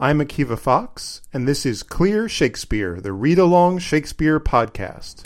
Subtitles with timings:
[0.00, 5.22] I'm Akiva Fox, and this is Clear Shakespeare, the read along Shakespeare podcast.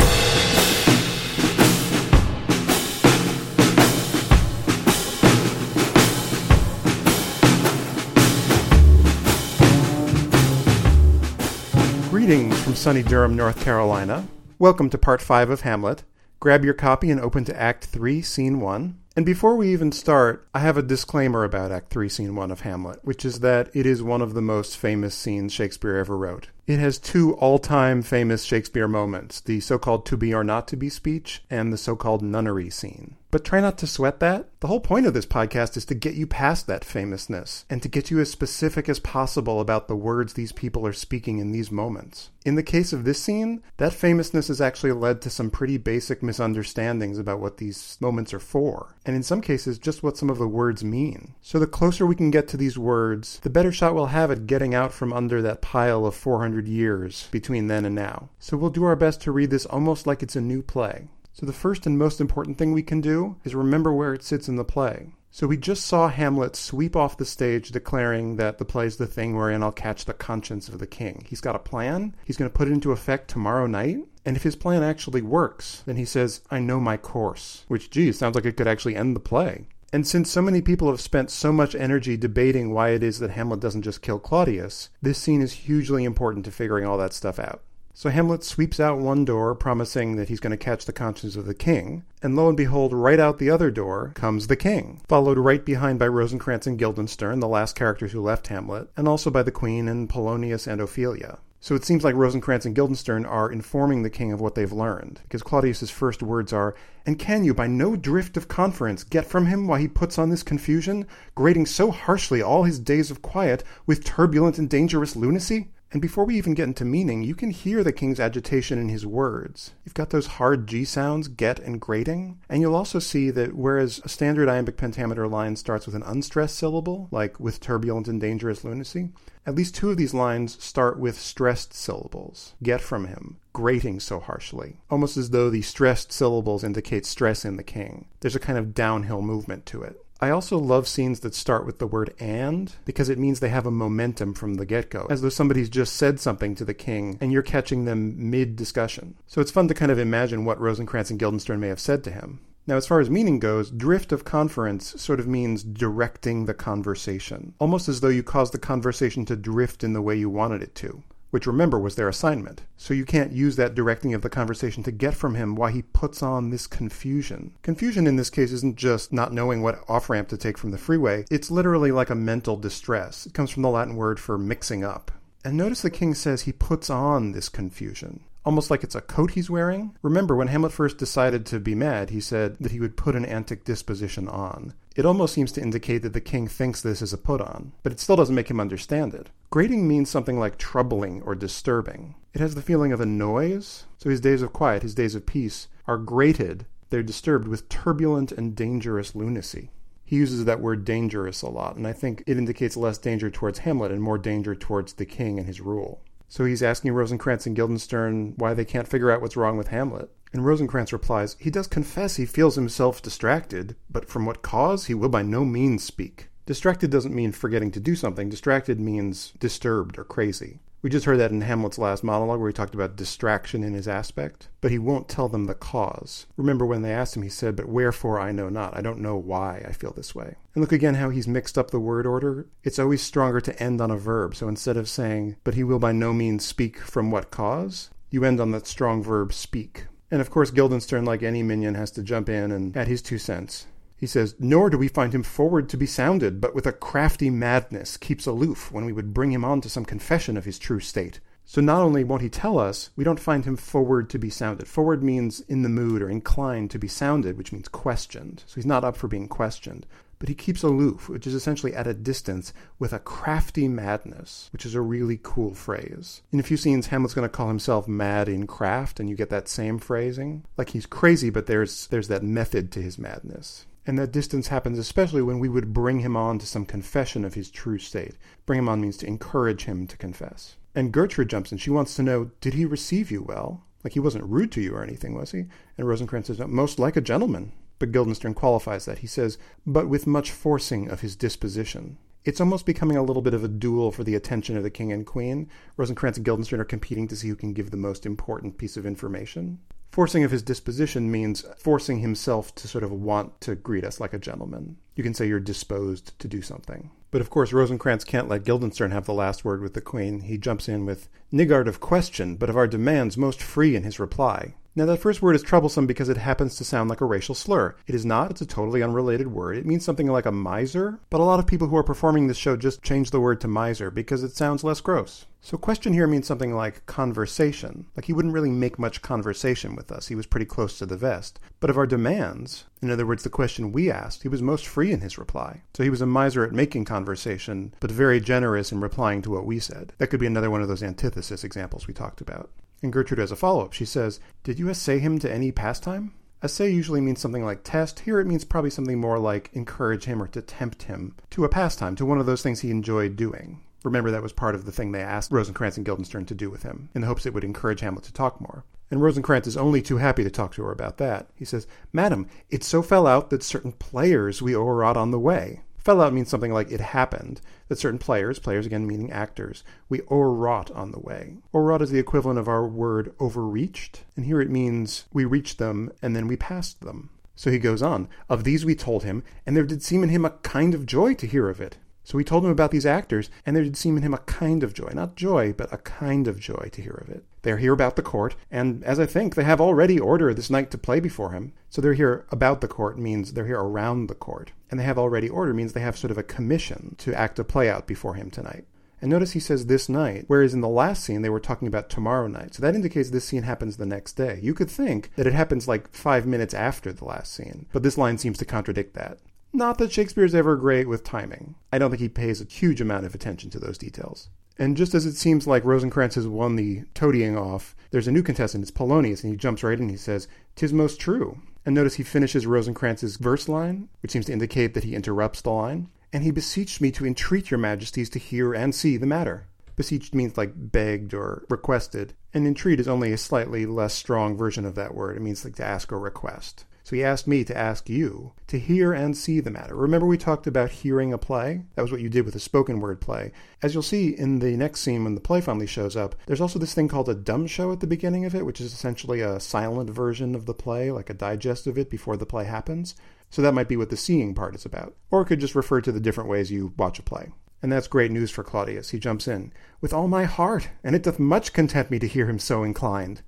[12.10, 14.28] Greetings from sunny Durham, North Carolina.
[14.58, 16.02] Welcome to part 5 of Hamlet.
[16.40, 18.98] Grab your copy and open to Act 3, Scene 1.
[19.18, 22.60] And before we even start, I have a disclaimer about Act 3, Scene 1 of
[22.60, 26.50] Hamlet, which is that it is one of the most famous scenes Shakespeare ever wrote.
[26.68, 30.68] It has two all time famous Shakespeare moments the so called to be or not
[30.68, 33.16] to be speech and the so called nunnery scene.
[33.30, 34.48] But try not to sweat that.
[34.60, 37.88] The whole point of this podcast is to get you past that famousness and to
[37.88, 41.70] get you as specific as possible about the words these people are speaking in these
[41.70, 42.30] moments.
[42.44, 46.22] In the case of this scene, that famousness has actually led to some pretty basic
[46.22, 50.38] misunderstandings about what these moments are for, and in some cases, just what some of
[50.38, 51.34] the words mean.
[51.42, 54.46] So the closer we can get to these words, the better shot we'll have at
[54.46, 58.30] getting out from under that pile of 400 years between then and now.
[58.38, 61.08] So we'll do our best to read this almost like it's a new play.
[61.32, 64.48] So the first and most important thing we can do is remember where it sits
[64.48, 65.10] in the play.
[65.30, 69.36] So we just saw Hamlet sweep off the stage declaring that the play's the thing
[69.36, 71.26] wherein I'll catch the conscience of the king.
[71.28, 72.16] He's got a plan.
[72.24, 73.98] He's going to put it into effect tomorrow night.
[74.24, 77.64] And if his plan actually works, then he says, I know my course.
[77.68, 79.68] Which, geez, sounds like it could actually end the play.
[79.92, 83.30] And since so many people have spent so much energy debating why it is that
[83.30, 87.38] Hamlet doesn't just kill Claudius, this scene is hugely important to figuring all that stuff
[87.38, 87.62] out.
[87.94, 91.46] So Hamlet sweeps out one door, promising that he's going to catch the conscience of
[91.46, 95.36] the king, and lo and behold, right out the other door comes the king, followed
[95.36, 99.42] right behind by Rosencrantz and Guildenstern, the last characters who left Hamlet, and also by
[99.42, 101.38] the queen and Polonius and Ophelia.
[101.60, 105.20] So it seems like Rosencrantz and Guildenstern are informing the king of what they've learned,
[105.24, 109.46] because Claudius's first words are, And can you, by no drift of conference, get from
[109.46, 113.64] him why he puts on this confusion, grating so harshly all his days of quiet
[113.86, 115.72] with turbulent and dangerous lunacy?
[115.90, 119.06] And before we even get into meaning, you can hear the king's agitation in his
[119.06, 119.72] words.
[119.84, 123.98] You've got those hard G sounds, get and grating, and you'll also see that whereas
[124.04, 128.64] a standard iambic pentameter line starts with an unstressed syllable, like with turbulent and dangerous
[128.64, 129.10] lunacy,
[129.46, 132.54] at least two of these lines start with stressed syllables.
[132.62, 137.56] Get from him, grating so harshly, almost as though the stressed syllables indicate stress in
[137.56, 138.08] the king.
[138.20, 140.04] There's a kind of downhill movement to it.
[140.20, 143.66] I also love scenes that start with the word and because it means they have
[143.66, 147.18] a momentum from the get go, as though somebody's just said something to the king
[147.20, 149.14] and you're catching them mid discussion.
[149.28, 152.10] So it's fun to kind of imagine what Rosencrantz and Guildenstern may have said to
[152.10, 152.40] him.
[152.66, 157.54] Now, as far as meaning goes, drift of conference sort of means directing the conversation,
[157.58, 160.74] almost as though you caused the conversation to drift in the way you wanted it
[160.76, 162.62] to which remember was their assignment.
[162.76, 165.82] So you can't use that directing of the conversation to get from him why he
[165.82, 167.52] puts on this confusion.
[167.62, 170.78] Confusion in this case isn't just not knowing what off ramp to take from the
[170.78, 173.26] freeway, it's literally like a mental distress.
[173.26, 175.10] It comes from the Latin word for mixing up.
[175.44, 179.32] And notice the king says he puts on this confusion almost like it's a coat
[179.32, 179.94] he's wearing.
[180.00, 183.26] Remember, when Hamlet first decided to be mad, he said that he would put an
[183.26, 184.72] antic disposition on.
[184.98, 187.92] It almost seems to indicate that the king thinks this is a put on, but
[187.92, 189.30] it still doesn't make him understand it.
[189.48, 192.16] Grating means something like troubling or disturbing.
[192.34, 195.24] It has the feeling of a noise, so his days of quiet, his days of
[195.24, 199.70] peace, are grated, they're disturbed with turbulent and dangerous lunacy.
[200.04, 203.60] He uses that word dangerous a lot, and I think it indicates less danger towards
[203.60, 206.02] Hamlet and more danger towards the king and his rule.
[206.28, 210.10] So he's asking Rosencrantz and Guildenstern why they can't figure out what's wrong with Hamlet.
[210.32, 214.94] And Rosencrantz replies, He does confess he feels himself distracted, but from what cause he
[214.94, 216.28] will by no means speak.
[216.46, 220.60] Distracted doesn't mean forgetting to do something, distracted means disturbed or crazy.
[220.80, 223.88] We just heard that in Hamlet's last monologue where he talked about distraction in his
[223.88, 226.26] aspect, but he won't tell them the cause.
[226.36, 228.76] Remember when they asked him, he said, But wherefore I know not.
[228.76, 230.36] I don't know why I feel this way.
[230.54, 232.46] And look again how he's mixed up the word order.
[232.62, 234.36] It's always stronger to end on a verb.
[234.36, 238.24] So instead of saying, But he will by no means speak from what cause, you
[238.24, 239.86] end on that strong verb speak.
[240.10, 243.18] And of course, Guildenstern, like any minion, has to jump in and add his two
[243.18, 243.66] cents.
[243.96, 247.30] He says, Nor do we find him forward to be sounded, but with a crafty
[247.30, 250.80] madness keeps aloof when we would bring him on to some confession of his true
[250.80, 251.20] state.
[251.44, 254.68] So not only won't he tell us, we don't find him forward to be sounded.
[254.68, 258.44] Forward means in the mood or inclined to be sounded, which means questioned.
[258.46, 259.86] So he's not up for being questioned.
[260.18, 264.66] But he keeps aloof, which is essentially at a distance, with a crafty madness, which
[264.66, 266.22] is a really cool phrase.
[266.32, 269.30] In a few scenes, Hamlet's going to call himself mad in craft, and you get
[269.30, 270.44] that same phrasing.
[270.56, 273.66] Like he's crazy, but there's, there's that method to his madness.
[273.86, 277.32] And that distance happens especially when we would bring him on to some confession of
[277.32, 278.16] his true state.
[278.44, 280.56] Bring him on means to encourage him to confess.
[280.74, 281.58] And Gertrude jumps in.
[281.58, 283.64] She wants to know, did he receive you well?
[283.82, 285.46] Like he wasn't rude to you or anything, was he?
[285.78, 287.52] And Rosencrantz says, most like a gentleman.
[287.78, 288.98] But Guildenstern qualifies that.
[288.98, 291.98] He says, but with much forcing of his disposition.
[292.24, 294.92] It's almost becoming a little bit of a duel for the attention of the king
[294.92, 295.48] and queen.
[295.76, 298.84] Rosencrantz and Guildenstern are competing to see who can give the most important piece of
[298.84, 299.60] information.
[299.90, 304.12] Forcing of his disposition means forcing himself to sort of want to greet us like
[304.12, 304.76] a gentleman.
[304.94, 306.90] You can say you're disposed to do something.
[307.10, 310.20] But of course, Rosencrantz can't let Guildenstern have the last word with the Queen.
[310.20, 313.98] He jumps in with, Niggard of question, but of our demands most free in his
[313.98, 314.54] reply.
[314.78, 317.74] Now, that first word is troublesome because it happens to sound like a racial slur.
[317.88, 319.56] It is not, it's a totally unrelated word.
[319.56, 322.36] It means something like a miser, but a lot of people who are performing this
[322.36, 325.26] show just change the word to miser because it sounds less gross.
[325.40, 327.86] So, question here means something like conversation.
[327.96, 330.06] Like he wouldn't really make much conversation with us.
[330.06, 331.40] He was pretty close to the vest.
[331.58, 334.92] But of our demands, in other words, the question we asked, he was most free
[334.92, 335.62] in his reply.
[335.74, 339.44] So he was a miser at making conversation, but very generous in replying to what
[339.44, 339.92] we said.
[339.98, 342.52] That could be another one of those antithesis examples we talked about.
[342.82, 343.72] And Gertrude has a follow up.
[343.72, 346.12] She says, Did you essay him to any pastime?
[346.42, 348.00] Essay usually means something like test.
[348.00, 351.48] Here it means probably something more like encourage him or to tempt him to a
[351.48, 353.60] pastime, to one of those things he enjoyed doing.
[353.84, 356.62] Remember, that was part of the thing they asked Rosencrantz and Guildenstern to do with
[356.62, 358.64] him, in the hopes it would encourage Hamlet to talk more.
[358.90, 361.28] And Rosencrantz is only too happy to talk to her about that.
[361.34, 365.62] He says, Madam, it so fell out that certain players we o'erwrought on the way.
[365.88, 370.02] Fell out means something like it happened, that certain players, players again meaning actors, we
[370.10, 371.38] o'erwrought on the way.
[371.54, 375.90] O'erwrought is the equivalent of our word overreached, and here it means we reached them
[376.02, 377.08] and then we passed them.
[377.34, 380.26] So he goes on, Of these we told him, and there did seem in him
[380.26, 381.78] a kind of joy to hear of it.
[382.08, 384.62] So we told him about these actors, and there did seem in him a kind
[384.62, 387.22] of joy, not joy, but a kind of joy to hear of it.
[387.42, 390.48] They are here about the court, and as I think, they have already order this
[390.48, 391.52] night to play before him.
[391.68, 394.52] So they're here about the court means they're here around the court.
[394.70, 397.44] And they have already order means they have sort of a commission to act a
[397.44, 398.64] play out before him tonight.
[399.02, 401.90] And notice he says this night, whereas in the last scene they were talking about
[401.90, 402.54] tomorrow night.
[402.54, 404.40] So that indicates this scene happens the next day.
[404.42, 407.98] You could think that it happens like five minutes after the last scene, but this
[407.98, 409.18] line seems to contradict that.
[409.52, 411.54] Not that Shakespeare's ever great with timing.
[411.72, 414.28] I don't think he pays a huge amount of attention to those details.
[414.58, 418.22] And just as it seems like Rosencrantz has won the toadying off, there's a new
[418.22, 421.74] contestant, it's Polonius, and he jumps right in and he says, "'Tis most true." And
[421.74, 425.88] notice he finishes Rosencrantz's verse line, which seems to indicate that he interrupts the line.
[426.12, 429.46] And he beseeched me to entreat your majesties to hear and see the matter.
[429.76, 434.64] Beseeched means like begged or requested, and entreat is only a slightly less strong version
[434.64, 435.16] of that word.
[435.16, 436.64] It means like to ask or request.
[436.88, 439.76] So he asked me to ask you to hear and see the matter.
[439.76, 441.64] Remember, we talked about hearing a play?
[441.74, 443.30] That was what you did with a spoken word play.
[443.60, 446.58] As you'll see in the next scene when the play finally shows up, there's also
[446.58, 449.38] this thing called a dumb show at the beginning of it, which is essentially a
[449.38, 452.94] silent version of the play, like a digest of it before the play happens.
[453.28, 454.96] So that might be what the seeing part is about.
[455.10, 457.32] Or it could just refer to the different ways you watch a play.
[457.60, 458.90] And that's great news for Claudius.
[458.90, 459.52] He jumps in.
[459.82, 463.20] With all my heart, and it doth much content me to hear him so inclined.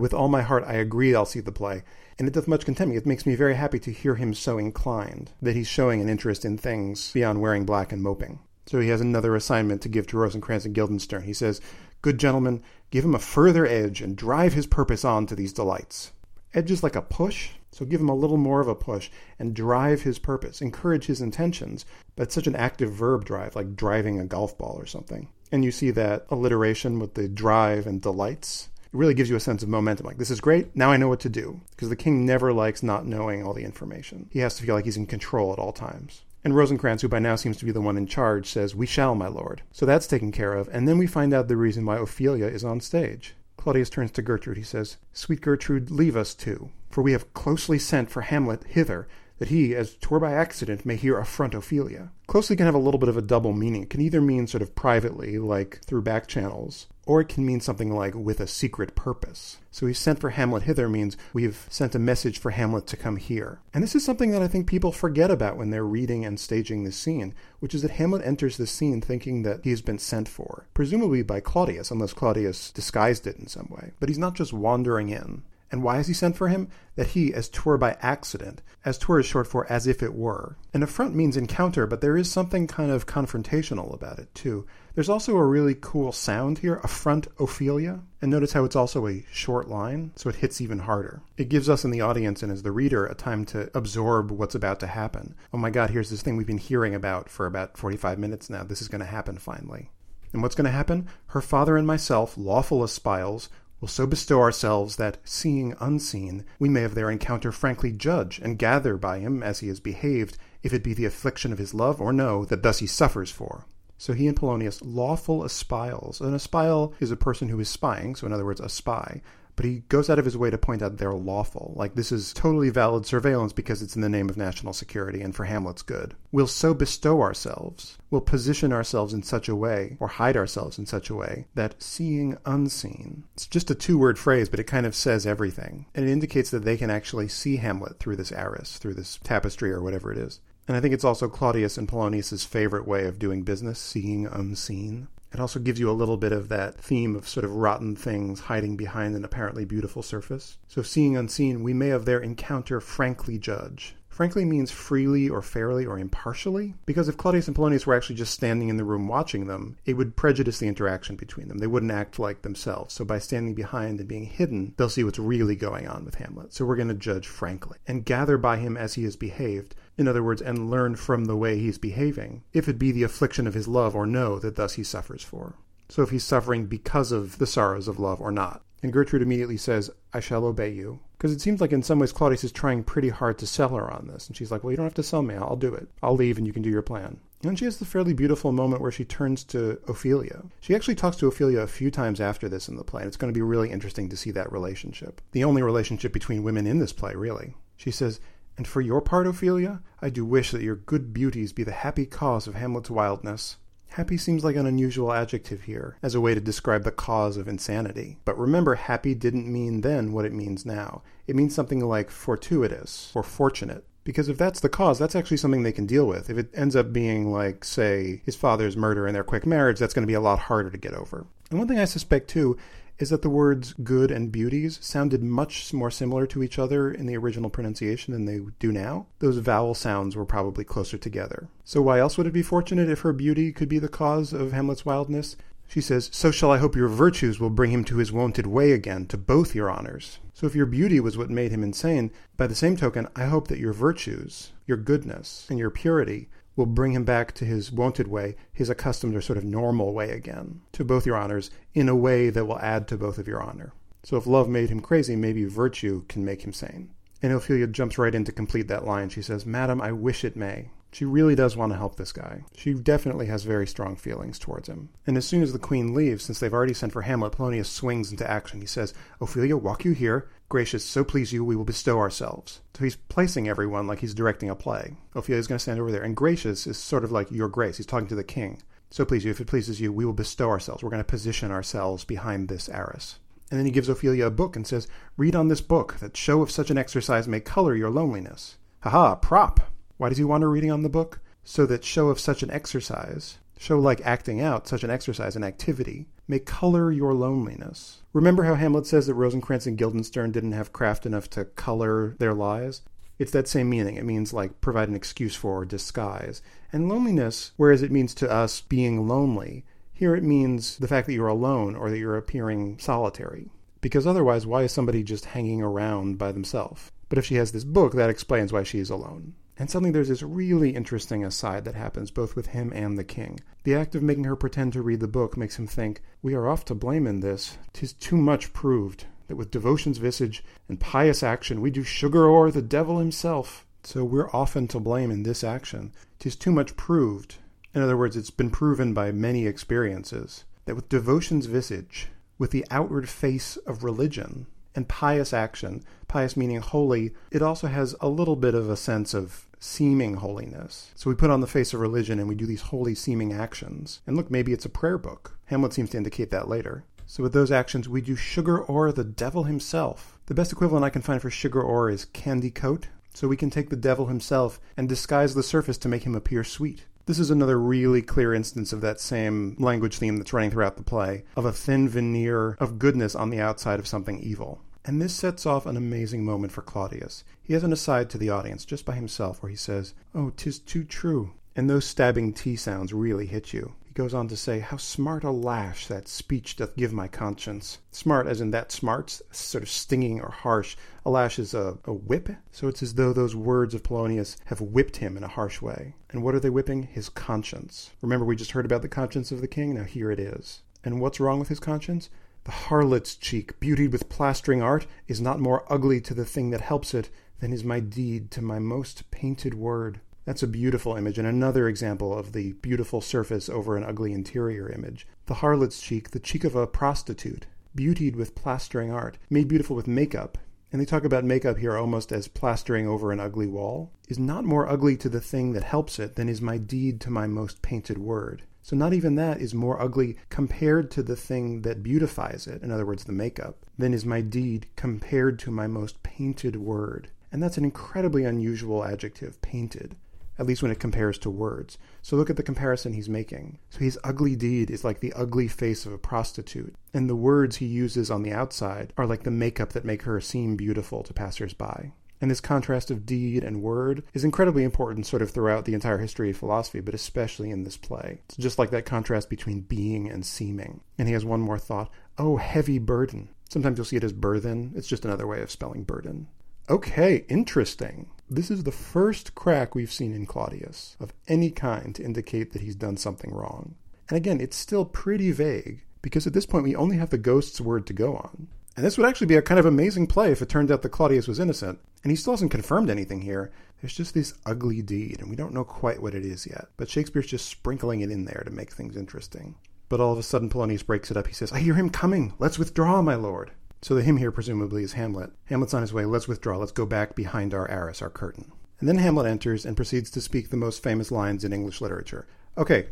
[0.00, 1.82] With all my heart, I agree I'll see the play
[2.18, 2.96] and it doth much content me.
[2.96, 6.44] It makes me very happy to hear him so inclined, that he's showing an interest
[6.44, 8.38] in things beyond wearing black and moping.
[8.66, 11.22] So he has another assignment to give to Rosencrantz and Guildenstern.
[11.22, 11.60] He says,
[12.00, 16.12] Good gentlemen, give him a further edge and drive his purpose on to these delights.
[16.54, 19.54] Edge is like a push, so give him a little more of a push and
[19.54, 21.84] drive his purpose, encourage his intentions,
[22.14, 25.28] but it's such an active verb drive, like driving a golf ball or something.
[25.50, 28.68] And you see that alliteration with the drive and delights.
[28.92, 30.06] It really gives you a sense of momentum.
[30.06, 30.76] Like, this is great.
[30.76, 31.60] Now I know what to do.
[31.70, 34.28] Because the king never likes not knowing all the information.
[34.30, 36.22] He has to feel like he's in control at all times.
[36.44, 39.14] And Rosencrantz, who by now seems to be the one in charge, says, We shall,
[39.14, 39.62] my lord.
[39.70, 40.68] So that's taken care of.
[40.72, 43.34] And then we find out the reason why Ophelia is on stage.
[43.56, 44.56] Claudius turns to Gertrude.
[44.56, 49.06] He says, Sweet Gertrude, leave us too, for we have closely sent for Hamlet hither,
[49.38, 52.10] that he, as twere by accident, may hear affront Ophelia.
[52.26, 53.84] Closely can have a little bit of a double meaning.
[53.84, 57.60] It can either mean sort of privately, like through back channels, or it can mean
[57.60, 59.58] something like with a secret purpose.
[59.70, 63.16] So he sent for Hamlet hither means we've sent a message for Hamlet to come
[63.16, 63.60] here.
[63.74, 66.84] And this is something that I think people forget about when they're reading and staging
[66.84, 70.28] this scene, which is that Hamlet enters the scene thinking that he has been sent
[70.28, 73.92] for, presumably by Claudius, unless Claudius disguised it in some way.
[73.98, 75.42] But he's not just wandering in.
[75.72, 76.68] And why has he sent for him?
[76.96, 80.58] That he, as twere by accident, as twere is short for as if it were.
[80.74, 84.66] An affront means encounter, but there is something kind of confrontational about it, too.
[84.94, 88.00] There's also a really cool sound here, a front Ophelia.
[88.20, 91.22] And notice how it's also a short line, so it hits even harder.
[91.38, 94.54] It gives us in the audience and as the reader a time to absorb what's
[94.54, 95.34] about to happen.
[95.50, 98.64] Oh my god, here's this thing we've been hearing about for about 45 minutes now.
[98.64, 99.88] This is going to happen finally.
[100.34, 101.08] And what's going to happen?
[101.28, 103.48] Her father and myself, lawful espials,
[103.80, 108.58] will so bestow ourselves that, seeing unseen, we may of their encounter frankly judge and
[108.58, 111.98] gather by him as he has behaved, if it be the affliction of his love
[111.98, 113.66] or no, that thus he suffers for.
[114.02, 116.20] So he and Polonius, lawful espials.
[116.20, 119.22] An espial is a person who is spying, so in other words, a spy.
[119.56, 121.72] but he goes out of his way to point out they're lawful.
[121.76, 125.34] Like this is totally valid surveillance because it's in the name of national security and
[125.34, 126.14] for Hamlet's good.
[126.30, 130.86] We'll so bestow ourselves, we'll position ourselves in such a way, or hide ourselves in
[130.86, 133.24] such a way, that seeing unseen.
[133.34, 135.86] It's just a two word phrase, but it kind of says everything.
[135.94, 139.70] And it indicates that they can actually see Hamlet through this arras, through this tapestry
[139.70, 140.40] or whatever it is.
[140.72, 145.08] And I think it's also Claudius and Polonius's favorite way of doing business, seeing unseen.
[145.30, 148.40] It also gives you a little bit of that theme of sort of rotten things
[148.40, 150.56] hiding behind an apparently beautiful surface.
[150.68, 153.96] So, seeing unseen, we may of their encounter frankly judge.
[154.08, 158.32] Frankly means freely or fairly or impartially, because if Claudius and Polonius were actually just
[158.32, 161.58] standing in the room watching them, it would prejudice the interaction between them.
[161.58, 162.94] They wouldn't act like themselves.
[162.94, 166.54] So by standing behind and being hidden, they'll see what's really going on with Hamlet.
[166.54, 170.08] So we're going to judge frankly and gather by him as he has behaved, in
[170.08, 173.54] other words, and learn from the way he's behaving, if it be the affliction of
[173.54, 175.54] his love or no that thus he suffers for.
[175.88, 178.62] So if he's suffering because of the sorrows of love or not.
[178.82, 181.00] And Gertrude immediately says, I shall obey you.
[181.16, 183.88] Because it seems like in some ways Claudius is trying pretty hard to sell her
[183.88, 184.26] on this.
[184.26, 185.36] And she's like, Well, you don't have to sell me.
[185.36, 185.88] I'll do it.
[186.02, 187.20] I'll leave and you can do your plan.
[187.44, 190.42] And she has the fairly beautiful moment where she turns to Ophelia.
[190.60, 193.02] She actually talks to Ophelia a few times after this in the play.
[193.02, 195.20] And it's going to be really interesting to see that relationship.
[195.32, 197.54] The only relationship between women in this play, really.
[197.76, 198.20] She says,
[198.56, 202.06] And for your part, Ophelia, I do wish that your good beauties be the happy
[202.06, 203.56] cause of Hamlet's wildness.
[203.88, 207.46] Happy seems like an unusual adjective here, as a way to describe the cause of
[207.46, 208.18] insanity.
[208.24, 211.02] But remember, happy didn't mean then what it means now.
[211.26, 213.84] It means something like fortuitous or fortunate.
[214.04, 216.28] Because if that's the cause, that's actually something they can deal with.
[216.28, 219.94] If it ends up being like, say, his father's murder and their quick marriage, that's
[219.94, 221.26] going to be a lot harder to get over.
[221.50, 222.56] And one thing I suspect too
[223.02, 227.06] is that the words good and beauties sounded much more similar to each other in
[227.06, 229.06] the original pronunciation than they do now.
[229.18, 231.48] Those vowel sounds were probably closer together.
[231.64, 234.52] So, why else would it be fortunate if her beauty could be the cause of
[234.52, 235.36] Hamlet's wildness?
[235.66, 238.70] She says, So shall I hope your virtues will bring him to his wonted way
[238.70, 240.20] again, to both your honors.
[240.32, 243.48] So if your beauty was what made him insane, by the same token, I hope
[243.48, 248.08] that your virtues, your goodness, and your purity will bring him back to his wonted
[248.08, 251.96] way, his accustomed or sort of normal way again, to both your honors, in a
[251.96, 253.72] way that will add to both of your honor.
[254.02, 256.90] So if love made him crazy, maybe virtue can make him sane.
[257.22, 259.08] And Ophelia jumps right in to complete that line.
[259.08, 260.70] She says, Madam, I wish it may.
[260.90, 262.44] She really does want to help this guy.
[262.54, 264.90] She definitely has very strong feelings towards him.
[265.06, 268.10] And as soon as the queen leaves, since they've already sent for Hamlet, Polonius swings
[268.10, 268.60] into action.
[268.60, 270.28] He says, Ophelia, walk you here.
[270.52, 272.60] Gracious, so please you, we will bestow ourselves.
[272.74, 274.98] So he's placing everyone like he's directing a play.
[275.16, 276.02] Ophelia's going to stand over there.
[276.02, 277.78] And gracious is sort of like your grace.
[277.78, 278.60] He's talking to the king.
[278.90, 280.82] So please you, if it pleases you, we will bestow ourselves.
[280.82, 283.18] We're going to position ourselves behind this arras.
[283.50, 286.42] And then he gives Ophelia a book and says, Read on this book, that show
[286.42, 288.58] of such an exercise may color your loneliness.
[288.80, 289.72] Ha prop!
[289.96, 291.20] Why does he want her reading on the book?
[291.44, 295.44] So that show of such an exercise, show like acting out, such an exercise, an
[295.44, 298.02] activity, may color your loneliness.
[298.12, 302.34] Remember how Hamlet says that Rosencrantz and Guildenstern didn't have craft enough to color their
[302.34, 302.82] lies?
[303.20, 303.94] It's that same meaning.
[303.96, 306.42] It means like provide an excuse for or disguise.
[306.72, 311.12] And loneliness, whereas it means to us being lonely, here it means the fact that
[311.12, 313.48] you're alone or that you're appearing solitary.
[313.80, 316.90] Because otherwise, why is somebody just hanging around by themselves?
[317.08, 319.34] But if she has this book, that explains why she is alone.
[319.58, 323.40] And suddenly there's this really interesting aside that happens both with him and the king.
[323.64, 326.48] The act of making her pretend to read the book makes him think, We are
[326.48, 327.58] oft to blame in this.
[327.72, 332.50] Tis too much proved that with devotion's visage and pious action we do sugar o'er
[332.50, 333.66] the devil himself.
[333.84, 335.92] So we're often to blame in this action.
[336.18, 337.36] Tis too much proved.
[337.74, 342.66] In other words, it's been proven by many experiences that with devotion's visage, with the
[342.70, 348.36] outward face of religion, and pious action, pious meaning holy, it also has a little
[348.36, 350.90] bit of a sense of seeming holiness.
[350.94, 354.00] So we put on the face of religion and we do these holy seeming actions.
[354.06, 355.38] And look, maybe it's a prayer book.
[355.46, 356.84] Hamlet seems to indicate that later.
[357.06, 360.18] So with those actions, we do sugar o'er the devil himself.
[360.26, 362.88] The best equivalent I can find for sugar o'er is candy coat.
[363.14, 366.42] So we can take the devil himself and disguise the surface to make him appear
[366.42, 366.86] sweet.
[367.06, 370.84] This is another really clear instance of that same language theme that's running throughout the
[370.84, 374.60] play, of a thin veneer of goodness on the outside of something evil.
[374.84, 377.24] And this sets off an amazing moment for Claudius.
[377.42, 380.60] He has an aside to the audience just by himself where he says, Oh, 'tis
[380.60, 381.32] too true.
[381.56, 383.74] And those stabbing T sounds really hit you.
[383.92, 387.78] He goes on to say, How smart a lash that speech doth give my conscience.
[387.90, 390.78] Smart as in that smart, sort of stinging or harsh.
[391.04, 394.62] A lash is a, a whip, so it's as though those words of Polonius have
[394.62, 395.94] whipped him in a harsh way.
[396.08, 396.84] And what are they whipping?
[396.84, 397.90] His conscience.
[398.00, 399.74] Remember, we just heard about the conscience of the king?
[399.74, 400.62] Now here it is.
[400.82, 402.08] And what's wrong with his conscience?
[402.44, 406.62] The harlot's cheek, beautied with plastering art, is not more ugly to the thing that
[406.62, 410.00] helps it than is my deed to my most painted word.
[410.24, 414.70] That's a beautiful image and another example of the beautiful surface over an ugly interior
[414.70, 415.04] image.
[415.26, 419.88] The harlot's cheek, the cheek of a prostitute, beautied with plastering art, made beautiful with
[419.88, 420.38] makeup,
[420.70, 424.44] and they talk about makeup here almost as plastering over an ugly wall, is not
[424.44, 427.60] more ugly to the thing that helps it than is my deed to my most
[427.60, 428.44] painted word.
[428.62, 432.70] So, not even that is more ugly compared to the thing that beautifies it, in
[432.70, 437.10] other words, the makeup, than is my deed compared to my most painted word.
[437.32, 439.96] And that's an incredibly unusual adjective, painted
[440.38, 441.78] at least when it compares to words.
[442.00, 443.58] So look at the comparison he's making.
[443.70, 447.56] So his ugly deed is like the ugly face of a prostitute, and the words
[447.56, 451.12] he uses on the outside are like the makeup that make her seem beautiful to
[451.12, 451.92] passersby.
[452.22, 455.98] And this contrast of deed and word is incredibly important sort of throughout the entire
[455.98, 458.20] history of philosophy, but especially in this play.
[458.28, 460.82] It's just like that contrast between being and seeming.
[460.96, 463.30] And he has one more thought oh, heavy burden.
[463.48, 464.72] Sometimes you'll see it as burthen.
[464.76, 466.28] It's just another way of spelling burden.
[466.70, 468.08] Okay, interesting.
[468.34, 472.62] This is the first crack we've seen in Claudius of any kind to indicate that
[472.62, 473.74] he's done something wrong.
[474.08, 477.60] And again, it's still pretty vague because at this point we only have the ghost's
[477.60, 478.48] word to go on.
[478.74, 480.88] And this would actually be a kind of amazing play if it turned out that
[480.88, 481.78] Claudius was innocent.
[482.02, 483.52] And he still hasn't confirmed anything here.
[483.82, 486.68] There's just this ugly deed, and we don't know quite what it is yet.
[486.78, 489.56] But Shakespeare's just sprinkling it in there to make things interesting.
[489.90, 491.26] But all of a sudden, Polonius breaks it up.
[491.26, 492.32] He says, I hear him coming.
[492.38, 493.50] Let's withdraw, my lord.
[493.82, 495.32] So the him here presumably is Hamlet.
[495.46, 496.04] Hamlet's on his way.
[496.04, 496.56] Let's withdraw.
[496.56, 498.52] Let's go back behind our arras, our curtain.
[498.78, 502.26] And then Hamlet enters and proceeds to speak the most famous lines in English literature.
[502.56, 502.88] Okay,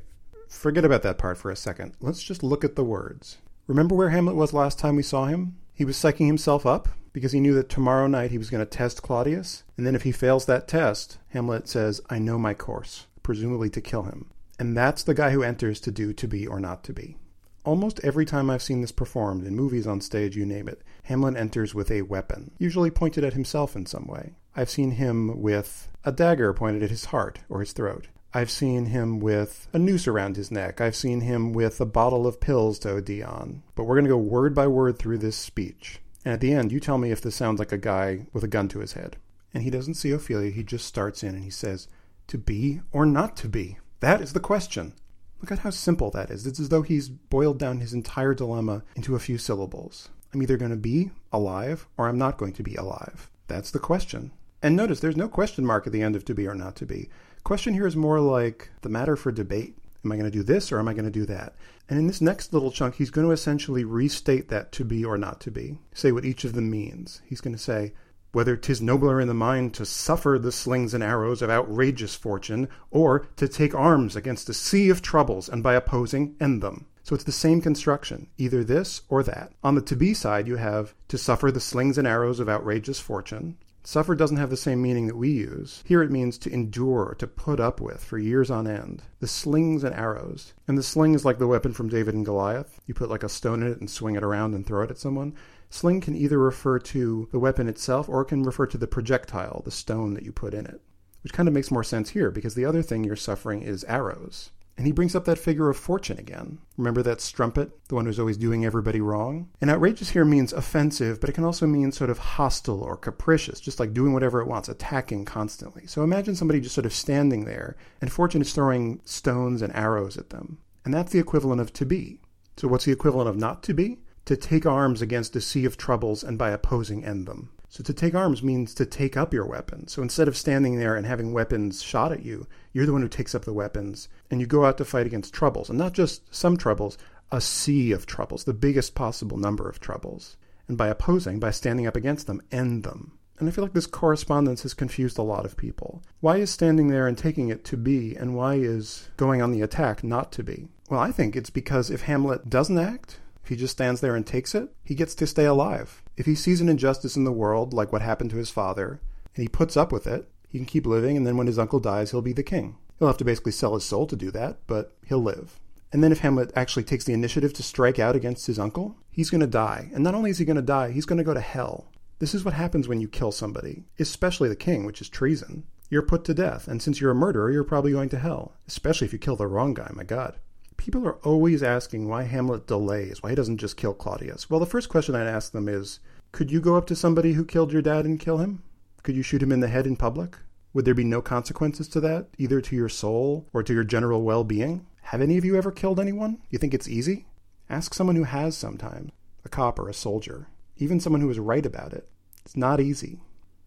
[0.49, 1.95] forget about that part for a second.
[2.01, 3.39] Let's just look at the words.
[3.69, 5.57] Remember where Hamlet was last time we saw him?
[5.73, 8.69] He was psyching himself up because he knew that tomorrow night he was going to
[8.69, 9.63] test Claudius.
[9.77, 13.81] And then if he fails that test, Hamlet says, I know my course, presumably to
[13.81, 14.31] kill him.
[14.59, 17.17] And that's the guy who enters to do to be or not to be.
[17.65, 21.37] Almost every time I've seen this performed, in movies, on stage, you name it, Hamlet
[21.37, 24.35] enters with a weapon, usually pointed at himself in some way.
[24.57, 28.09] I've seen him with a dagger pointed at his heart or his throat.
[28.33, 30.81] I've seen him with a noose around his neck.
[30.81, 33.63] I've seen him with a bottle of pills to OD on.
[33.75, 36.01] But we're going to go word by word through this speech.
[36.25, 38.49] And at the end, you tell me if this sounds like a guy with a
[38.49, 39.17] gun to his head.
[39.53, 41.89] And he doesn't see Ophelia, he just starts in and he says,
[42.29, 43.79] To be or not to be?
[43.99, 44.95] That is the question.
[45.41, 46.47] Look at how simple that is.
[46.47, 50.11] It's as though he's boiled down his entire dilemma into a few syllables.
[50.33, 53.31] I'm either going to be alive or I'm not going to be alive.
[53.49, 54.33] That's the question.
[54.63, 56.87] And notice there's no question mark at the end of to be or not to
[56.87, 57.09] be.
[57.43, 59.77] Question here is more like the matter for debate.
[60.05, 61.55] Am I going to do this or am I going to do that?
[61.89, 65.19] And in this next little chunk, he's going to essentially restate that to be or
[65.19, 67.21] not to be, say what each of them means.
[67.27, 67.93] He's going to say,
[68.33, 72.69] whether 'tis nobler in the mind to suffer the slings and arrows of outrageous fortune,
[72.91, 76.87] or to take arms against a sea of troubles, and by opposing end them.
[77.03, 79.53] So it's the same construction, either this or that.
[79.65, 83.01] On the to be side, you have to suffer the slings and arrows of outrageous
[83.01, 83.57] fortune.
[83.83, 85.83] Suffer doesn't have the same meaning that we use.
[85.87, 89.03] Here it means to endure, to put up with for years on end.
[89.21, 90.53] The slings and arrows.
[90.69, 92.79] And the sling is like the weapon from David and Goliath.
[92.87, 94.99] You put like a stone in it and swing it around and throw it at
[94.99, 95.35] someone.
[95.71, 99.63] Sling can either refer to the weapon itself or it can refer to the projectile,
[99.65, 100.81] the stone that you put in it,
[101.23, 104.51] which kind of makes more sense here because the other thing you're suffering is arrows.
[104.77, 106.59] And he brings up that figure of fortune again.
[106.79, 109.51] Remember that strumpet, the one who's always doing everybody wrong?
[109.61, 113.61] And outrageous here means offensive, but it can also mean sort of hostile or capricious,
[113.61, 115.87] just like doing whatever it wants, attacking constantly.
[115.87, 120.17] So imagine somebody just sort of standing there, and fortune is throwing stones and arrows
[120.17, 120.59] at them.
[120.85, 122.19] And that's the equivalent of to be.
[122.57, 123.99] So what's the equivalent of not to be?
[124.31, 127.51] To take arms against a sea of troubles and by opposing end them.
[127.69, 129.89] So to take arms means to take up your weapon.
[129.89, 133.09] So instead of standing there and having weapons shot at you, you're the one who
[133.09, 135.69] takes up the weapons and you go out to fight against troubles.
[135.69, 136.97] And not just some troubles,
[137.33, 140.37] a sea of troubles, the biggest possible number of troubles.
[140.69, 143.19] And by opposing, by standing up against them, end them.
[143.41, 146.05] And I feel like this correspondence has confused a lot of people.
[146.21, 149.63] Why is standing there and taking it to be, and why is going on the
[149.63, 150.69] attack not to be?
[150.89, 154.55] Well, I think it's because if Hamlet doesn't act, he just stands there and takes
[154.55, 156.03] it, he gets to stay alive.
[156.17, 159.01] If he sees an injustice in the world, like what happened to his father,
[159.35, 161.81] and he puts up with it, he can keep living, and then when his uncle
[161.81, 162.77] dies, he'll be the king.
[162.99, 165.59] He'll have to basically sell his soul to do that, but he'll live.
[165.93, 169.31] And then if Hamlet actually takes the initiative to strike out against his uncle, he's
[169.31, 169.91] going to die.
[169.93, 171.91] And not only is he going to die, he's going to go to hell.
[172.19, 175.65] This is what happens when you kill somebody, especially the king, which is treason.
[175.89, 179.07] You're put to death, and since you're a murderer, you're probably going to hell, especially
[179.07, 180.39] if you kill the wrong guy, my god.
[180.81, 184.49] People are always asking why Hamlet delays, why he doesn't just kill Claudius.
[184.49, 186.01] Well, the first question I'd ask them is
[186.33, 188.63] Could you go up to somebody who killed your dad and kill him?
[189.03, 190.39] Could you shoot him in the head in public?
[190.73, 194.23] Would there be no consequences to that, either to your soul or to your general
[194.23, 194.87] well being?
[195.03, 196.39] Have any of you ever killed anyone?
[196.49, 197.27] You think it's easy?
[197.69, 199.13] Ask someone who has sometimes
[199.45, 200.47] a cop or a soldier,
[200.79, 202.09] even someone who is right about it.
[202.47, 203.21] It's not easy.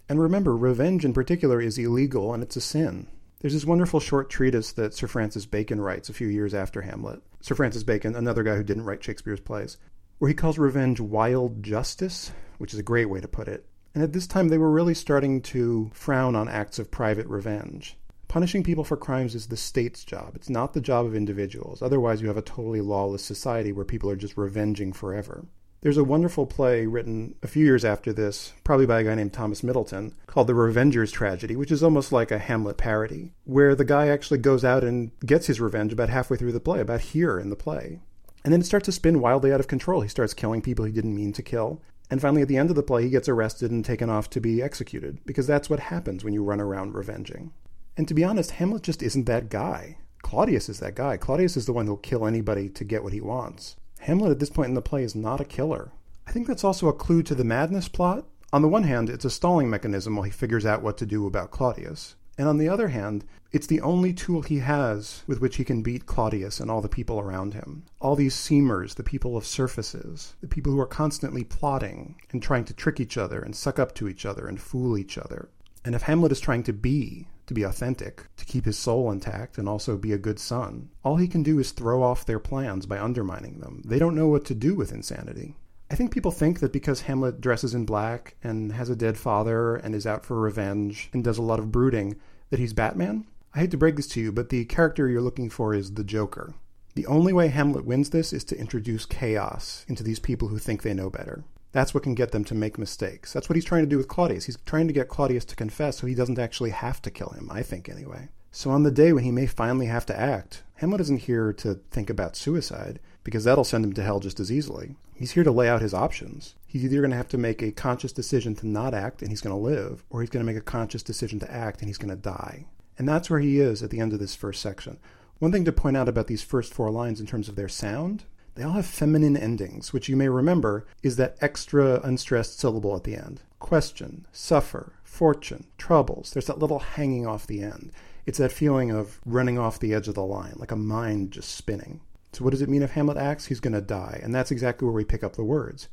[0.10, 3.06] And remember, revenge in particular is illegal and it's a sin.
[3.44, 7.22] There's this wonderful short treatise that Sir Francis Bacon writes a few years after Hamlet.
[7.42, 9.76] Sir Francis Bacon, another guy who didn't write Shakespeare's plays.
[10.20, 13.66] where he calls revenge wild justice, which is a great way to put it.
[13.94, 17.98] And at this time, they were really starting to frown on acts of private revenge.
[18.30, 20.38] Punishing people for crimes is the state's job.
[20.38, 21.82] It's not the job of individuals.
[21.82, 25.44] Otherwise, you have a totally lawless society where people are just revenging forever.
[25.84, 29.34] There's a wonderful play written a few years after this, probably by a guy named
[29.34, 33.84] Thomas Middleton, called The Revenger's Tragedy, which is almost like a Hamlet parody, where the
[33.84, 37.38] guy actually goes out and gets his revenge about halfway through the play, about here
[37.38, 38.00] in the play.
[38.46, 40.00] And then it starts to spin wildly out of control.
[40.00, 41.82] He starts killing people he didn't mean to kill.
[42.10, 44.40] And finally, at the end of the play, he gets arrested and taken off to
[44.40, 47.52] be executed, because that's what happens when you run around revenging.
[47.98, 49.98] And to be honest, Hamlet just isn't that guy.
[50.22, 51.18] Claudius is that guy.
[51.18, 53.76] Claudius is the one who'll kill anybody to get what he wants.
[54.04, 55.94] Hamlet at this point in the play is not a killer.
[56.28, 58.26] I think that's also a clue to the madness plot.
[58.52, 61.26] On the one hand, it's a stalling mechanism while he figures out what to do
[61.26, 62.16] about Claudius.
[62.38, 65.84] And on the other hand, it's the only tool he has with which he can
[65.84, 67.84] beat Claudius and all the people around him.
[68.02, 72.66] All these seamers, the people of surfaces, the people who are constantly plotting and trying
[72.66, 75.48] to trick each other and suck up to each other and fool each other.
[75.86, 79.58] And if Hamlet is trying to be to be authentic, to keep his soul intact,
[79.58, 80.90] and also be a good son.
[81.04, 83.82] All he can do is throw off their plans by undermining them.
[83.86, 85.56] They don't know what to do with insanity.
[85.92, 89.76] I think people think that because Hamlet dresses in black and has a dead father
[89.76, 92.16] and is out for revenge and does a lot of brooding,
[92.50, 93.28] that he's Batman.
[93.54, 96.04] I hate to break this to you, but the character you're looking for is the
[96.04, 96.56] Joker.
[96.96, 100.82] The only way Hamlet wins this is to introduce chaos into these people who think
[100.82, 101.44] they know better.
[101.74, 103.34] That's what can get them to make mistakes.
[103.34, 104.46] That's what he's trying to do with Claudius.
[104.46, 107.50] He's trying to get Claudius to confess so he doesn't actually have to kill him,
[107.52, 108.30] I think, anyway.
[108.52, 111.82] So on the day when he may finally have to act, Hamlet isn't here to
[111.92, 114.96] think about suicide, because that'll send him to hell just as easily.
[115.16, 116.56] He's here to lay out his options.
[116.68, 119.42] He's either going to have to make a conscious decision to not act and he's
[119.42, 121.98] going to live, or he's going to make a conscious decision to act and he's
[121.98, 122.66] going to die.
[122.98, 125.00] And that's where he is at the end of this first section.
[125.40, 128.26] One thing to point out about these first four lines in terms of their sound
[128.56, 133.04] they all have feminine endings, which you may remember is that extra unstressed syllable at
[133.04, 133.42] the end.
[133.60, 136.32] Question, suffer, fortune, troubles.
[136.32, 137.92] There's that little hanging off the end.
[138.26, 141.56] It's that feeling of running off the edge of the line, like a mind just
[141.56, 142.02] spinning.
[142.32, 143.48] So, what does it mean if Hamlet acts?
[143.48, 144.20] He's going to die.
[144.24, 145.88] And that's exactly where we pick up the words.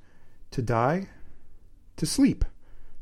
[0.52, 1.08] To die?
[1.96, 2.44] To sleep.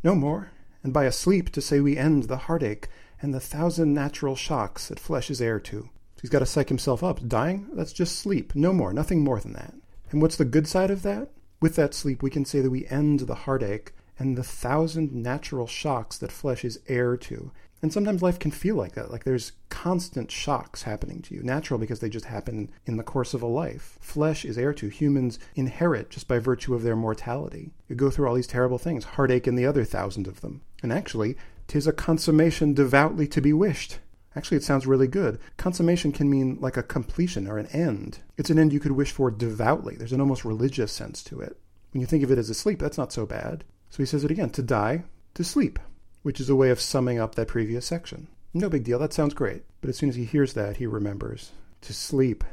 [0.02, 0.50] No more.
[0.82, 2.88] And by a sleep, to say we end the heartache
[3.20, 5.90] and the thousand natural shocks that flesh is heir to.
[6.20, 7.26] He's got to psych himself up.
[7.26, 7.68] Dying?
[7.74, 8.54] That's just sleep.
[8.54, 8.92] No more.
[8.92, 9.74] Nothing more than that.
[10.10, 11.30] And what's the good side of that?
[11.60, 15.66] With that sleep, we can say that we end the heartache and the thousand natural
[15.66, 17.52] shocks that flesh is heir to.
[17.80, 21.44] And sometimes life can feel like that, like there's constant shocks happening to you.
[21.44, 23.98] Natural because they just happen in the course of a life.
[24.00, 24.88] Flesh is heir to.
[24.88, 27.70] Humans inherit just by virtue of their mortality.
[27.88, 30.62] You go through all these terrible things, heartache and the other thousand of them.
[30.82, 31.36] And actually,
[31.68, 34.00] tis a consummation devoutly to be wished.
[34.38, 35.40] Actually, it sounds really good.
[35.56, 38.20] Consummation can mean like a completion or an end.
[38.36, 39.96] It's an end you could wish for devoutly.
[39.96, 41.58] There's an almost religious sense to it.
[41.90, 43.64] When you think of it as a sleep, that's not so bad.
[43.90, 45.02] So he says it again to die,
[45.34, 45.80] to sleep,
[46.22, 48.28] which is a way of summing up that previous section.
[48.54, 49.64] No big deal, that sounds great.
[49.80, 52.44] But as soon as he hears that, he remembers to sleep,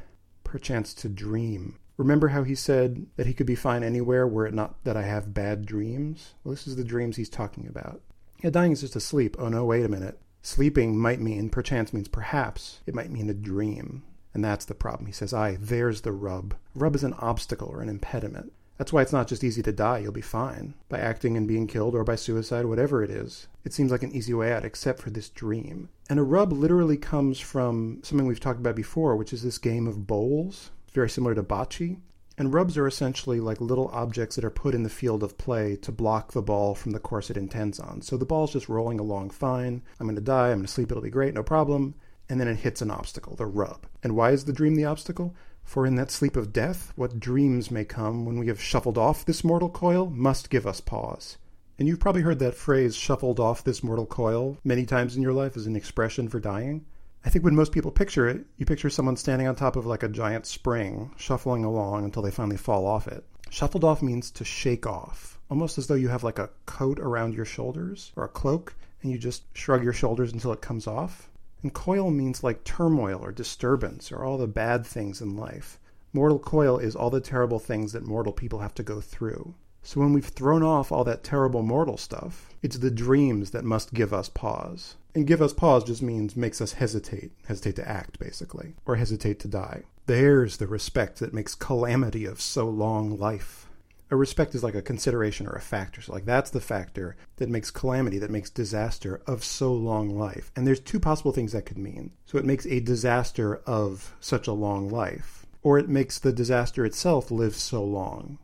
[0.44, 1.78] perchance to dream.
[1.98, 5.04] Remember how he said that he could be fine anywhere were it not that I
[5.04, 6.34] have bad dreams?
[6.44, 8.02] Well, this is the dreams he's talking about.
[8.42, 9.36] Yeah, dying is just a sleep.
[9.38, 10.20] Oh no, wait a minute.
[10.46, 14.04] Sleeping might mean, perchance means perhaps, it might mean a dream.
[14.32, 15.08] And that's the problem.
[15.08, 16.54] He says, Aye, there's the rub.
[16.76, 18.54] Rub is an obstacle or an impediment.
[18.78, 20.76] That's why it's not just easy to die, you'll be fine.
[20.88, 23.48] By acting and being killed or by suicide, whatever it is.
[23.64, 25.90] It seems like an easy way out, except for this dream.
[26.12, 29.88] And a rub literally comes from something we've talked about before, which is this game
[29.88, 30.70] of bowls.
[30.94, 31.98] Very similar to bocce.
[32.38, 35.78] And rubs are essentially like little objects that are put in the field of play
[35.78, 38.02] to block the ball from the course it intends on.
[38.02, 39.82] So the ball's just rolling along fine.
[40.00, 40.50] I'm going to die.
[40.50, 40.92] I'm going to sleep.
[40.92, 41.34] It'll be great.
[41.34, 41.96] No problem.
[42.28, 43.86] And then it hits an obstacle, the rub.
[44.04, 45.36] And why is the dream the obstacle?
[45.64, 49.26] For in that sleep of death, what dreams may come when we have shuffled off
[49.26, 51.38] this mortal coil must give us pause.
[51.78, 55.34] And you've probably heard that phrase, shuffled off this mortal coil, many times in your
[55.34, 56.86] life as an expression for dying.
[57.26, 60.04] I think when most people picture it, you picture someone standing on top of like
[60.04, 63.26] a giant spring, shuffling along until they finally fall off it.
[63.50, 67.34] Shuffled off means to shake off, almost as though you have like a coat around
[67.34, 71.32] your shoulders or a cloak, and you just shrug your shoulders until it comes off.
[71.64, 75.80] And coil means like turmoil or disturbance or all the bad things in life.
[76.14, 79.56] Mortal coil is all the terrible things that mortal people have to go through.
[79.86, 83.94] So when we've thrown off all that terrible mortal stuff, it's the dreams that must
[83.94, 84.96] give us pause.
[85.14, 89.40] And give us pause just means makes us hesitate, hesitate to act, basically, or hesitate
[89.42, 89.84] to die.
[90.08, 93.68] There's the respect that makes calamity of so long life.
[94.10, 96.02] A respect is like a consideration or a factor.
[96.02, 100.52] So, like, that's the factor that makes calamity, that makes disaster of so long life.
[100.56, 102.12] And there's two possible things that could mean.
[102.26, 106.86] So, it makes a disaster of such a long life, or it makes the disaster
[106.86, 108.40] itself live so long.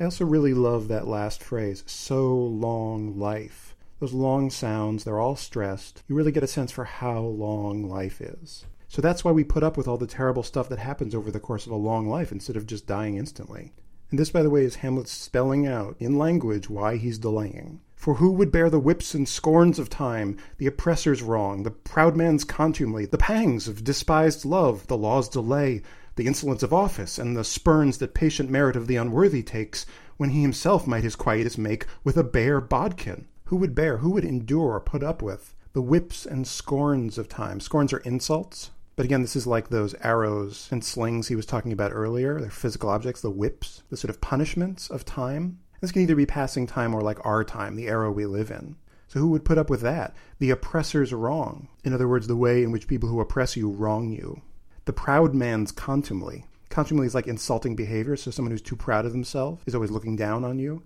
[0.00, 3.76] I also really love that last phrase, so long life.
[3.98, 6.02] Those long sounds, they're all stressed.
[6.08, 8.64] You really get a sense for how long life is.
[8.88, 11.38] So that's why we put up with all the terrible stuff that happens over the
[11.38, 13.74] course of a long life instead of just dying instantly.
[14.10, 17.82] And this, by the way, is Hamlet spelling out in language why he's delaying.
[17.94, 22.16] For who would bear the whips and scorns of time, the oppressor's wrong, the proud
[22.16, 25.82] man's contumely, the pangs of despised love, the law's delay,
[26.20, 29.86] the insolence of office, and the spurns that patient merit of the unworthy takes,
[30.18, 33.26] when he himself might his quietus make with a bare bodkin?
[33.44, 37.26] Who would bear, who would endure or put up with the whips and scorns of
[37.26, 37.58] time?
[37.58, 38.70] Scorns are insults.
[38.96, 42.38] But again, this is like those arrows and slings he was talking about earlier.
[42.38, 45.58] They're physical objects, the whips, the sort of punishments of time.
[45.80, 48.76] This can either be passing time or like our time, the era we live in.
[49.08, 50.14] So who would put up with that?
[50.38, 51.68] The oppressor's wrong.
[51.82, 54.42] In other words, the way in which people who oppress you wrong you.
[54.90, 56.46] The proud man's contumely.
[56.68, 60.16] Contumely is like insulting behavior, so someone who's too proud of themselves is always looking
[60.16, 60.82] down on you.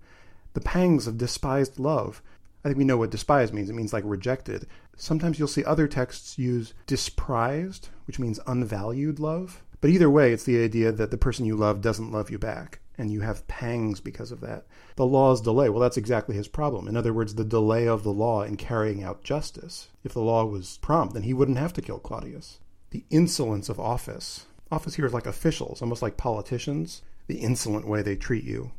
[0.53, 2.21] The pangs of despised love.
[2.62, 3.71] I think we know what despise means.
[3.71, 4.67] It means like rejected.
[4.95, 9.62] Sometimes you'll see other texts use disprized, which means unvalued love.
[9.81, 12.81] But either way, it's the idea that the person you love doesn't love you back,
[12.99, 14.67] and you have pangs because of that.
[14.97, 16.88] The law's delay, well, that's exactly his problem.
[16.88, 19.88] In other words, the delay of the law in carrying out justice.
[20.05, 22.59] If the law was prompt, then he wouldn't have to kill Claudius.
[22.94, 24.46] The insolence of office.
[24.70, 28.70] Office here is like officials, almost like politicians, the insolent way they treat you.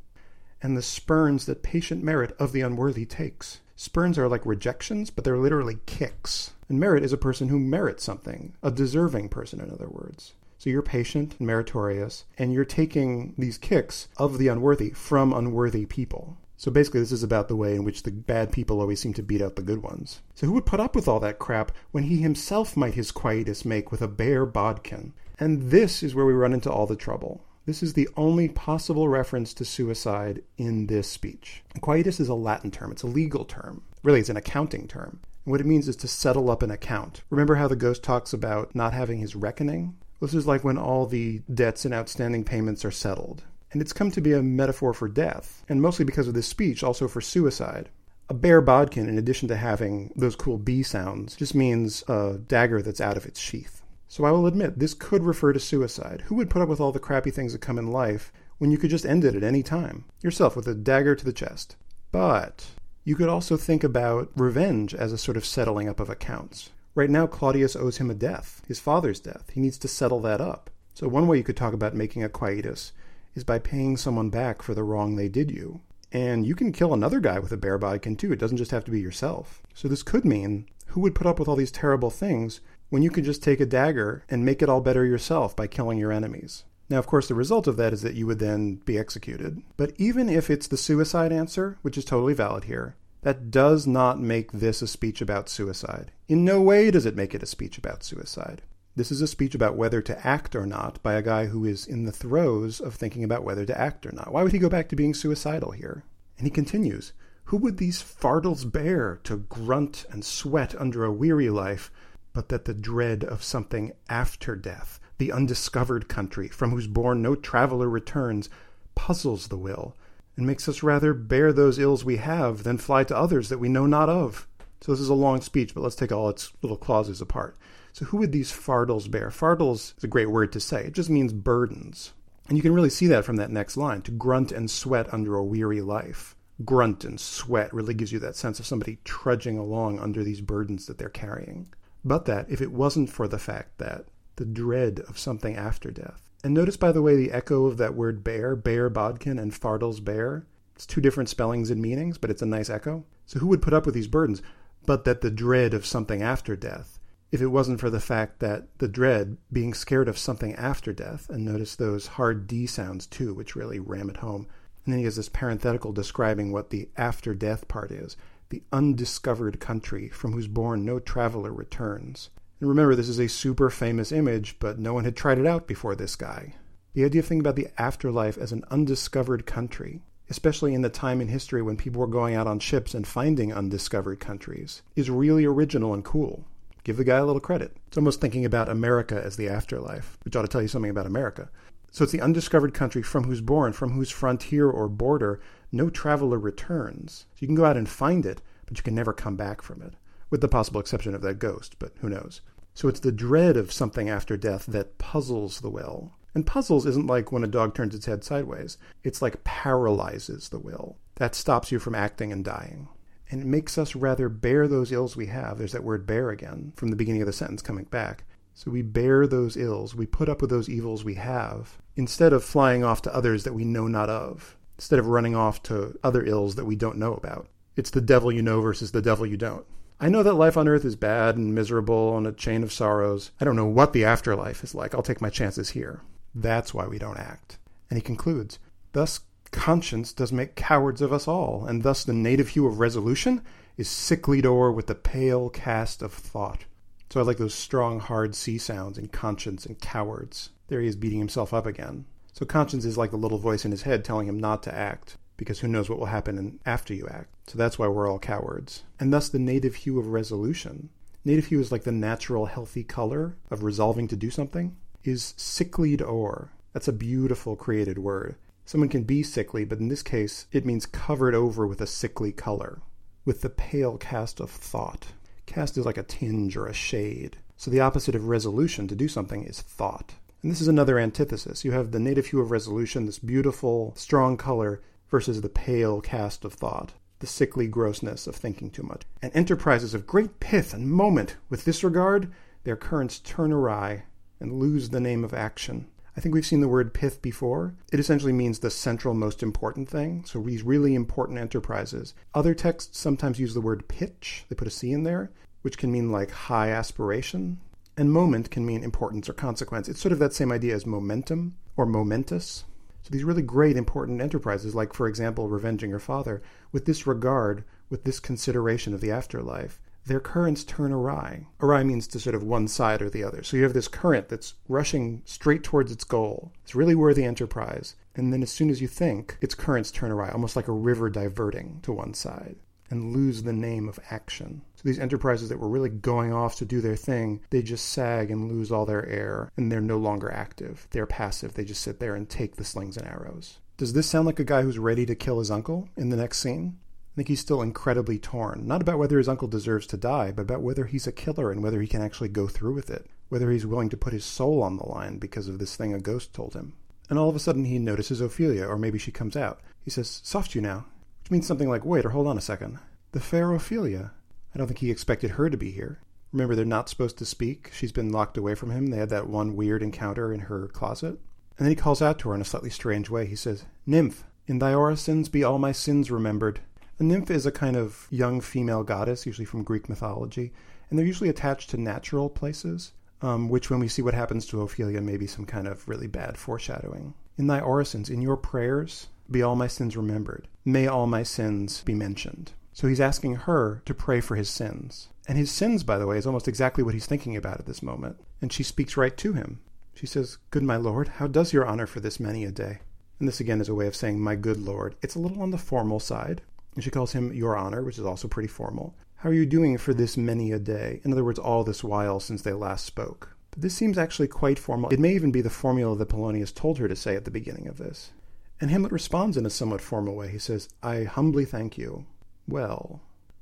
[0.64, 3.60] And the spurns that patient merit of the unworthy takes.
[3.76, 6.52] Spurns are like rejections, but they're literally kicks.
[6.70, 10.32] And merit is a person who merits something, a deserving person, in other words.
[10.60, 15.86] So you're patient and meritorious, and you're taking these kicks of the unworthy from unworthy
[15.86, 16.38] people.
[16.58, 19.24] So basically, this is about the way in which the bad people always seem to
[19.24, 20.22] beat out the good ones.
[20.36, 23.66] So who would put up with all that crap when he himself might his quietus
[23.66, 25.14] make with a bare bodkin?
[25.38, 27.44] And this is where we run into all the trouble.
[27.66, 31.64] This is the only possible reference to suicide in this speech.
[31.82, 33.82] Quietus is a Latin term, it's a legal term.
[34.04, 35.20] Really, it's an accounting term.
[35.46, 37.24] And what it means is to settle up an account.
[37.30, 39.98] Remember how the ghost talks about not having his reckoning?
[40.22, 43.44] This is like when all the debts and outstanding payments are settled.
[43.76, 46.82] And it's come to be a metaphor for death, and mostly because of this speech,
[46.82, 47.90] also for suicide.
[48.30, 52.82] A bare bodkin, in addition to having those cool B sounds, just means a dagger
[52.82, 53.82] that's out of its sheath.
[54.08, 56.22] So I will admit, this could refer to suicide.
[56.28, 58.78] Who would put up with all the crappy things that come in life when you
[58.78, 60.06] could just end it at any time?
[60.22, 61.76] Yourself, with a dagger to the chest.
[62.14, 62.68] But
[63.04, 66.70] you could also think about revenge as a sort of settling up of accounts.
[66.96, 69.50] Right now, Claudius owes him a death, his father's death.
[69.52, 70.70] He needs to settle that up.
[70.94, 72.94] So, one way you could talk about making a quietus
[73.36, 75.82] is by paying someone back for the wrong they did you.
[76.12, 78.32] And you can kill another guy with a bare bodkin too.
[78.32, 79.62] It doesn't just have to be yourself.
[79.74, 83.10] So, this could mean who would put up with all these terrible things when you
[83.10, 86.64] could just take a dagger and make it all better yourself by killing your enemies.
[86.90, 89.62] Now, of course, the result of that is that you would then be executed.
[89.76, 94.20] But even if it's the suicide answer, which is totally valid here, that does not
[94.20, 96.12] make this a speech about suicide.
[96.28, 98.62] In no way does it make it a speech about suicide.
[98.96, 101.86] This is a speech about whether to act or not by a guy who is
[101.86, 104.32] in the throes of thinking about whether to act or not.
[104.32, 106.04] Why would he go back to being suicidal here?
[106.38, 107.12] And he continues
[107.46, 111.92] Who would these fardels bear to grunt and sweat under a weary life
[112.36, 117.34] but that the dread of something after death, the undiscovered country, from whose bourne no
[117.34, 118.50] traveller returns,
[118.94, 119.96] puzzles the will,
[120.36, 123.70] and makes us rather bear those ills we have than fly to others that we
[123.70, 124.48] know not of.
[124.82, 127.58] So this is a long speech, but let's take all its little clauses apart.
[127.96, 129.30] So who would these fardels bear?
[129.30, 130.86] Fardels is a great word to say.
[130.86, 132.14] It just means burdens.
[132.48, 135.36] And you can really see that from that next line to grunt and sweat under
[135.36, 136.36] a weary life.
[136.64, 140.86] Grunt and sweat really gives you that sense of somebody trudging along under these burdens
[140.86, 141.70] that they're carrying
[142.06, 144.06] but that if it wasn't for the fact that
[144.36, 146.30] the dread of something after death.
[146.44, 150.04] And notice, by the way, the echo of that word bear, bear bodkin and fardels
[150.04, 150.46] bear.
[150.76, 153.04] It's two different spellings and meanings, but it's a nice echo.
[153.26, 154.44] So who would put up with these burdens?
[154.86, 156.95] But that the dread of something after death,
[157.32, 161.30] if it wasn't for the fact that the dread, being scared of something after death,
[161.30, 164.48] and notice those hard D sounds too, which really ram it home.
[164.86, 168.16] And then he has this parenthetical describing what the after death part is
[168.50, 172.30] the undiscovered country from whose bourne no traveler returns.
[172.60, 175.68] And remember, this is a super famous image, but no one had tried it out
[175.68, 176.56] before this guy.
[176.94, 181.20] The idea of thinking about the afterlife as an undiscovered country, especially in the time
[181.22, 185.44] in history when people were going out on ships and finding undiscovered countries, is really
[185.44, 186.46] original and cool.
[186.86, 187.76] Give the guy a little credit.
[187.88, 191.08] It's almost thinking about America as the afterlife, which ought to tell you something about
[191.08, 191.50] America.
[191.92, 196.38] So it's the undiscovered country from whose bourne, from whose frontier or border no traveler
[196.38, 197.26] returns.
[197.34, 199.82] So you can go out and find it, but you can never come back from
[199.82, 199.96] it,
[200.30, 202.42] with the possible exception of that ghost, but who knows.
[202.76, 206.12] So it's the dread of something after death that puzzles the will.
[206.36, 208.78] And puzzles isn't like when a dog turns its head sideways.
[209.04, 210.98] It's like paralyzes the will.
[211.16, 212.90] That stops you from acting and dying.
[213.32, 215.58] And it makes us rather bear those ills we have.
[215.58, 218.24] There's that word bear again from the beginning of the sentence coming back.
[218.54, 222.44] So we bear those ills, we put up with those evils we have, instead of
[222.44, 226.24] flying off to others that we know not of, instead of running off to other
[226.26, 227.50] ills that we don't know about.
[227.76, 229.66] It's the devil you know versus the devil you don't.
[230.00, 233.32] I know that life on earth is bad and miserable and a chain of sorrows.
[233.42, 234.96] I don't know what the afterlife is like.
[234.96, 236.02] I'll take my chances here.
[236.34, 237.58] That's why we don't act.
[237.90, 238.60] And he concludes
[238.94, 239.22] Thus,
[239.56, 243.42] conscience does make cowards of us all, and thus the native hue of resolution
[243.78, 246.66] is sicklied o'er with the pale cast of thought.
[247.10, 250.50] So I like those strong, hard C sounds in conscience and cowards.
[250.68, 252.06] There he is beating himself up again.
[252.34, 255.18] So conscience is like the little voice in his head telling him not to act
[255.38, 257.30] because who knows what will happen after you act.
[257.48, 258.84] So that's why we're all cowards.
[259.00, 260.90] And thus the native hue of resolution.
[261.24, 266.02] Native hue is like the natural, healthy color of resolving to do something, is sicklied
[266.02, 266.52] o'er.
[266.74, 268.36] That's a beautiful created word.
[268.66, 272.32] Someone can be sickly, but in this case, it means covered over with a sickly
[272.32, 272.82] color,
[273.24, 275.08] with the pale cast of thought.
[275.46, 277.38] Cast is like a tinge or a shade.
[277.58, 280.16] So the opposite of resolution to do something is thought.
[280.42, 281.64] And this is another antithesis.
[281.64, 286.44] You have the native hue of resolution, this beautiful, strong color, versus the pale cast
[286.44, 289.04] of thought, the sickly grossness of thinking too much.
[289.22, 294.06] And enterprises of great pith and moment, with this regard, their currents turn awry
[294.40, 295.88] and lose the name of action.
[296.18, 297.76] I think we've seen the word pith before.
[297.92, 300.24] It essentially means the central most important thing.
[300.26, 302.14] So these really important enterprises.
[302.34, 304.46] Other texts sometimes use the word pitch.
[304.48, 307.60] They put a C in there, which can mean like high aspiration.
[307.98, 309.90] And moment can mean importance or consequence.
[309.90, 312.64] It's sort of that same idea as momentum or momentous.
[313.04, 317.64] So these really great, important enterprises, like, for example, revenging your father, with this regard,
[317.90, 321.48] with this consideration of the afterlife, their currents turn awry.
[321.62, 323.44] Awry means to sort of one side or the other.
[323.44, 326.52] So you have this current that's rushing straight towards its goal.
[326.64, 327.96] It's really worthy enterprise.
[328.16, 331.10] And then as soon as you think, its currents turn awry, almost like a river
[331.10, 332.56] diverting to one side
[332.90, 334.62] and lose the name of action.
[334.76, 338.30] So these enterprises that were really going off to do their thing, they just sag
[338.30, 340.88] and lose all their air, and they're no longer active.
[340.92, 341.56] They're passive.
[341.56, 343.58] They just sit there and take the slings and arrows.
[343.78, 346.40] Does this sound like a guy who's ready to kill his uncle in the next
[346.40, 346.78] scene?
[347.16, 350.42] I think he's still incredibly torn, not about whether his uncle deserves to die, but
[350.42, 353.52] about whether he's a killer and whether he can actually go through with it, whether
[353.52, 356.34] he's willing to put his soul on the line because of this thing a ghost
[356.34, 356.74] told him.
[357.10, 359.62] And all of a sudden he notices Ophelia, or maybe she comes out.
[359.82, 360.88] He says, Soft you now,
[361.24, 362.80] which means something like, wait or hold on a second.
[363.14, 364.12] The fair Ophelia.
[364.54, 366.02] I don't think he expected her to be here.
[366.34, 367.72] Remember, they're not supposed to speak.
[367.74, 368.88] She's been locked away from him.
[368.88, 371.18] They had that one weird encounter in her closet.
[371.58, 373.26] And then he calls out to her in a slightly strange way.
[373.26, 376.60] He says, Nymph, in thy orisons be all my sins remembered.
[376.98, 380.54] A nymph is a kind of young female goddess, usually from Greek mythology,
[380.90, 384.62] and they're usually attached to natural places, um, which, when we see what happens to
[384.62, 387.14] Ophelia, may be some kind of really bad foreshadowing.
[387.38, 390.48] In thy orisons, in your prayers, be all my sins remembered.
[390.64, 392.54] May all my sins be mentioned.
[392.72, 395.10] So he's asking her to pray for his sins.
[395.28, 397.84] And his sins, by the way, is almost exactly what he's thinking about at this
[397.84, 398.22] moment.
[398.42, 399.60] And she speaks right to him.
[399.96, 402.80] She says, Good my lord, how does your honor for this many a day?
[403.20, 404.96] And this again is a way of saying, My good lord.
[405.02, 406.42] It's a little on the formal side.
[406.76, 408.96] And she calls him your honor, which is also pretty formal.
[409.16, 411.02] How are you doing for this many a day?
[411.04, 413.36] In other words, all this while since they last spoke.
[413.52, 414.90] But this seems actually quite formal.
[414.90, 417.68] It may even be the formula that Polonius told her to say at the beginning
[417.68, 418.12] of this.
[418.60, 420.30] And Hamlet responds in a somewhat formal way.
[420.30, 422.06] He says, I humbly thank you.
[422.48, 423.02] Well,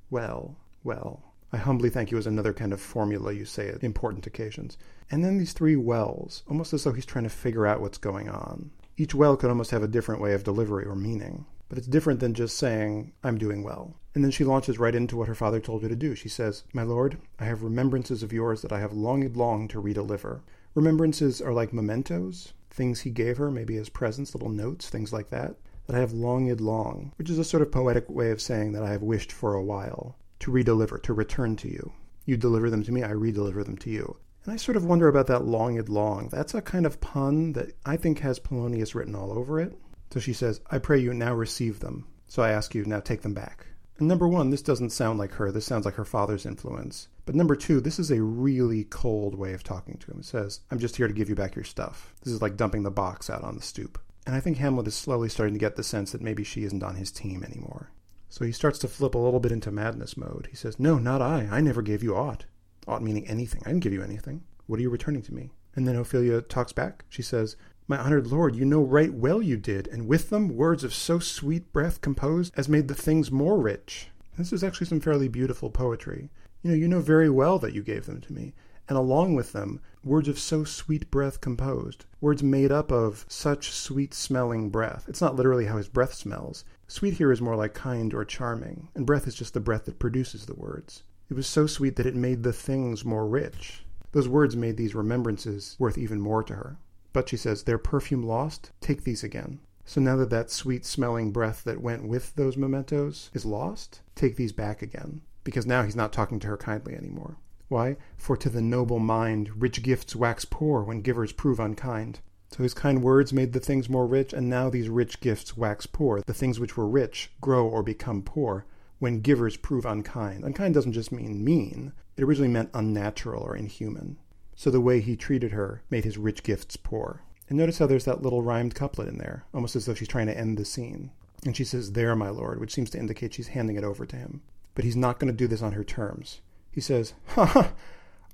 [0.10, 1.34] well, well.
[1.52, 4.78] I humbly thank you is another kind of formula you say at important occasions.
[5.12, 8.30] And then these three wells, almost as though he's trying to figure out what's going
[8.30, 8.72] on.
[8.98, 11.46] Each well could almost have a different way of delivery or meaning.
[11.74, 13.96] But it's different than just saying, I'm doing well.
[14.14, 16.14] And then she launches right into what her father told her to do.
[16.14, 19.82] She says, My lord, I have remembrances of yours that I have longed long to
[19.82, 20.42] redeliver.
[20.76, 25.32] Remembrances are like mementos, things he gave her, maybe as presents, little notes, things like
[25.32, 25.56] that,
[25.88, 28.84] that I have longed long, which is a sort of poetic way of saying that
[28.84, 31.92] I have wished for a while to redeliver, to return to you.
[32.28, 34.18] You deliver them to me, I redeliver them to you.
[34.44, 36.30] And I sort of wonder about that longed long.
[36.30, 39.76] That's a kind of pun that I think has Polonius written all over it.
[40.14, 42.06] So she says, I pray you now receive them.
[42.28, 43.66] So I ask you now take them back.
[43.98, 45.52] And number one, this doesn't sound like her.
[45.52, 47.08] This sounds like her father's influence.
[47.26, 50.20] But number two, this is a really cold way of talking to him.
[50.20, 52.14] It says, I'm just here to give you back your stuff.
[52.22, 54.00] This is like dumping the box out on the stoop.
[54.28, 56.84] And I think Hamlet is slowly starting to get the sense that maybe she isn't
[56.84, 57.90] on his team anymore.
[58.30, 60.48] So he starts to flip a little bit into madness mode.
[60.52, 61.48] He says, No, not I.
[61.50, 62.46] I never gave you aught.
[62.88, 63.64] Aught meaning anything.
[63.66, 64.44] I didn't give you anything.
[64.68, 65.50] What are you returning to me?
[65.76, 67.04] And then Ophelia talks back.
[67.10, 67.56] She says,
[67.86, 71.20] My honored lord, you know right well you did, and with them words of so
[71.20, 74.08] sweet breath composed as made the things more rich.
[74.38, 76.30] This is actually some fairly beautiful poetry.
[76.62, 78.54] You know, you know very well that you gave them to me.
[78.90, 83.72] and along with them, words of so sweet breath composed, words made up of such
[83.72, 85.06] sweet smelling breath.
[85.08, 86.66] It's not literally how his breath smells.
[86.88, 90.00] Sweet here is more like kind or charming, and breath is just the breath that
[90.00, 91.04] produces the words.
[91.30, 93.86] It was so sweet that it made the things more rich.
[94.12, 96.78] Those words made these remembrances worth even more to her.
[97.14, 99.60] But she says, Their perfume lost, take these again.
[99.86, 104.36] So now that that sweet smelling breath that went with those mementos is lost, take
[104.36, 105.22] these back again.
[105.44, 107.38] Because now he's not talking to her kindly anymore.
[107.68, 107.98] Why?
[108.18, 112.20] For to the noble mind rich gifts wax poor when givers prove unkind.
[112.50, 115.86] So his kind words made the things more rich, and now these rich gifts wax
[115.86, 116.22] poor.
[116.22, 118.66] The things which were rich grow or become poor
[119.00, 120.44] when givers prove unkind.
[120.44, 124.18] Unkind doesn't just mean mean, it originally meant unnatural or inhuman.
[124.56, 127.22] So the way he treated her made his rich gifts poor.
[127.50, 130.28] And notice how there's that little rhymed couplet in there, almost as though she's trying
[130.28, 131.12] to end the scene.
[131.46, 134.16] And she says, There, my lord, which seems to indicate she's handing it over to
[134.16, 134.42] him.
[134.76, 136.42] But he's not going to do this on her terms.
[136.72, 137.74] He says, Ha ha!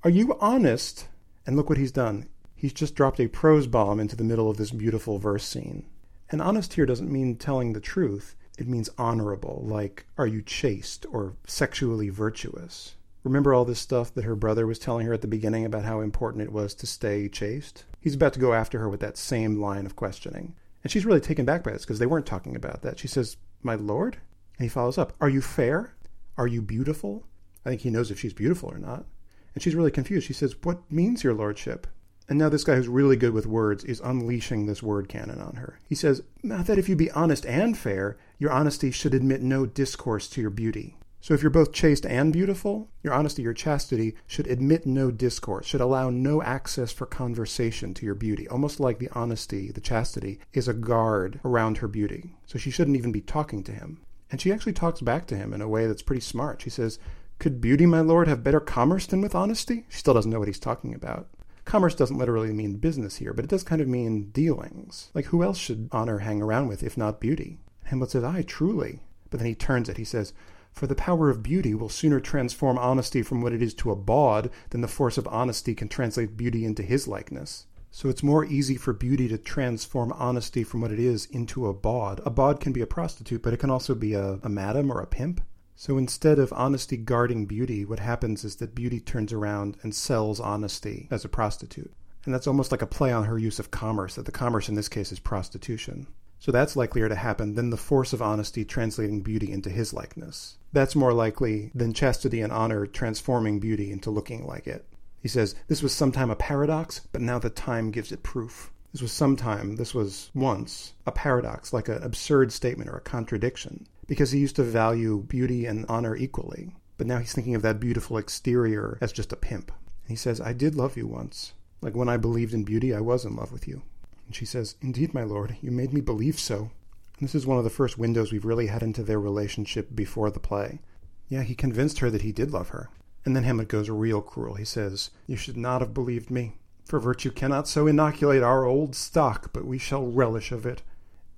[0.04, 1.08] Are you honest?
[1.46, 2.30] And look what he's done.
[2.56, 5.86] He's just dropped a prose bomb into the middle of this beautiful verse scene.
[6.30, 11.06] And honest here doesn't mean telling the truth, it means honorable, like, are you chaste
[11.12, 12.96] or sexually virtuous?
[13.24, 16.00] Remember all this stuff that her brother was telling her at the beginning about how
[16.00, 17.86] important it was to stay chaste?
[18.00, 20.56] He's about to go after her with that same line of questioning.
[20.84, 22.98] And she's really taken back by this because they weren't talking about that.
[23.00, 24.18] She says, My lord?
[24.58, 25.94] And he follows up, Are you fair?
[26.38, 27.26] Are you beautiful?
[27.66, 29.06] I think he knows if she's beautiful or not.
[29.54, 30.28] And she's really confused.
[30.28, 31.88] She says, What means your lordship?
[32.30, 35.56] And now this guy who's really good with words is unleashing this word cannon on
[35.56, 35.80] her.
[35.88, 40.30] He says, That if you be honest and fair, your honesty should admit no discourse
[40.30, 40.96] to your beauty.
[41.22, 45.66] So if you're both chaste and beautiful, your honesty, your chastity should admit no discourse,
[45.66, 48.48] should allow no access for conversation to your beauty.
[48.48, 52.36] Almost like the honesty, the chastity, is a guard around her beauty.
[52.46, 54.02] So she shouldn't even be talking to him.
[54.32, 56.62] And she actually talks back to him in a way that's pretty smart.
[56.62, 57.00] She says,
[57.40, 59.86] could beauty, my lord, have better commerce than with honesty?
[59.88, 61.30] She still doesn't know what he's talking about.
[61.64, 65.10] Commerce doesn't literally mean business here, but it does kind of mean dealings.
[65.14, 67.60] Like, who else should honor hang around with if not beauty?
[67.86, 69.02] Hamlet says, Aye, truly.
[69.30, 69.98] But then he turns it.
[69.98, 70.34] He says,
[70.72, 73.96] For the power of beauty will sooner transform honesty from what it is to a
[73.96, 77.66] bawd than the force of honesty can translate beauty into his likeness.
[77.92, 81.74] So it's more easy for beauty to transform honesty from what it is into a
[81.74, 82.22] bawd.
[82.26, 85.02] A bawd can be a prostitute, but it can also be a, a madam or
[85.02, 85.42] a pimp.
[85.76, 90.40] So instead of honesty guarding beauty, what happens is that beauty turns around and sells
[90.40, 91.94] honesty as a prostitute.
[92.26, 94.76] And that's almost like a play on her use of commerce, that the commerce in
[94.76, 96.08] this case is prostitution.
[96.40, 100.58] So that's likelier to happen than the force of honesty translating beauty into his likeness.
[100.72, 104.86] That's more likely than chastity and honor transforming beauty into looking like it.
[105.22, 108.72] He says, This was sometime a paradox, but now the time gives it proof.
[108.94, 113.86] This was sometime, this was once, a paradox, like an absurd statement or a contradiction
[114.08, 116.76] because he used to value beauty and honor equally.
[116.98, 119.72] But now he's thinking of that beautiful exterior as just a pimp.
[120.08, 121.54] He says, I did love you once.
[121.82, 123.84] Like when I believed in beauty, I was in love with you.
[124.30, 126.70] And she says, Indeed, my lord, you made me believe so.
[127.18, 130.30] And this is one of the first windows we've really had into their relationship before
[130.30, 130.82] the play.
[131.30, 132.92] Yeah, he convinced her that he did love her.
[133.26, 134.54] And then Hamlet goes real cruel.
[134.54, 136.58] He says, You should not have believed me.
[136.86, 140.84] For virtue cannot so inoculate our old stock, but we shall relish of it.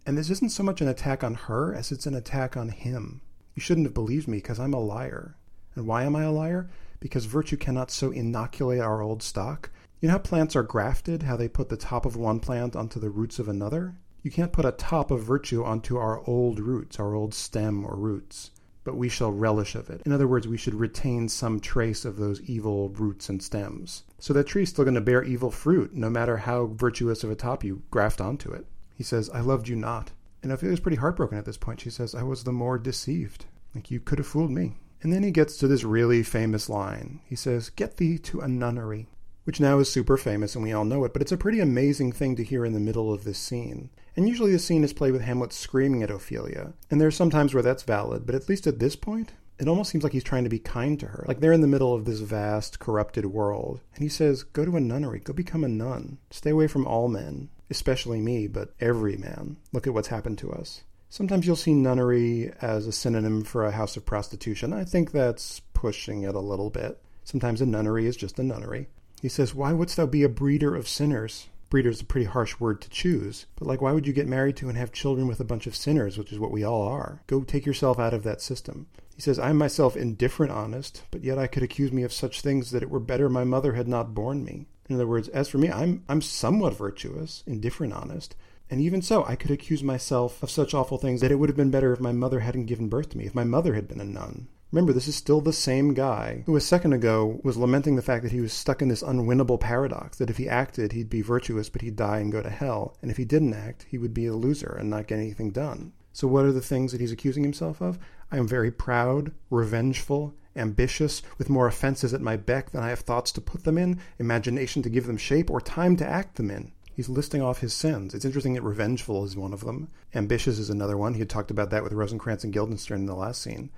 [0.05, 3.21] And this isn't so much an attack on her as it's an attack on him.
[3.55, 5.37] You shouldn't have believed me because I'm a liar.
[5.75, 6.69] And why am I a liar?
[6.99, 9.69] Because virtue cannot so inoculate our old stock.
[10.01, 12.99] You know how plants are grafted, how they put the top of one plant onto
[12.99, 13.99] the roots of another?
[14.23, 17.95] You can't put a top of virtue onto our old roots, our old stem or
[17.95, 18.49] roots.
[18.83, 20.01] But we shall relish of it.
[20.03, 24.01] In other words, we should retain some trace of those evil roots and stems.
[24.17, 27.35] So that tree's still going to bear evil fruit, no matter how virtuous of a
[27.35, 28.65] top you graft onto it.
[28.95, 30.13] He says, I loved you not.
[30.41, 31.79] And Ophelia's pretty heartbroken at this point.
[31.79, 33.45] She says, I was the more deceived.
[33.75, 34.77] Like, you could have fooled me.
[35.03, 37.21] And then he gets to this really famous line.
[37.23, 39.07] He says, Get thee to a nunnery,
[39.43, 42.11] which now is super famous and we all know it, but it's a pretty amazing
[42.11, 43.89] thing to hear in the middle of this scene.
[44.15, 46.73] And usually the scene is played with Hamlet screaming at Ophelia.
[46.89, 49.91] And there's some times where that's valid, but at least at this point, it almost
[49.91, 51.23] seems like he's trying to be kind to her.
[51.27, 53.79] Like they're in the middle of this vast, corrupted world.
[53.93, 56.17] And he says, Go to a nunnery, go become a nun.
[56.31, 59.57] Stay away from all men especially me, but every man.
[59.71, 60.83] Look at what's happened to us.
[61.09, 64.73] Sometimes you'll see nunnery as a synonym for a house of prostitution.
[64.73, 67.01] I think that's pushing it a little bit.
[67.23, 68.87] Sometimes a nunnery is just a nunnery.
[69.21, 71.47] He says, Why wouldst thou be a breeder of sinners?
[71.69, 74.57] Breeder is a pretty harsh word to choose, but like, why would you get married
[74.57, 77.21] to and have children with a bunch of sinners, which is what we all are?
[77.27, 78.87] Go take yourself out of that system.
[79.15, 82.41] He says, I am myself indifferent honest, but yet I could accuse me of such
[82.41, 84.65] things that it were better my mother had not borne me.
[84.89, 88.35] In other words, as for me, I'm I'm somewhat virtuous, indifferent, honest,
[88.71, 91.57] and even so, I could accuse myself of such awful things that it would have
[91.57, 94.01] been better if my mother hadn't given birth to me, if my mother had been
[94.01, 94.47] a nun.
[94.71, 98.23] Remember, this is still the same guy who a second ago was lamenting the fact
[98.23, 101.67] that he was stuck in this unwinnable paradox that if he acted, he'd be virtuous,
[101.67, 102.95] but he'd die and go to hell.
[103.01, 105.91] And if he didn't act, he would be a loser and not get anything done.
[106.13, 107.99] So, what are the things that he's accusing himself of?
[108.31, 112.99] I am very proud, revengeful, ambitious, with more offenses at my beck than I have
[112.99, 116.49] thoughts to put them in, imagination to give them shape, or time to act them
[116.49, 116.71] in.
[116.93, 118.13] He's listing off his sins.
[118.13, 119.89] It's interesting that revengeful is one of them.
[120.13, 121.13] Ambitious is another one.
[121.13, 123.69] He had talked about that with Rosencrantz and Guildenstern in the last scene.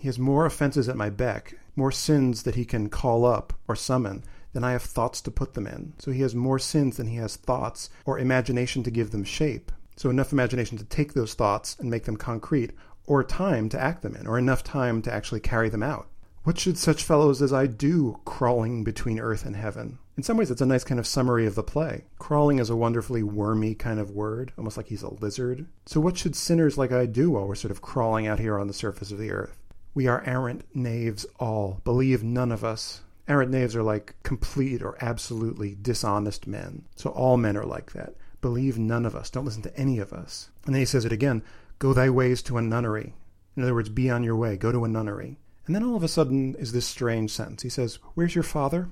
[0.00, 3.76] He has more offenses at my beck, more sins that he can call up or
[3.76, 4.24] summon
[4.54, 5.92] than I have thoughts to put them in.
[5.98, 9.70] So he has more sins than he has thoughts or imagination to give them shape.
[9.96, 12.72] So enough imagination to take those thoughts and make them concrete,
[13.04, 16.08] or time to act them in, or enough time to actually carry them out.
[16.44, 19.98] What should such fellows as I do crawling between earth and heaven?
[20.16, 22.04] In some ways, it's a nice kind of summary of the play.
[22.18, 25.66] Crawling is a wonderfully wormy kind of word, almost like he's a lizard.
[25.84, 28.66] So, what should sinners like I do while we're sort of crawling out here on
[28.66, 29.59] the surface of the earth?
[29.94, 31.80] We are arrant knaves all.
[31.84, 33.02] Believe none of us.
[33.26, 36.84] Arrant knaves are like complete or absolutely dishonest men.
[36.96, 38.14] So all men are like that.
[38.40, 39.30] Believe none of us.
[39.30, 40.50] Don't listen to any of us.
[40.64, 41.42] And then he says it again
[41.78, 43.14] Go thy ways to a nunnery.
[43.56, 44.56] In other words, be on your way.
[44.56, 45.38] Go to a nunnery.
[45.66, 47.62] And then all of a sudden is this strange sentence.
[47.62, 48.90] He says, Where's your father?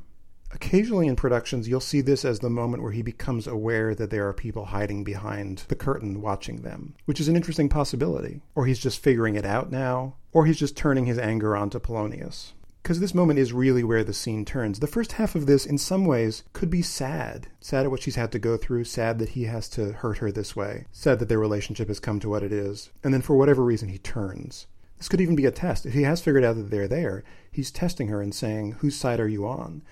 [0.51, 4.27] Occasionally in productions, you'll see this as the moment where he becomes aware that there
[4.29, 8.41] are people hiding behind the curtain watching them, which is an interesting possibility.
[8.55, 12.55] Or he's just figuring it out now, or he's just turning his anger onto Polonius.
[12.83, 14.81] Because this moment is really where the scene turns.
[14.81, 17.49] The first half of this, in some ways, could be sad.
[17.61, 20.33] Sad at what she's had to go through, sad that he has to hurt her
[20.33, 22.89] this way, sad that their relationship has come to what it is.
[23.05, 24.67] And then for whatever reason, he turns.
[24.97, 25.85] This could even be a test.
[25.85, 29.21] If he has figured out that they're there, he's testing her and saying, Whose side
[29.21, 29.83] are you on?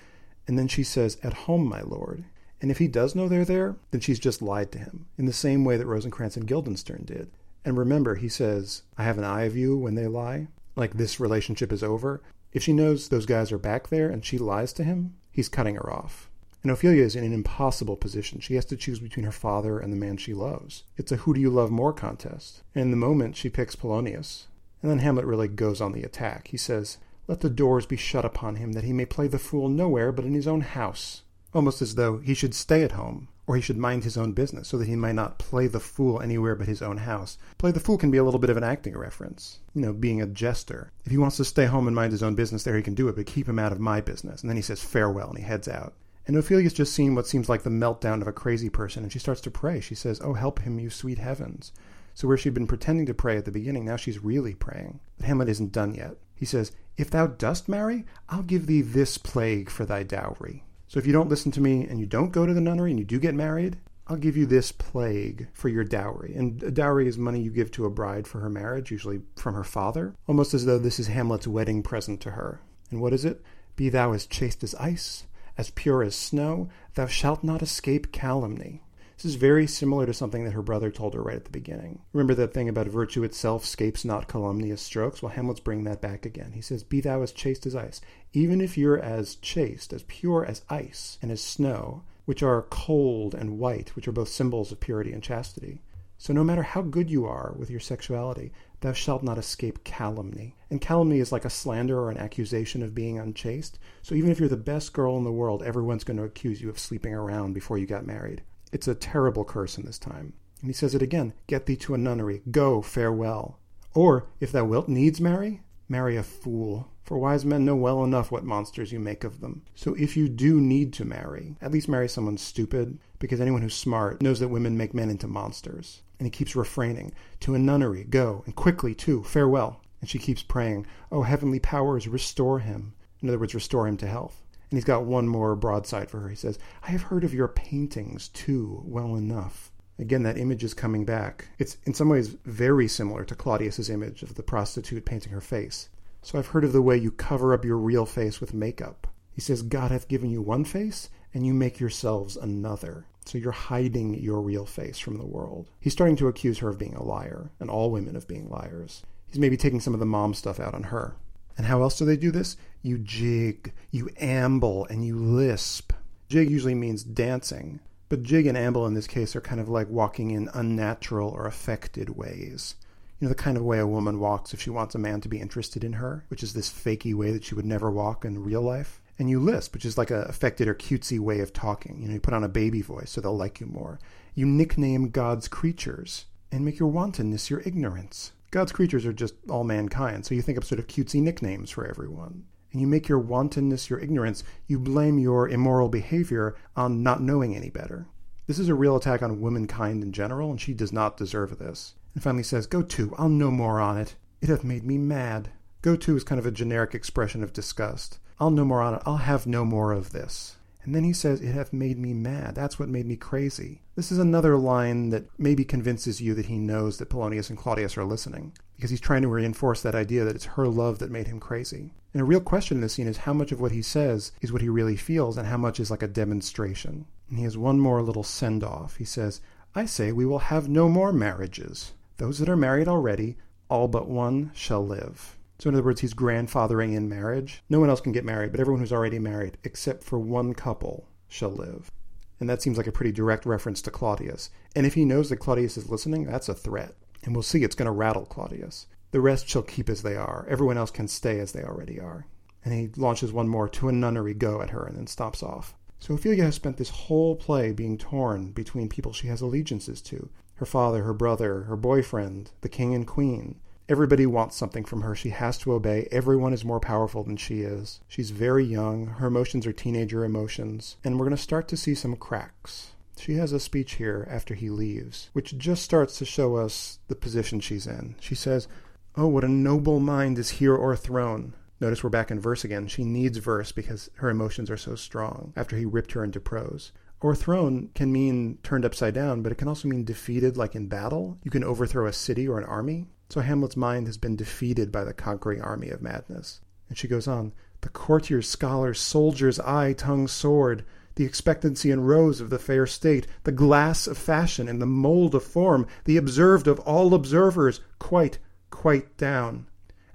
[0.47, 2.23] And then she says, At home, my lord.
[2.61, 5.33] And if he does know they're there, then she's just lied to him, in the
[5.33, 7.29] same way that Rosencrantz and Guildenstern did.
[7.63, 11.19] And remember, he says, I have an eye of you when they lie, like this
[11.19, 12.21] relationship is over.
[12.53, 15.75] If she knows those guys are back there and she lies to him, he's cutting
[15.75, 16.29] her off.
[16.63, 18.39] And Ophelia is in an impossible position.
[18.39, 20.83] She has to choose between her father and the man she loves.
[20.97, 22.63] It's a who do you love more contest.
[22.73, 24.47] And in the moment, she picks Polonius.
[24.81, 26.47] And then Hamlet really goes on the attack.
[26.47, 26.97] He says,
[27.27, 30.25] let the doors be shut upon him, that he may play the fool nowhere but
[30.25, 31.23] in his own house.
[31.53, 34.67] Almost as though he should stay at home, or he should mind his own business,
[34.67, 37.37] so that he might not play the fool anywhere but his own house.
[37.57, 40.21] Play the fool can be a little bit of an acting reference, you know, being
[40.21, 40.91] a jester.
[41.05, 43.07] If he wants to stay home and mind his own business, there he can do
[43.07, 44.41] it, but keep him out of my business.
[44.41, 45.93] And then he says farewell and he heads out.
[46.27, 49.19] And Ophelia's just seen what seems like the meltdown of a crazy person, and she
[49.19, 49.79] starts to pray.
[49.79, 51.71] She says, Oh, help him, you sweet heavens.
[52.13, 54.99] So where she'd been pretending to pray at the beginning, now she's really praying.
[55.17, 56.15] But Hamlet isn't done yet.
[56.35, 60.63] He says, If thou dost marry, I'll give thee this plague for thy dowry.
[60.87, 62.99] So if you don't listen to me and you don't go to the nunnery and
[62.99, 63.77] you do get married,
[64.07, 66.33] I'll give you this plague for your dowry.
[66.35, 69.53] And a dowry is money you give to a bride for her marriage, usually from
[69.53, 72.61] her father, almost as though this is Hamlet's wedding present to her.
[72.89, 73.43] And what is it?
[73.75, 75.25] Be thou as chaste as ice,
[75.57, 78.81] as pure as snow, thou shalt not escape calumny.
[79.17, 82.01] This is very similar to something that her brother told her right at the beginning.
[82.13, 85.23] Remember that thing about virtue itself scapes not calumnious strokes?
[85.23, 86.51] Well, Hamlet's bringing that back again.
[86.51, 87.99] He says, Be thou as chaste as ice.
[88.33, 93.33] Even if you're as chaste, as pure as ice and as snow, which are cold
[93.33, 95.81] and white, which are both symbols of purity and chastity.
[96.19, 98.51] So no matter how good you are with your sexuality,
[98.81, 100.55] thou shalt not escape calumny.
[100.69, 103.79] And calumny is like a slander or an accusation of being unchaste.
[104.03, 106.69] So even if you're the best girl in the world, everyone's going to accuse you
[106.69, 108.43] of sleeping around before you got married.
[108.71, 110.33] It's a terrible curse in this time.
[110.61, 113.59] And he says it again Get thee to a nunnery, go, farewell.
[113.93, 116.91] Or, if thou wilt needs marry, marry a fool.
[117.03, 119.63] For wise men know well enough what monsters you make of them.
[119.75, 123.75] So if you do need to marry, at least marry someone stupid, because anyone who's
[123.75, 126.01] smart knows that women make men into monsters.
[126.19, 129.81] And he keeps refraining, To a nunnery, go, and quickly too, farewell.
[130.01, 132.93] And she keeps praying, O heavenly powers, restore him.
[133.21, 134.43] In other words, restore him to health.
[134.69, 136.29] And he's got one more broadside for her.
[136.29, 139.71] He says, I have heard of your paintings too well enough.
[139.99, 141.47] Again, that image is coming back.
[141.57, 145.89] It's in some ways very similar to Claudius's image of the prostitute painting her face.
[146.21, 149.07] So I've heard of the way you cover up your real face with makeup.
[149.31, 153.05] He says, God hath given you one face, and you make yourselves another.
[153.25, 155.69] So you're hiding your real face from the world.
[155.79, 159.03] He's starting to accuse her of being a liar, and all women of being liars.
[159.27, 161.15] He's maybe taking some of the mom stuff out on her.
[161.57, 162.55] And how else do they do this?
[162.83, 165.91] You jig, you amble, and you lisp.
[166.29, 167.79] Jig usually means dancing,
[168.09, 171.47] but jig and amble in this case are kind of like walking in unnatural or
[171.47, 172.75] affected ways.
[173.19, 175.29] You know, the kind of way a woman walks if she wants a man to
[175.29, 178.43] be interested in her, which is this fakey way that she would never walk in
[178.43, 179.01] real life.
[179.17, 181.99] And you lisp, which is like a affected or cutesy way of talking.
[181.99, 183.99] You know, you put on a baby voice so they'll like you more.
[184.35, 188.31] You nickname God's creatures and make your wantonness your ignorance.
[188.51, 191.85] God's creatures are just all mankind, so you think up sort of cutesy nicknames for
[191.85, 192.45] everyone.
[192.71, 197.55] And you make your wantonness, your ignorance, you blame your immoral behavior on not knowing
[197.55, 198.07] any better.
[198.45, 201.95] This is a real attack on womankind in general, and she does not deserve this.
[202.13, 204.15] And finally says, Go to, I'll no more on it.
[204.41, 205.49] It hath made me mad.
[205.81, 208.19] Go to is kind of a generic expression of disgust.
[208.39, 209.01] I'll no more on it.
[209.05, 210.56] I'll have no more of this.
[210.87, 212.55] And then he says, It hath made me mad.
[212.55, 213.81] That's what made me crazy.
[213.97, 217.97] This is another line that maybe convinces you that he knows that Polonius and Claudius
[217.97, 221.27] are listening, because he's trying to reinforce that idea that it's her love that made
[221.27, 221.91] him crazy.
[222.13, 224.53] And a real question in this scene is how much of what he says is
[224.53, 227.05] what he really feels, and how much is like a demonstration.
[227.29, 228.95] And he has one more little send off.
[228.95, 229.41] He says,
[229.75, 231.91] I say we will have no more marriages.
[232.15, 233.35] Those that are married already,
[233.67, 235.36] all but one shall live.
[235.59, 237.63] So, in other words, he's grandfathering in marriage.
[237.69, 241.07] No one else can get married, but everyone who's already married, except for one couple,
[241.27, 241.91] shall live.
[242.39, 244.51] And that seems like a pretty direct reference to Claudius.
[244.75, 246.93] And if he knows that Claudius is listening, that's a threat.
[247.23, 248.85] And we'll see it's going to rattle Claudius.
[249.11, 250.45] The rest shall keep as they are.
[250.47, 252.27] Everyone else can stay as they already are.
[252.63, 255.73] And he launches one more to a nunnery go at her and then stops off.
[255.99, 260.29] So Ophelia has spent this whole play being torn between people she has allegiances to
[260.55, 263.59] her father, her brother, her boyfriend, the king and queen.
[263.89, 265.15] Everybody wants something from her.
[265.15, 266.09] She has to obey.
[266.11, 268.01] Everyone is more powerful than she is.
[268.09, 269.07] She's very young.
[269.07, 270.97] Her emotions are teenager emotions.
[271.05, 272.91] And we're going to start to see some cracks.
[273.17, 277.15] She has a speech here after he leaves, which just starts to show us the
[277.15, 278.15] position she's in.
[278.19, 278.67] She says,
[279.15, 281.53] Oh, what a noble mind is here o'erthrown.
[281.79, 282.87] Notice we're back in verse again.
[282.87, 286.91] She needs verse because her emotions are so strong after he ripped her into prose.
[287.23, 291.37] O'erthrown can mean turned upside down, but it can also mean defeated, like in battle.
[291.43, 293.07] You can overthrow a city or an army.
[293.29, 296.61] So Hamlet's mind has been defeated by the conquering army of madness.
[296.89, 300.83] And she goes on The courtier's, scholar, soldier's eye, tongue, sword,
[301.15, 305.35] the expectancy and rose of the fair state, the glass of fashion and the mould
[305.35, 308.37] of form, the observed of all observers, quite,
[308.69, 309.67] quite down.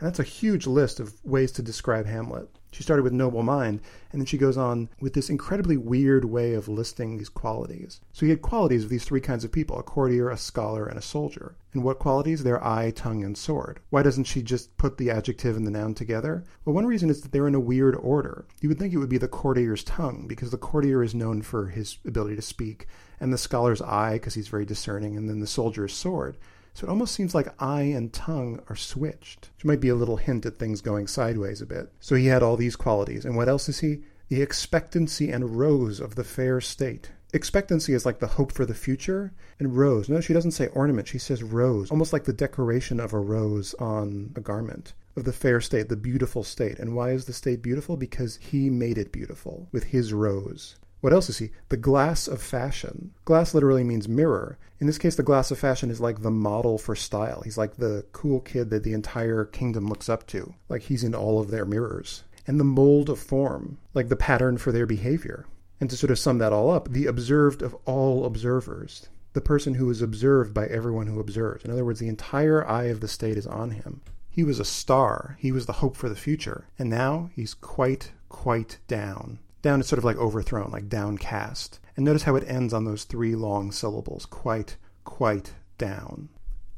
[0.03, 2.49] And that's a huge list of ways to describe Hamlet.
[2.73, 3.81] She started with noble mind,
[4.11, 8.01] and then she goes on with this incredibly weird way of listing these qualities.
[8.13, 10.99] So you had qualities of these three kinds of people a courtier, a scholar, and
[10.99, 11.55] a soldier.
[11.73, 12.43] And what qualities?
[12.43, 13.79] Their eye, tongue, and sword.
[13.91, 16.43] Why doesn't she just put the adjective and the noun together?
[16.65, 18.45] Well, one reason is that they're in a weird order.
[18.61, 21.69] You would think it would be the courtier's tongue, because the courtier is known for
[21.69, 22.89] his ability to speak,
[23.21, 26.37] and the scholar's eye, because he's very discerning, and then the soldier's sword.
[26.75, 30.16] So it almost seems like eye and tongue are switched, which might be a little
[30.16, 31.93] hint at things going sideways a bit.
[32.01, 33.25] So he had all these qualities.
[33.25, 34.03] And what else is he?
[34.29, 37.11] The expectancy and rose of the fair state.
[37.35, 40.09] Expectancy is like the hope for the future, and rose.
[40.09, 43.75] No, she doesn't say ornament, she says rose, almost like the decoration of a rose
[43.75, 44.93] on a garment.
[45.16, 46.79] Of the fair state, the beautiful state.
[46.79, 47.99] And why is the state beautiful?
[47.99, 50.77] Because he made it beautiful with his rose.
[51.03, 51.51] What else is he?
[51.69, 53.13] The glass of fashion.
[53.25, 54.57] Glass literally means mirror.
[54.79, 57.43] In this case, the glass of fashion is like the model for style.
[57.43, 60.55] He's like the cool kid that the entire kingdom looks up to.
[60.69, 62.23] Like he's in all of their mirrors.
[62.47, 65.45] And the mold of form, like the pattern for their behavior.
[65.81, 69.09] And to sort of sum that all up, the observed of all observers.
[69.33, 71.65] The person who is observed by everyone who observes.
[71.65, 74.03] In other words, the entire eye of the state is on him.
[74.31, 75.37] He was a star.
[75.41, 76.69] He was the hope for the future.
[76.79, 79.41] And now he's quite, quite down.
[79.63, 81.79] Down is sort of like overthrown, like downcast.
[81.97, 86.29] And notice how it ends on those three long syllables quite, quite down.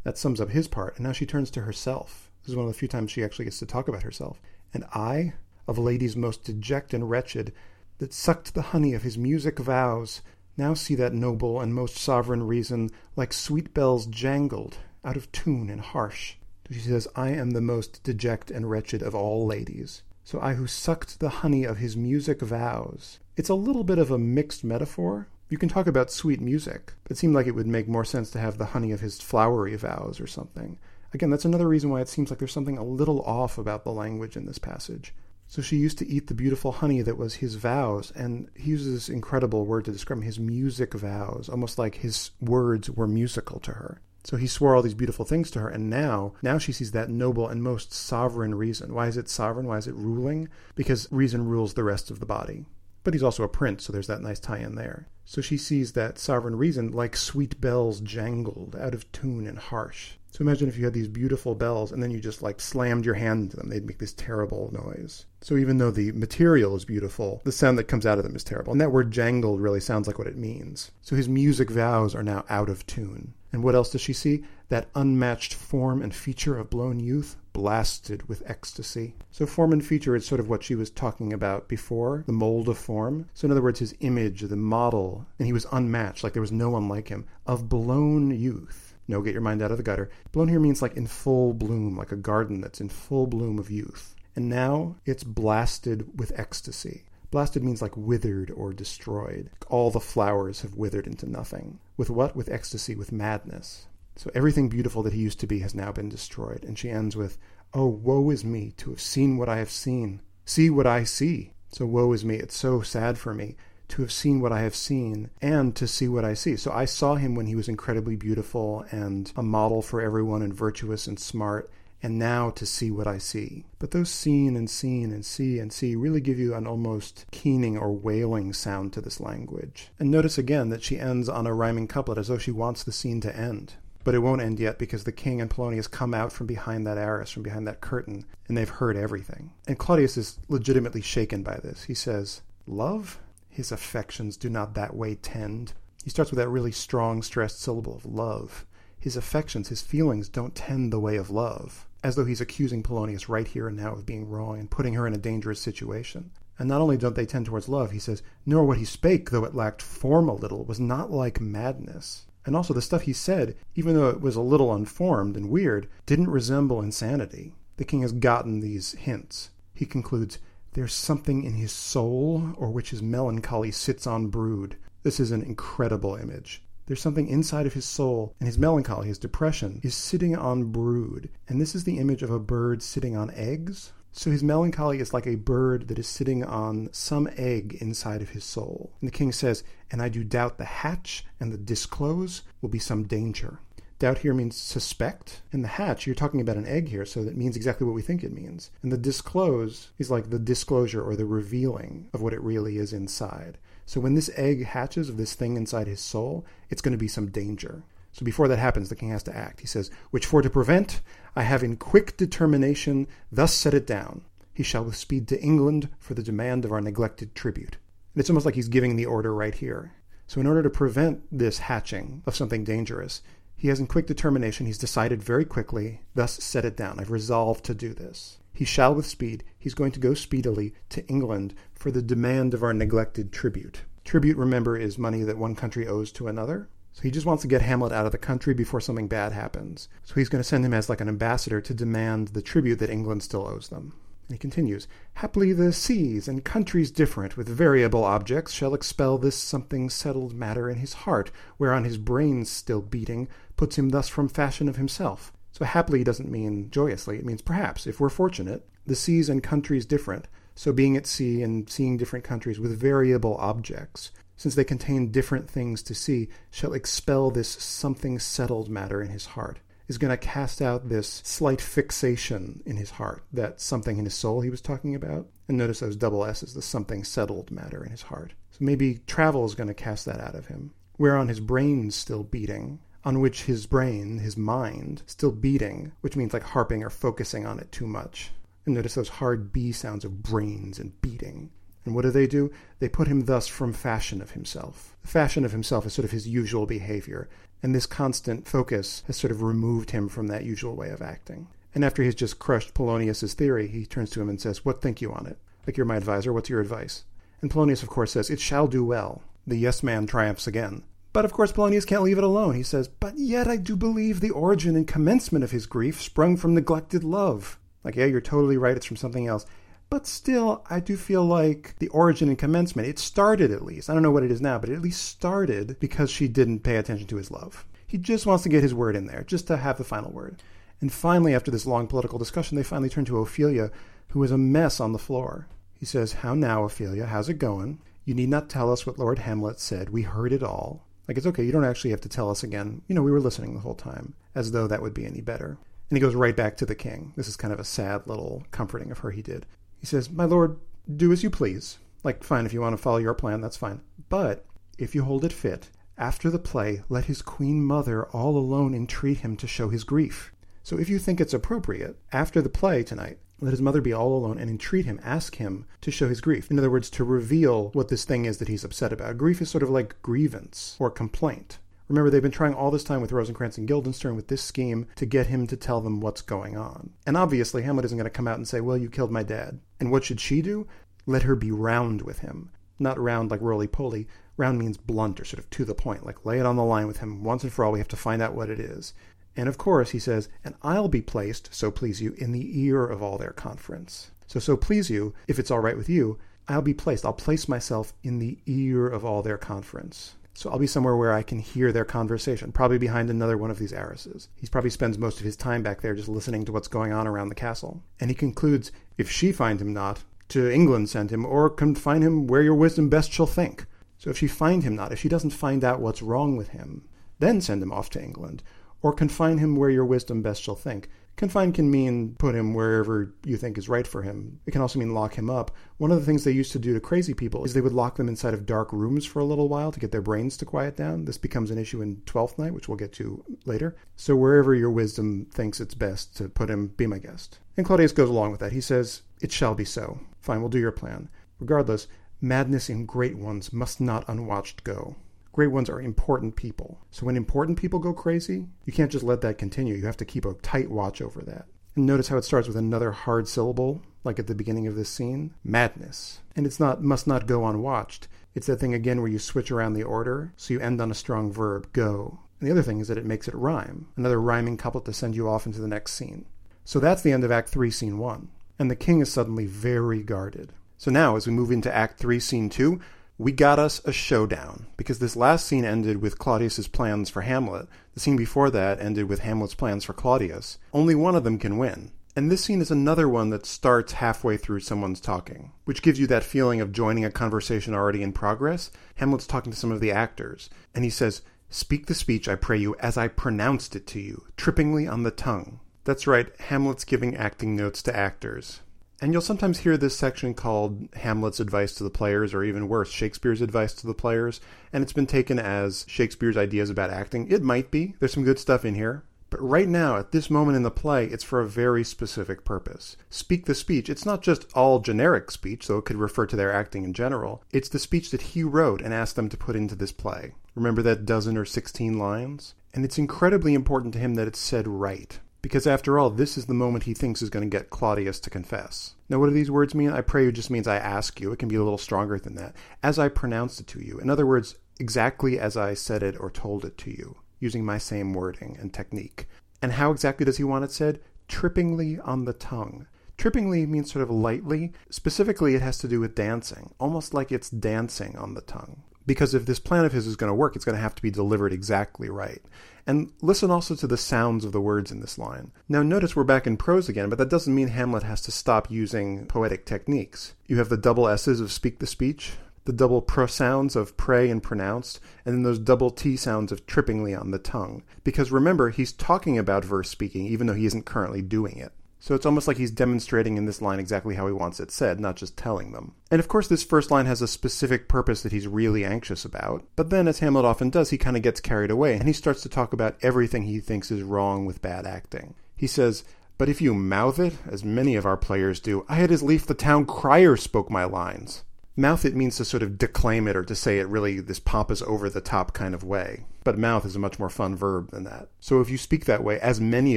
[0.02, 0.96] That sums up his part.
[0.96, 2.30] And now she turns to herself.
[2.42, 4.40] This is one of the few times she actually gets to talk about herself.
[4.74, 5.32] And I,
[5.66, 7.54] of ladies most deject and wretched,
[7.98, 10.20] that sucked the honey of his music vows,
[10.56, 15.70] now see that noble and most sovereign reason like sweet bells jangled, out of tune
[15.70, 16.34] and harsh.
[16.70, 20.02] She says, I am the most deject and wretched of all ladies.
[20.24, 23.20] So I who sucked the honey of his music vows.
[23.36, 25.28] It's a little bit of a mixed metaphor.
[25.50, 28.30] You can talk about sweet music, but it seemed like it would make more sense
[28.30, 30.78] to have the honey of his flowery vows or something.
[31.12, 33.92] Again, that's another reason why it seems like there's something a little off about the
[33.92, 35.14] language in this passage.
[35.46, 38.94] So she used to eat the beautiful honey that was his vows, and he uses
[38.94, 43.72] this incredible word to describe his music vows, almost like his words were musical to
[43.72, 44.00] her.
[44.24, 47.10] So he swore all these beautiful things to her, and now, now she sees that
[47.10, 48.94] noble and most sovereign reason.
[48.94, 49.66] Why is it sovereign?
[49.66, 50.48] Why is it ruling?
[50.74, 52.64] Because reason rules the rest of the body.
[53.02, 55.08] But he's also a prince, so there's that nice tie in there.
[55.26, 60.12] So she sees that sovereign reason like sweet bells jangled, out of tune and harsh.
[60.30, 63.14] So imagine if you had these beautiful bells and then you just like slammed your
[63.14, 65.26] hand into them, they'd make this terrible noise.
[65.42, 68.42] So even though the material is beautiful, the sound that comes out of them is
[68.42, 68.72] terrible.
[68.72, 70.90] And that word jangled really sounds like what it means.
[71.02, 73.34] So his music vows are now out of tune.
[73.54, 74.42] And what else does she see?
[74.68, 79.14] That unmatched form and feature of blown youth, blasted with ecstasy.
[79.30, 82.68] So, form and feature is sort of what she was talking about before, the mold
[82.68, 83.28] of form.
[83.32, 86.50] So, in other words, his image, the model, and he was unmatched, like there was
[86.50, 88.96] no one like him, of blown youth.
[89.06, 90.10] No, get your mind out of the gutter.
[90.32, 93.70] Blown here means like in full bloom, like a garden that's in full bloom of
[93.70, 94.16] youth.
[94.34, 97.04] And now it's blasted with ecstasy.
[97.34, 99.50] Blasted means like withered or destroyed.
[99.68, 101.80] All the flowers have withered into nothing.
[101.96, 102.36] With what?
[102.36, 103.86] With ecstasy, with madness.
[104.14, 106.62] So everything beautiful that he used to be has now been destroyed.
[106.62, 107.36] And she ends with,
[107.72, 110.20] Oh, woe is me to have seen what I have seen.
[110.44, 111.54] See what I see.
[111.70, 112.36] So woe is me.
[112.36, 113.56] It's so sad for me
[113.88, 116.54] to have seen what I have seen and to see what I see.
[116.54, 120.54] So I saw him when he was incredibly beautiful and a model for everyone and
[120.54, 121.68] virtuous and smart
[122.04, 123.64] and now to see what I see.
[123.78, 127.78] But those seen and seen and see and see really give you an almost keening
[127.78, 129.88] or wailing sound to this language.
[129.98, 132.92] And notice again that she ends on a rhyming couplet as though she wants the
[132.92, 133.76] scene to end.
[134.04, 136.98] But it won't end yet because the king and Polonius come out from behind that
[136.98, 139.52] arras, from behind that curtain, and they've heard everything.
[139.66, 141.84] And Claudius is legitimately shaken by this.
[141.84, 143.18] He says, Love?
[143.48, 145.72] His affections do not that way tend.
[146.04, 148.66] He starts with that really strong, stressed syllable of love.
[148.98, 153.30] His affections, his feelings don't tend the way of love as though he's accusing Polonius
[153.30, 156.30] right here and now of being wrong and putting her in a dangerous situation.
[156.58, 159.44] And not only don't they tend towards love, he says, nor what he spake, though
[159.44, 162.26] it lacked form a little, was not like madness.
[162.44, 165.88] And also the stuff he said, even though it was a little unformed and weird,
[166.04, 167.54] didn't resemble insanity.
[167.78, 169.50] The king has gotten these hints.
[169.72, 170.38] He concludes,
[170.74, 174.76] There's something in his soul, or which his melancholy sits on brood.
[175.02, 176.62] This is an incredible image.
[176.86, 181.30] There's something inside of his soul, and his melancholy, his depression, is sitting on brood.
[181.48, 183.92] And this is the image of a bird sitting on eggs.
[184.12, 188.30] So his melancholy is like a bird that is sitting on some egg inside of
[188.30, 188.92] his soul.
[189.00, 192.78] And the king says, And I do doubt the hatch and the disclose will be
[192.78, 193.58] some danger.
[193.98, 197.36] Doubt here means suspect, and the hatch, you're talking about an egg here, so that
[197.36, 198.70] means exactly what we think it means.
[198.82, 202.92] And the disclose is like the disclosure or the revealing of what it really is
[202.92, 203.56] inside.
[203.86, 207.08] So when this egg hatches of this thing inside his soul, it's going to be
[207.08, 207.82] some danger.
[208.12, 209.60] So before that happens, the king has to act.
[209.60, 211.00] He says, Which for to prevent,
[211.34, 214.22] I have in quick determination thus set it down.
[214.52, 217.76] He shall with speed to England for the demand of our neglected tribute.
[218.14, 219.92] And it's almost like he's giving the order right here.
[220.28, 223.20] So in order to prevent this hatching of something dangerous,
[223.56, 227.00] he has in quick determination, he's decided very quickly, thus set it down.
[227.00, 228.38] I've resolved to do this.
[228.54, 232.62] He shall with speed, he's going to go speedily to England for the demand of
[232.62, 233.82] our neglected tribute.
[234.04, 236.68] Tribute, remember, is money that one country owes to another.
[236.92, 239.88] So he just wants to get Hamlet out of the country before something bad happens.
[240.04, 242.90] So he's going to send him as like an ambassador to demand the tribute that
[242.90, 243.94] England still owes them.
[244.28, 249.36] And he continues, Haply the seas and countries different with variable objects shall expel this
[249.36, 253.26] something settled matter in his heart, whereon his brains still beating
[253.56, 255.32] puts him thus from fashion of himself.
[255.54, 257.16] So happily doesn't mean joyously.
[257.16, 260.26] It means perhaps, if we're fortunate, the seas and countries different.
[260.56, 265.48] So being at sea and seeing different countries with variable objects, since they contain different
[265.48, 269.60] things to see, shall expel this something settled matter in his heart.
[269.86, 274.14] Is going to cast out this slight fixation in his heart, that something in his
[274.14, 275.28] soul he was talking about.
[275.46, 278.32] And notice those double S's, the something settled matter in his heart.
[278.50, 280.72] So maybe travel is going to cast that out of him.
[280.98, 286.32] Whereon his brain's still beating, on which his brain, his mind, still beating, which means
[286.32, 288.30] like harping or focusing on it too much.
[288.64, 291.50] And notice those hard B sounds of brains and beating.
[291.84, 292.50] And what do they do?
[292.78, 294.96] They put him thus from fashion of himself.
[295.02, 297.28] The fashion of himself is sort of his usual behavior,
[297.62, 301.48] and this constant focus has sort of removed him from that usual way of acting.
[301.74, 305.02] And after he's just crushed Polonius's theory, he turns to him and says, What think
[305.02, 305.38] you on it?
[305.66, 307.04] Like you're my advisor, what's your advice?
[307.42, 309.22] And Polonius, of course, says, It shall do well.
[309.46, 310.84] The yes man triumphs again.
[311.14, 312.56] But of course, Polonius can't leave it alone.
[312.56, 316.36] He says, But yet I do believe the origin and commencement of his grief sprung
[316.36, 317.56] from neglected love.
[317.84, 319.46] Like, yeah, you're totally right, it's from something else.
[319.90, 323.88] But still, I do feel like the origin and commencement, it started at least.
[323.88, 326.64] I don't know what it is now, but it at least started because she didn't
[326.64, 327.64] pay attention to his love.
[327.86, 330.42] He just wants to get his word in there, just to have the final word.
[330.80, 333.70] And finally, after this long political discussion, they finally turn to Ophelia,
[334.08, 335.46] who is a mess on the floor.
[335.78, 337.06] He says, How now, Ophelia?
[337.06, 337.78] How's it going?
[338.04, 339.90] You need not tell us what Lord Hamlet said.
[339.90, 340.84] We heard it all.
[341.06, 342.82] Like, it's okay, you don't actually have to tell us again.
[342.88, 345.58] You know, we were listening the whole time, as though that would be any better.
[345.90, 347.12] And he goes right back to the king.
[347.16, 349.46] This is kind of a sad little comforting of her he did.
[349.78, 350.58] He says, My lord,
[350.96, 351.78] do as you please.
[352.02, 353.80] Like, fine, if you want to follow your plan, that's fine.
[354.08, 354.44] But
[354.78, 359.18] if you hold it fit, after the play, let his queen mother all alone entreat
[359.18, 360.32] him to show his grief.
[360.62, 364.16] So if you think it's appropriate, after the play tonight, let his mother be all
[364.16, 366.50] alone and entreat him, ask him to show his grief.
[366.50, 369.18] In other words, to reveal what this thing is that he's upset about.
[369.18, 371.58] Grief is sort of like grievance or complaint.
[371.88, 375.04] Remember, they've been trying all this time with Rosencrantz and Guildenstern with this scheme to
[375.04, 376.90] get him to tell them what's going on.
[377.06, 379.60] And obviously, Hamlet isn't going to come out and say, Well, you killed my dad.
[379.78, 380.66] And what should she do?
[381.04, 382.50] Let her be round with him.
[382.78, 386.26] Not round like roly poly, Round means blunt or sort of to the point, like
[386.26, 387.72] lay it on the line with him once and for all.
[387.72, 388.92] We have to find out what it is.
[389.36, 392.84] And of course, he says, and I'll be placed, so please you, in the ear
[392.84, 394.10] of all their conference.
[394.26, 396.18] So, so please you, if it's all right with you,
[396.48, 397.04] I'll be placed.
[397.04, 400.14] I'll place myself in the ear of all their conference.
[400.34, 403.58] So I'll be somewhere where I can hear their conversation, probably behind another one of
[403.58, 404.28] these arrases.
[404.34, 407.06] He probably spends most of his time back there just listening to what's going on
[407.06, 407.82] around the castle.
[408.00, 412.26] And he concludes, if she find him not, to England send him, or confine him
[412.26, 413.66] where your wisdom best shall think.
[413.98, 416.84] So if she find him not, if she doesn't find out what's wrong with him,
[417.20, 418.42] then send him off to England,
[418.84, 420.90] or confine him where your wisdom best shall think.
[421.16, 424.40] Confine can mean put him wherever you think is right for him.
[424.44, 425.52] It can also mean lock him up.
[425.78, 427.96] One of the things they used to do to crazy people is they would lock
[427.96, 430.76] them inside of dark rooms for a little while to get their brains to quiet
[430.76, 431.06] down.
[431.06, 433.74] This becomes an issue in Twelfth Night, which we'll get to later.
[433.96, 437.38] So wherever your wisdom thinks it's best to put him, be my guest.
[437.56, 438.52] And Claudius goes along with that.
[438.52, 439.98] He says, It shall be so.
[440.20, 441.08] Fine, we'll do your plan.
[441.40, 441.88] Regardless,
[442.20, 444.96] madness in great ones must not unwatched go
[445.34, 446.78] great ones are important people.
[446.92, 449.74] So when important people go crazy, you can't just let that continue.
[449.74, 451.46] You have to keep a tight watch over that.
[451.74, 454.88] And notice how it starts with another hard syllable, like at the beginning of this
[454.88, 456.20] scene madness.
[456.36, 458.06] And it's not must not go unwatched.
[458.36, 460.94] It's that thing again where you switch around the order, so you end on a
[460.94, 462.20] strong verb, go.
[462.38, 465.16] And the other thing is that it makes it rhyme, another rhyming couplet to send
[465.16, 466.26] you off into the next scene.
[466.64, 468.28] So that's the end of Act 3, Scene 1.
[468.60, 470.52] And the king is suddenly very guarded.
[470.78, 472.80] So now, as we move into Act 3, Scene 2,
[473.16, 477.68] we got us a showdown because this last scene ended with Claudius's plans for Hamlet.
[477.94, 480.58] The scene before that ended with Hamlet's plans for Claudius.
[480.72, 481.92] Only one of them can win.
[482.16, 486.06] And this scene is another one that starts halfway through someone's talking, which gives you
[486.08, 488.70] that feeling of joining a conversation already in progress.
[488.96, 492.58] Hamlet's talking to some of the actors, and he says, Speak the speech, I pray
[492.58, 495.60] you, as I pronounced it to you, trippingly on the tongue.
[495.84, 498.60] That's right, Hamlet's giving acting notes to actors.
[499.04, 502.90] And you'll sometimes hear this section called Hamlet's advice to the players, or even worse,
[502.90, 504.40] Shakespeare's advice to the players.
[504.72, 507.30] And it's been taken as Shakespeare's ideas about acting.
[507.30, 507.96] It might be.
[507.98, 509.04] There's some good stuff in here.
[509.28, 512.96] But right now, at this moment in the play, it's for a very specific purpose.
[513.10, 513.90] Speak the speech.
[513.90, 517.44] It's not just all generic speech, though it could refer to their acting in general.
[517.52, 520.32] It's the speech that he wrote and asked them to put into this play.
[520.54, 522.54] Remember that dozen or sixteen lines?
[522.72, 526.46] And it's incredibly important to him that it's said right because after all, this is
[526.46, 528.94] the moment he thinks is going to get Claudius to confess.
[529.10, 529.90] Now, what do these words mean?
[529.90, 531.32] I pray you just means I ask you.
[531.32, 532.56] It can be a little stronger than that.
[532.82, 533.98] As I pronounced it to you.
[533.98, 537.76] In other words, exactly as I said it or told it to you, using my
[537.76, 539.28] same wording and technique.
[539.60, 541.00] And how exactly does he want it said?
[541.28, 542.86] Trippingly on the tongue.
[543.18, 544.72] Trippingly means sort of lightly.
[544.88, 548.82] Specifically, it has to do with dancing, almost like it's dancing on the tongue.
[549.04, 551.02] Because if this plan of his is going to work, it's going to have to
[551.02, 552.42] be delivered exactly right.
[552.86, 555.52] And listen also to the sounds of the words in this line.
[555.68, 558.70] Now, notice we're back in prose again, but that doesn't mean Hamlet has to stop
[558.70, 560.34] using poetic techniques.
[560.46, 562.32] You have the double S's of speak the speech,
[562.66, 566.66] the double pr sounds of pray and pronounced, and then those double T sounds of
[566.66, 567.82] trippingly on the tongue.
[568.04, 571.72] Because remember, he's talking about verse speaking, even though he isn't currently doing it.
[572.04, 575.00] So it's almost like he's demonstrating in this line exactly how he wants it said,
[575.00, 575.94] not just telling them.
[576.10, 579.64] And of course, this first line has a specific purpose that he's really anxious about.
[579.74, 582.42] But then, as Hamlet often does, he kind of gets carried away and he starts
[582.42, 585.34] to talk about everything he thinks is wrong with bad acting.
[585.56, 586.04] He says,
[586.36, 589.46] But if you mouth it, as many of our players do, I had as lief
[589.46, 591.42] the town crier spoke my lines.
[591.76, 594.80] Mouth it means to sort of declaim it or to say it really this pompous
[594.82, 596.24] over the top kind of way.
[596.44, 598.28] But mouth is a much more fun verb than that.
[598.38, 599.96] So if you speak that way, as many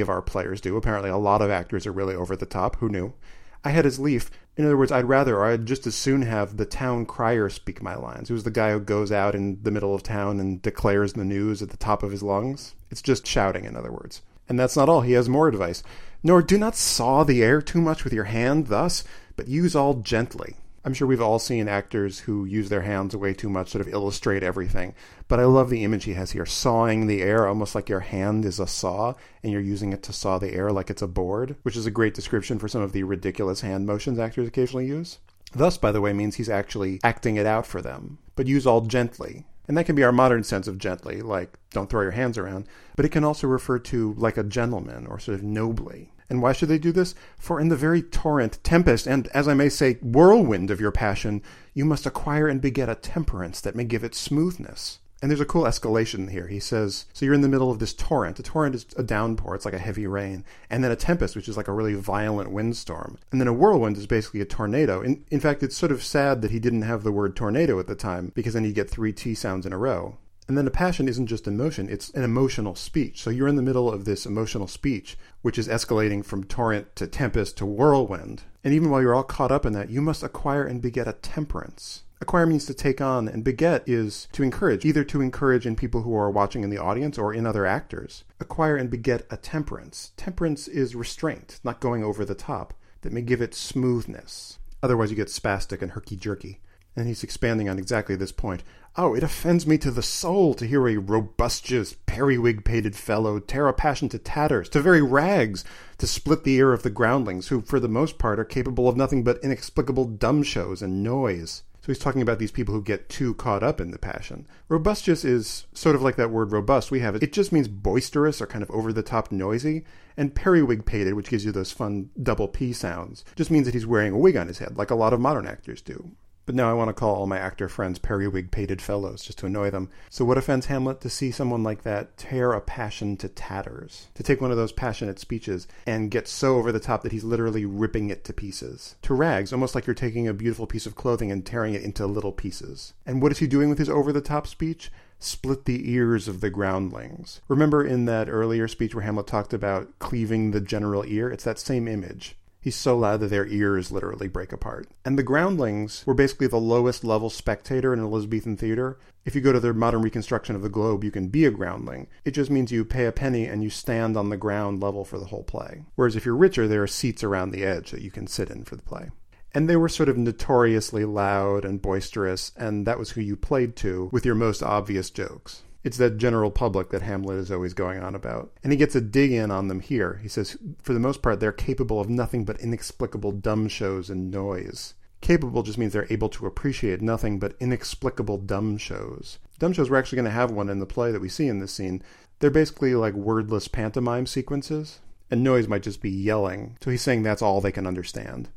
[0.00, 2.88] of our players do, apparently a lot of actors are really over the top, who
[2.88, 3.14] knew?
[3.62, 4.28] I had his lief.
[4.56, 7.80] In other words, I'd rather, or I'd just as soon have the town crier speak
[7.80, 11.12] my lines, who's the guy who goes out in the middle of town and declares
[11.12, 12.74] the news at the top of his lungs.
[12.90, 14.22] It's just shouting, in other words.
[14.48, 15.02] And that's not all.
[15.02, 15.84] He has more advice.
[16.24, 19.04] Nor do not saw the air too much with your hand thus,
[19.36, 23.34] but use all gently I'm sure we've all seen actors who use their hands way
[23.34, 24.94] too much, sort of illustrate everything.
[25.26, 28.44] But I love the image he has here, sawing the air, almost like your hand
[28.44, 31.56] is a saw, and you're using it to saw the air like it's a board,
[31.62, 35.18] which is a great description for some of the ridiculous hand motions actors occasionally use.
[35.52, 38.82] Thus, by the way, means he's actually acting it out for them, but use all
[38.82, 39.46] gently.
[39.68, 42.66] And that can be our modern sense of gently, like don't throw your hands around,
[42.96, 46.12] but it can also refer to like a gentleman or sort of nobly.
[46.30, 47.14] And why should they do this?
[47.38, 51.42] For in the very torrent, tempest, and, as I may say, whirlwind of your passion,
[51.72, 54.98] you must acquire and beget a temperance that may give it smoothness.
[55.20, 56.46] And there's a cool escalation here.
[56.46, 58.38] He says, so you're in the middle of this torrent.
[58.38, 60.44] A torrent is a downpour, it's like a heavy rain.
[60.70, 63.18] And then a tempest, which is like a really violent windstorm.
[63.32, 65.00] And then a whirlwind is basically a tornado.
[65.00, 67.88] In, in fact, it's sort of sad that he didn't have the word tornado at
[67.88, 70.18] the time, because then you get three T sounds in a row.
[70.46, 73.20] And then a passion isn't just emotion, it's an emotional speech.
[73.20, 77.06] So you're in the middle of this emotional speech, which is escalating from torrent to
[77.06, 78.44] tempest to whirlwind.
[78.64, 81.12] And even while you're all caught up in that, you must acquire and beget a
[81.12, 82.04] temperance.
[82.20, 86.02] Acquire means to take on, and beget is to encourage, either to encourage in people
[86.02, 88.24] who are watching in the audience or in other actors.
[88.40, 90.10] Acquire and beget a temperance.
[90.16, 94.58] Temperance is restraint, not going over the top, that may give it smoothness.
[94.82, 96.60] Otherwise, you get spastic and herky jerky.
[96.96, 98.64] And he's expanding on exactly this point.
[98.96, 103.68] Oh, it offends me to the soul to hear a robustious, periwig pated fellow tear
[103.68, 105.64] a passion to tatters, to very rags,
[105.98, 108.96] to split the ear of the groundlings, who for the most part are capable of
[108.96, 111.62] nothing but inexplicable dumb shows and noise.
[111.80, 114.46] So he's talking about these people who get too caught up in the passion.
[114.68, 117.14] Robustious is sort of like that word robust we have.
[117.16, 119.84] It just means boisterous or kind of over the top noisy.
[120.16, 123.86] And periwig pated, which gives you those fun double P sounds, just means that he's
[123.86, 126.10] wearing a wig on his head, like a lot of modern actors do.
[126.48, 129.46] But now I want to call all my actor friends periwig pated fellows just to
[129.46, 129.90] annoy them.
[130.08, 134.08] So what offends Hamlet to see someone like that tear a passion to tatters?
[134.14, 137.22] To take one of those passionate speeches and get so over the top that he's
[137.22, 138.96] literally ripping it to pieces.
[139.02, 142.06] To rags, almost like you're taking a beautiful piece of clothing and tearing it into
[142.06, 142.94] little pieces.
[143.04, 144.90] And what is he doing with his over the top speech?
[145.18, 147.42] split the ears of the groundlings.
[147.48, 151.28] Remember in that earlier speech where Hamlet talked about cleaving the general ear?
[151.28, 152.36] It's that same image.
[152.68, 154.88] He's so loud that their ears literally break apart.
[155.02, 158.98] And the groundlings were basically the lowest level spectator in Elizabethan theater.
[159.24, 162.08] If you go to their modern reconstruction of the globe, you can be a groundling.
[162.26, 165.18] It just means you pay a penny and you stand on the ground level for
[165.18, 165.86] the whole play.
[165.94, 168.64] Whereas if you're richer, there are seats around the edge that you can sit in
[168.64, 169.08] for the play.
[169.54, 173.76] And they were sort of notoriously loud and boisterous, and that was who you played
[173.76, 175.62] to with your most obvious jokes.
[175.84, 178.52] It's that general public that Hamlet is always going on about.
[178.62, 180.20] And he gets a dig in on them here.
[180.22, 184.30] He says, for the most part, they're capable of nothing but inexplicable dumb shows and
[184.30, 184.94] noise.
[185.20, 189.38] Capable just means they're able to appreciate nothing but inexplicable dumb shows.
[189.58, 191.58] Dumb shows, we're actually going to have one in the play that we see in
[191.58, 192.02] this scene.
[192.38, 195.00] They're basically like wordless pantomime sequences,
[195.30, 196.76] and noise might just be yelling.
[196.82, 198.48] So he's saying that's all they can understand.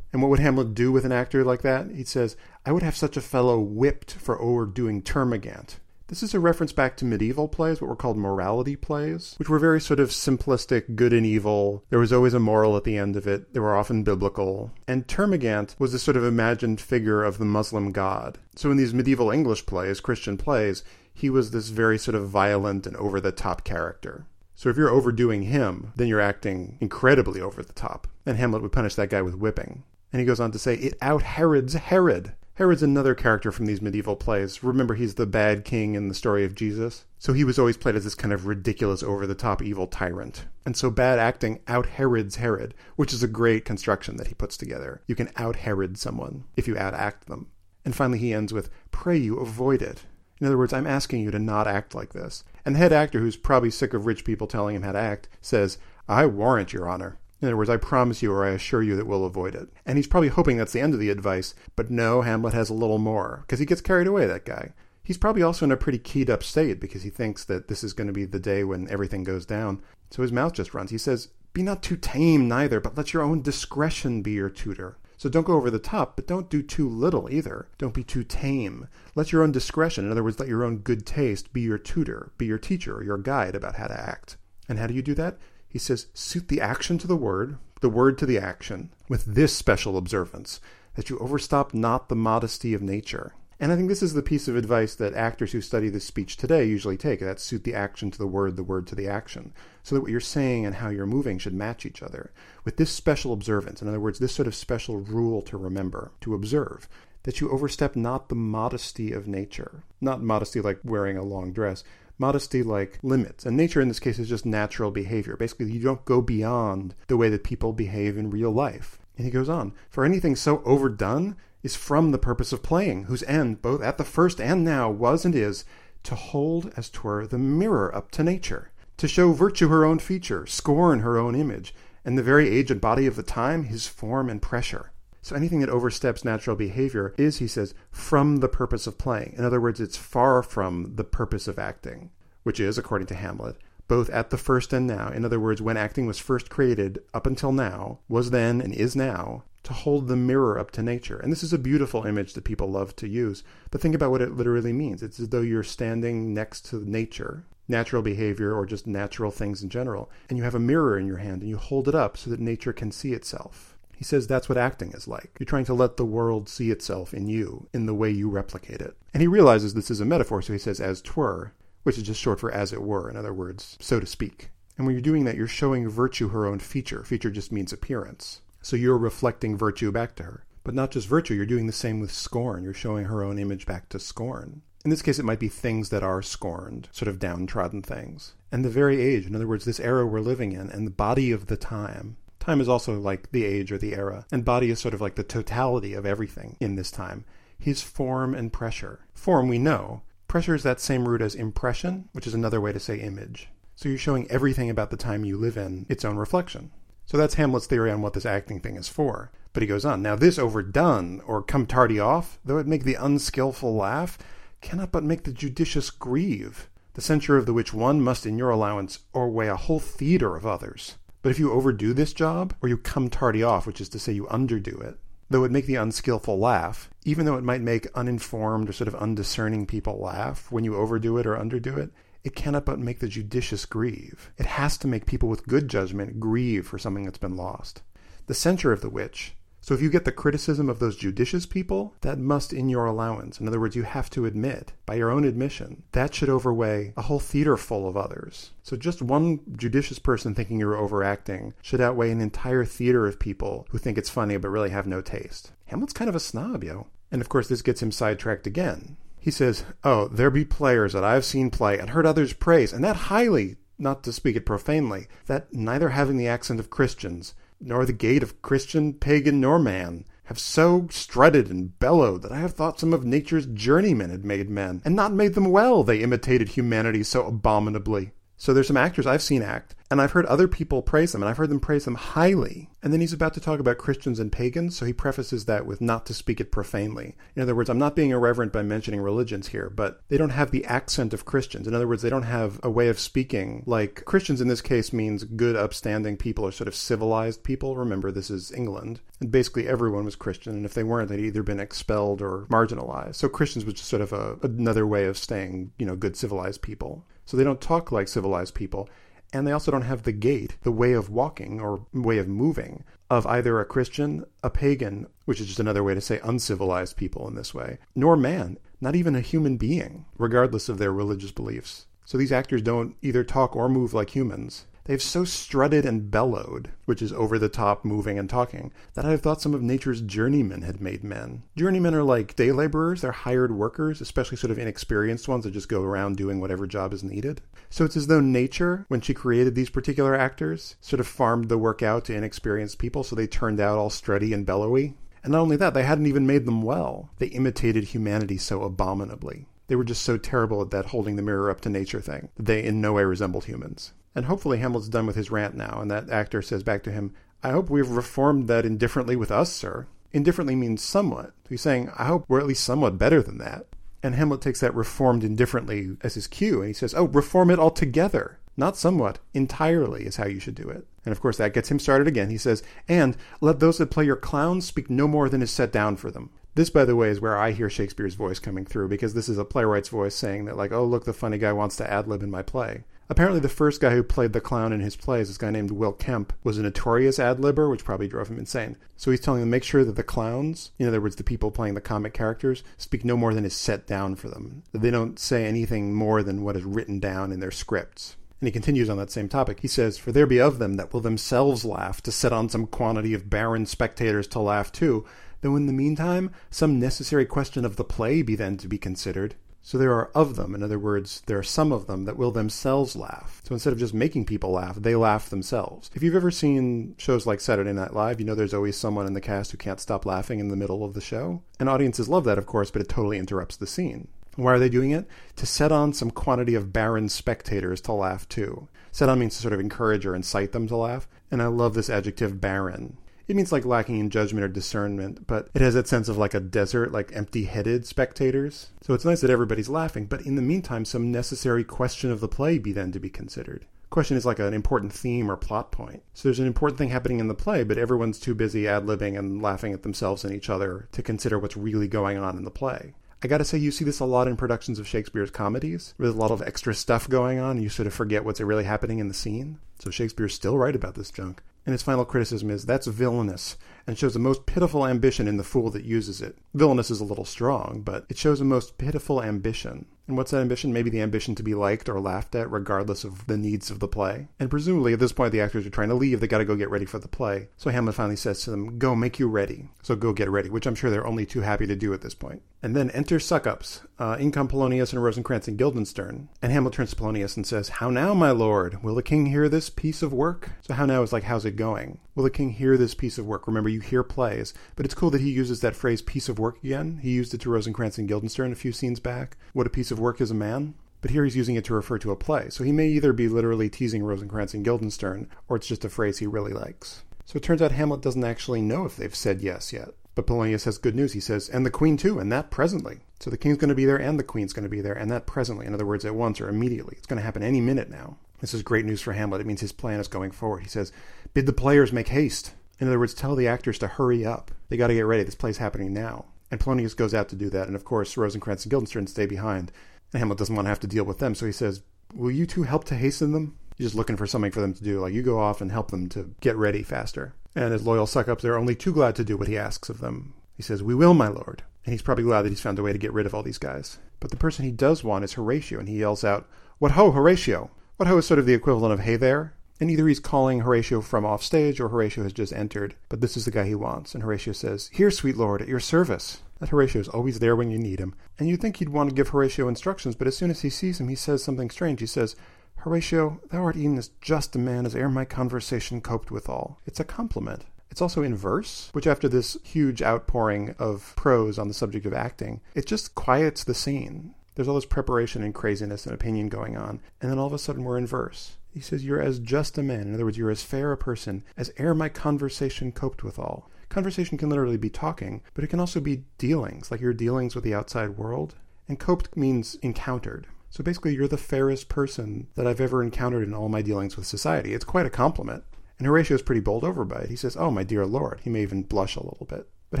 [0.12, 1.90] And what would Hamlet do with an actor like that?
[1.90, 5.76] He says, I would have such a fellow whipped for overdoing termagant.
[6.12, 9.58] This is a reference back to medieval plays, what were called morality plays, which were
[9.58, 11.84] very sort of simplistic, good and evil.
[11.88, 13.54] There was always a moral at the end of it.
[13.54, 14.72] They were often biblical.
[14.86, 18.36] And Termagant was this sort of imagined figure of the Muslim god.
[18.56, 20.84] So in these medieval English plays, Christian plays,
[21.14, 24.26] he was this very sort of violent and over the top character.
[24.54, 28.06] So if you're overdoing him, then you're acting incredibly over the top.
[28.26, 29.82] And Hamlet would punish that guy with whipping.
[30.12, 32.34] And he goes on to say, it out Herods Herod.
[32.56, 34.62] Herod's another character from these medieval plays.
[34.62, 37.06] Remember, he's the bad king in the story of Jesus.
[37.18, 40.44] So he was always played as this kind of ridiculous, over the top evil tyrant.
[40.66, 44.58] And so bad acting out Herod's Herod, which is a great construction that he puts
[44.58, 45.00] together.
[45.06, 47.46] You can out Herod someone if you out act them.
[47.86, 50.04] And finally, he ends with, Pray you avoid it.
[50.38, 52.44] In other words, I'm asking you to not act like this.
[52.66, 55.28] And the head actor, who's probably sick of rich people telling him how to act,
[55.40, 57.16] says, I warrant, Your Honor.
[57.42, 59.68] In other words, I promise you or I assure you that we'll avoid it.
[59.84, 62.74] And he's probably hoping that's the end of the advice, but no, Hamlet has a
[62.74, 64.72] little more, because he gets carried away, that guy.
[65.02, 67.92] He's probably also in a pretty keyed up state because he thinks that this is
[67.92, 69.82] going to be the day when everything goes down.
[70.10, 70.92] So his mouth just runs.
[70.92, 74.98] He says, Be not too tame neither, but let your own discretion be your tutor.
[75.16, 77.68] So don't go over the top, but don't do too little either.
[77.78, 78.88] Don't be too tame.
[79.16, 82.32] Let your own discretion, in other words, let your own good taste be your tutor,
[82.38, 84.36] be your teacher or your guide about how to act.
[84.68, 85.38] And how do you do that?
[85.72, 89.56] He says, suit the action to the word, the word to the action, with this
[89.56, 90.60] special observance,
[90.96, 93.32] that you overstop not the modesty of nature.
[93.58, 96.36] And I think this is the piece of advice that actors who study this speech
[96.36, 97.20] today usually take.
[97.20, 99.54] That suit the action to the word, the word to the action.
[99.82, 102.32] So that what you're saying and how you're moving should match each other.
[102.64, 106.34] With this special observance, in other words, this sort of special rule to remember, to
[106.34, 106.86] observe,
[107.22, 109.84] that you overstep not the modesty of nature.
[110.02, 111.82] Not modesty like wearing a long dress,
[112.22, 113.44] modesty like limits.
[113.44, 115.36] And nature in this case is just natural behavior.
[115.36, 119.00] Basically, you don't go beyond the way that people behave in real life.
[119.16, 123.24] And he goes on, for anything so overdone is from the purpose of playing, whose
[123.24, 125.64] end, both at the first and now, was and is,
[126.04, 130.46] to hold as twere the mirror up to nature, to show virtue her own feature,
[130.46, 134.30] scorn her own image, and the very age and body of the time his form
[134.30, 134.91] and pressure.
[135.22, 139.34] So anything that oversteps natural behavior is, he says, from the purpose of playing.
[139.38, 142.10] In other words, it's far from the purpose of acting,
[142.42, 143.56] which is, according to Hamlet,
[143.86, 145.08] both at the first and now.
[145.10, 148.96] In other words, when acting was first created up until now, was then and is
[148.96, 151.18] now, to hold the mirror up to nature.
[151.18, 153.44] And this is a beautiful image that people love to use.
[153.70, 155.04] But think about what it literally means.
[155.04, 159.68] It's as though you're standing next to nature, natural behavior, or just natural things in
[159.68, 162.28] general, and you have a mirror in your hand and you hold it up so
[162.30, 163.71] that nature can see itself.
[164.02, 165.36] He says that's what acting is like.
[165.38, 168.80] You're trying to let the world see itself in you, in the way you replicate
[168.80, 168.96] it.
[169.14, 171.52] And he realizes this is a metaphor, so he says as twere,
[171.84, 174.50] which is just short for as it were, in other words, so to speak.
[174.76, 177.04] And when you're doing that, you're showing virtue her own feature.
[177.04, 178.40] Feature just means appearance.
[178.60, 180.46] So you're reflecting virtue back to her.
[180.64, 182.64] But not just virtue, you're doing the same with scorn.
[182.64, 184.62] You're showing her own image back to scorn.
[184.84, 188.34] In this case, it might be things that are scorned, sort of downtrodden things.
[188.50, 191.30] And the very age, in other words, this era we're living in, and the body
[191.30, 192.16] of the time.
[192.42, 195.14] Time is also like the age or the era, and body is sort of like
[195.14, 197.24] the totality of everything in this time.
[197.56, 199.06] His form and pressure.
[199.14, 200.02] Form we know.
[200.26, 203.48] Pressure is that same root as impression, which is another way to say image.
[203.76, 206.72] So you're showing everything about the time you live in its own reflection.
[207.06, 209.30] So that's Hamlet's theory on what this acting thing is for.
[209.52, 212.96] But he goes on, Now this overdone, or come tardy off, though it make the
[212.96, 214.18] unskilful laugh,
[214.60, 218.50] cannot but make the judicious grieve, the censure of the which one must in your
[218.50, 220.96] allowance o'erweigh a whole theatre of others.
[221.22, 224.12] But if you overdo this job, or you come tardy off, which is to say
[224.12, 224.98] you underdo it,
[225.30, 228.96] though it make the unskilful laugh, even though it might make uninformed or sort of
[228.96, 231.90] undiscerning people laugh when you overdo it or underdo it,
[232.24, 234.30] it cannot but make the judicious grieve.
[234.36, 237.82] It has to make people with good judgment grieve for something that's been lost.
[238.26, 241.94] The censure of the which, so if you get the criticism of those judicious people,
[242.00, 243.38] that must in your allowance.
[243.38, 247.02] In other words, you have to admit, by your own admission, that should overweigh a
[247.02, 248.50] whole theater full of others.
[248.64, 253.68] So just one judicious person thinking you're overacting should outweigh an entire theater of people
[253.70, 255.52] who think it's funny but really have no taste.
[255.66, 256.88] Hamlet's kind of a snob, yo.
[257.12, 258.96] And of course, this gets him sidetracked again.
[259.20, 262.82] He says, Oh, there be players that I've seen play and heard others praise, and
[262.82, 267.86] that highly, not to speak it profanely, that neither having the accent of Christians, nor
[267.86, 272.54] the gait of Christian, pagan, nor man, have so strutted and bellowed that I have
[272.54, 276.50] thought some of nature's journeymen had made men, and not made them well, they imitated
[276.50, 278.12] humanity so abominably.
[278.42, 281.30] So there's some actors I've seen act, and I've heard other people praise them, and
[281.30, 282.70] I've heard them praise them highly.
[282.82, 285.80] And then he's about to talk about Christians and pagans, so he prefaces that with
[285.80, 287.14] not to speak it profanely.
[287.36, 290.50] In other words, I'm not being irreverent by mentioning religions here, but they don't have
[290.50, 291.68] the accent of Christians.
[291.68, 294.92] In other words, they don't have a way of speaking like Christians in this case
[294.92, 297.76] means good, upstanding people or sort of civilized people.
[297.76, 298.98] Remember, this is England.
[299.20, 303.14] And basically everyone was Christian, and if they weren't, they'd either been expelled or marginalized.
[303.14, 306.60] So Christians was just sort of a, another way of staying, you know, good civilized
[306.60, 307.06] people.
[307.32, 308.90] So they don't talk like civilized people.
[309.32, 312.84] And they also don't have the gait, the way of walking or way of moving
[313.08, 317.26] of either a Christian, a pagan, which is just another way to say uncivilized people
[317.26, 321.86] in this way, nor man, not even a human being, regardless of their religious beliefs.
[322.04, 324.66] So these actors don't either talk or move like humans.
[324.84, 329.10] They've so strutted and bellowed, which is over the top moving and talking, that I
[329.10, 331.44] have thought some of nature's journeymen had made men.
[331.56, 335.68] Journeymen are like day laborers, they're hired workers, especially sort of inexperienced ones that just
[335.68, 337.40] go around doing whatever job is needed.
[337.70, 341.58] So it's as though nature, when she created these particular actors, sort of farmed the
[341.58, 344.94] work out to inexperienced people, so they turned out all strutty and bellowy.
[345.22, 347.10] And not only that, they hadn't even made them well.
[347.18, 349.46] They imitated humanity so abominably.
[349.68, 352.46] They were just so terrible at that holding the mirror up to nature thing that
[352.46, 353.92] they in no way resembled humans.
[354.14, 357.14] And hopefully Hamlet's done with his rant now, and that actor says back to him,
[357.42, 359.86] I hope we've reformed that indifferently with us, sir.
[360.12, 361.32] Indifferently means somewhat.
[361.48, 363.66] He's saying, I hope we're at least somewhat better than that.
[364.02, 367.58] And Hamlet takes that reformed indifferently as his cue, and he says, Oh, reform it
[367.58, 368.38] altogether.
[368.56, 370.86] Not somewhat, entirely is how you should do it.
[371.06, 372.28] And of course, that gets him started again.
[372.28, 375.72] He says, And let those that play your clowns speak no more than is set
[375.72, 376.30] down for them.
[376.54, 379.38] This, by the way, is where I hear Shakespeare's voice coming through because this is
[379.38, 382.22] a playwright's voice saying that, like, oh, look, the funny guy wants to ad lib
[382.22, 382.84] in my play.
[383.12, 385.92] Apparently, the first guy who played the clown in his plays, this guy named Will
[385.92, 388.78] Kemp, was a notorious ad libber, which probably drove him insane.
[388.96, 391.74] So he's telling them make sure that the clowns, in other words, the people playing
[391.74, 394.62] the comic characters, speak no more than is set down for them.
[394.72, 398.16] That they don't say anything more than what is written down in their scripts.
[398.40, 399.60] And he continues on that same topic.
[399.60, 402.66] He says, For there be of them that will themselves laugh, to set on some
[402.66, 405.04] quantity of barren spectators to laugh too,
[405.42, 409.34] though in the meantime some necessary question of the play be then to be considered.
[409.64, 412.32] So there are of them, in other words, there are some of them that will
[412.32, 413.40] themselves laugh.
[413.44, 415.88] So instead of just making people laugh, they laugh themselves.
[415.94, 419.14] If you've ever seen shows like Saturday Night Live, you know there's always someone in
[419.14, 421.42] the cast who can't stop laughing in the middle of the show.
[421.60, 424.08] And audiences love that, of course, but it totally interrupts the scene.
[424.34, 425.06] Why are they doing it?
[425.36, 428.68] To set on some quantity of barren spectators to laugh too.
[428.90, 431.06] Set on means to sort of encourage or incite them to laugh.
[431.30, 432.96] And I love this adjective barren.
[433.28, 436.34] It means like lacking in judgment or discernment, but it has that sense of like
[436.34, 438.70] a desert, like empty headed spectators.
[438.82, 442.28] So it's nice that everybody's laughing, but in the meantime, some necessary question of the
[442.28, 443.66] play be then to be considered.
[443.90, 446.02] Question is like an important theme or plot point.
[446.14, 449.18] So there's an important thing happening in the play, but everyone's too busy ad libbing
[449.18, 452.50] and laughing at themselves and each other to consider what's really going on in the
[452.50, 452.94] play.
[453.22, 455.94] I gotta say, you see this a lot in productions of Shakespeare's comedies.
[455.96, 458.64] There's a lot of extra stuff going on, and you sort of forget what's really
[458.64, 459.58] happening in the scene.
[459.78, 461.42] So Shakespeare's still right about this junk.
[461.64, 463.56] And his final criticism is that's villainous
[463.86, 466.38] and shows a most pitiful ambition in the fool that uses it.
[466.54, 469.86] Villainous is a little strong, but it shows a most pitiful ambition.
[470.08, 470.72] And what's that ambition?
[470.72, 473.88] Maybe the ambition to be liked or laughed at, regardless of the needs of the
[473.88, 474.28] play.
[474.40, 476.20] And presumably, at this point, the actors are trying to leave.
[476.20, 477.48] They got to go get ready for the play.
[477.56, 479.68] So Hamlet finally says to them, Go make you ready.
[479.82, 482.14] So go get ready, which I'm sure they're only too happy to do at this
[482.14, 482.42] point.
[482.62, 483.82] And then enter Suckups.
[483.98, 486.28] Uh, in come Polonius and Rosencrantz and Guildenstern.
[486.42, 488.82] And Hamlet turns to Polonius and says, How now, my lord?
[488.82, 490.50] Will the king hear this piece of work?
[490.62, 492.00] So how now is like, how's it going?
[492.14, 493.46] Will the king hear this piece of work?
[493.46, 494.54] Remember, you hear plays.
[494.76, 496.98] But it's cool that he uses that phrase, piece of work, again.
[497.02, 499.36] He used it to Rosencrantz and Guildenstern a few scenes back.
[499.52, 500.74] What a piece of work is a man.
[501.00, 502.48] But here he's using it to refer to a play.
[502.50, 506.18] So he may either be literally teasing Rosencrantz and Guildenstern, or it's just a phrase
[506.18, 507.02] he really likes.
[507.24, 509.88] So it turns out Hamlet doesn't actually know if they've said yes yet.
[510.14, 511.14] But Polonius has good news.
[511.14, 513.00] He says, and the queen too, and that presently.
[513.18, 515.10] So the king's going to be there and the queen's going to be there, and
[515.10, 515.66] that presently.
[515.66, 516.96] In other words, at once or immediately.
[516.98, 518.18] It's going to happen any minute now.
[518.40, 519.40] This is great news for Hamlet.
[519.40, 520.62] It means his plan is going forward.
[520.62, 520.92] He says,
[521.32, 522.52] bid the players make haste.
[522.82, 524.50] In other words, tell the actors to hurry up.
[524.68, 525.22] They got to get ready.
[525.22, 526.24] This play's happening now.
[526.50, 527.68] And Polonius goes out to do that.
[527.68, 529.70] And of course, Rosencrantz and Guildenstern stay behind.
[530.12, 531.36] And Hamlet doesn't want to have to deal with them.
[531.36, 531.82] So he says,
[532.12, 533.56] Will you two help to hasten them?
[533.76, 534.98] He's just looking for something for them to do.
[534.98, 537.34] Like, you go off and help them to get ready faster.
[537.54, 540.34] And as loyal suckups, they're only too glad to do what he asks of them.
[540.56, 541.62] He says, We will, my lord.
[541.84, 543.58] And he's probably glad that he's found a way to get rid of all these
[543.58, 543.98] guys.
[544.18, 546.48] But the person he does want is Horatio, and he yells out,
[546.80, 547.70] What ho, Horatio!
[547.96, 549.54] What ho is sort of the equivalent of hey there.
[549.80, 552.94] And either he's calling Horatio from off stage or Horatio has just entered.
[553.08, 554.14] But this is the guy he wants.
[554.14, 556.42] And Horatio says, Here, sweet lord, at your service.
[556.60, 558.14] That Horatio is always there when you need him.
[558.38, 561.00] And you'd think he'd want to give Horatio instructions, but as soon as he sees
[561.00, 561.98] him, he says something strange.
[561.98, 562.36] He says,
[562.76, 566.78] Horatio, thou art e'en as just a man as e'er my conversation coped withal.
[566.86, 567.64] It's a compliment.
[567.90, 572.14] It's also in verse, which after this huge outpouring of prose on the subject of
[572.14, 574.34] acting, it just quiets the scene.
[574.54, 577.58] There's all this preparation and craziness and opinion going on, and then all of a
[577.58, 578.56] sudden we're in verse.
[578.72, 580.02] He says, You're as just a man.
[580.02, 583.70] In other words, you're as fair a person as e'er my conversation coped withal.
[583.88, 587.64] Conversation can literally be talking, but it can also be dealings, like your dealings with
[587.64, 588.54] the outside world.
[588.88, 590.46] And coped means encountered.
[590.70, 594.26] So basically, you're the fairest person that I've ever encountered in all my dealings with
[594.26, 594.72] society.
[594.72, 595.64] It's quite a compliment.
[595.98, 597.30] And Horatio is pretty bowled over by it.
[597.30, 598.40] He says, Oh, my dear lord.
[598.42, 599.68] He may even blush a little bit.
[599.90, 600.00] But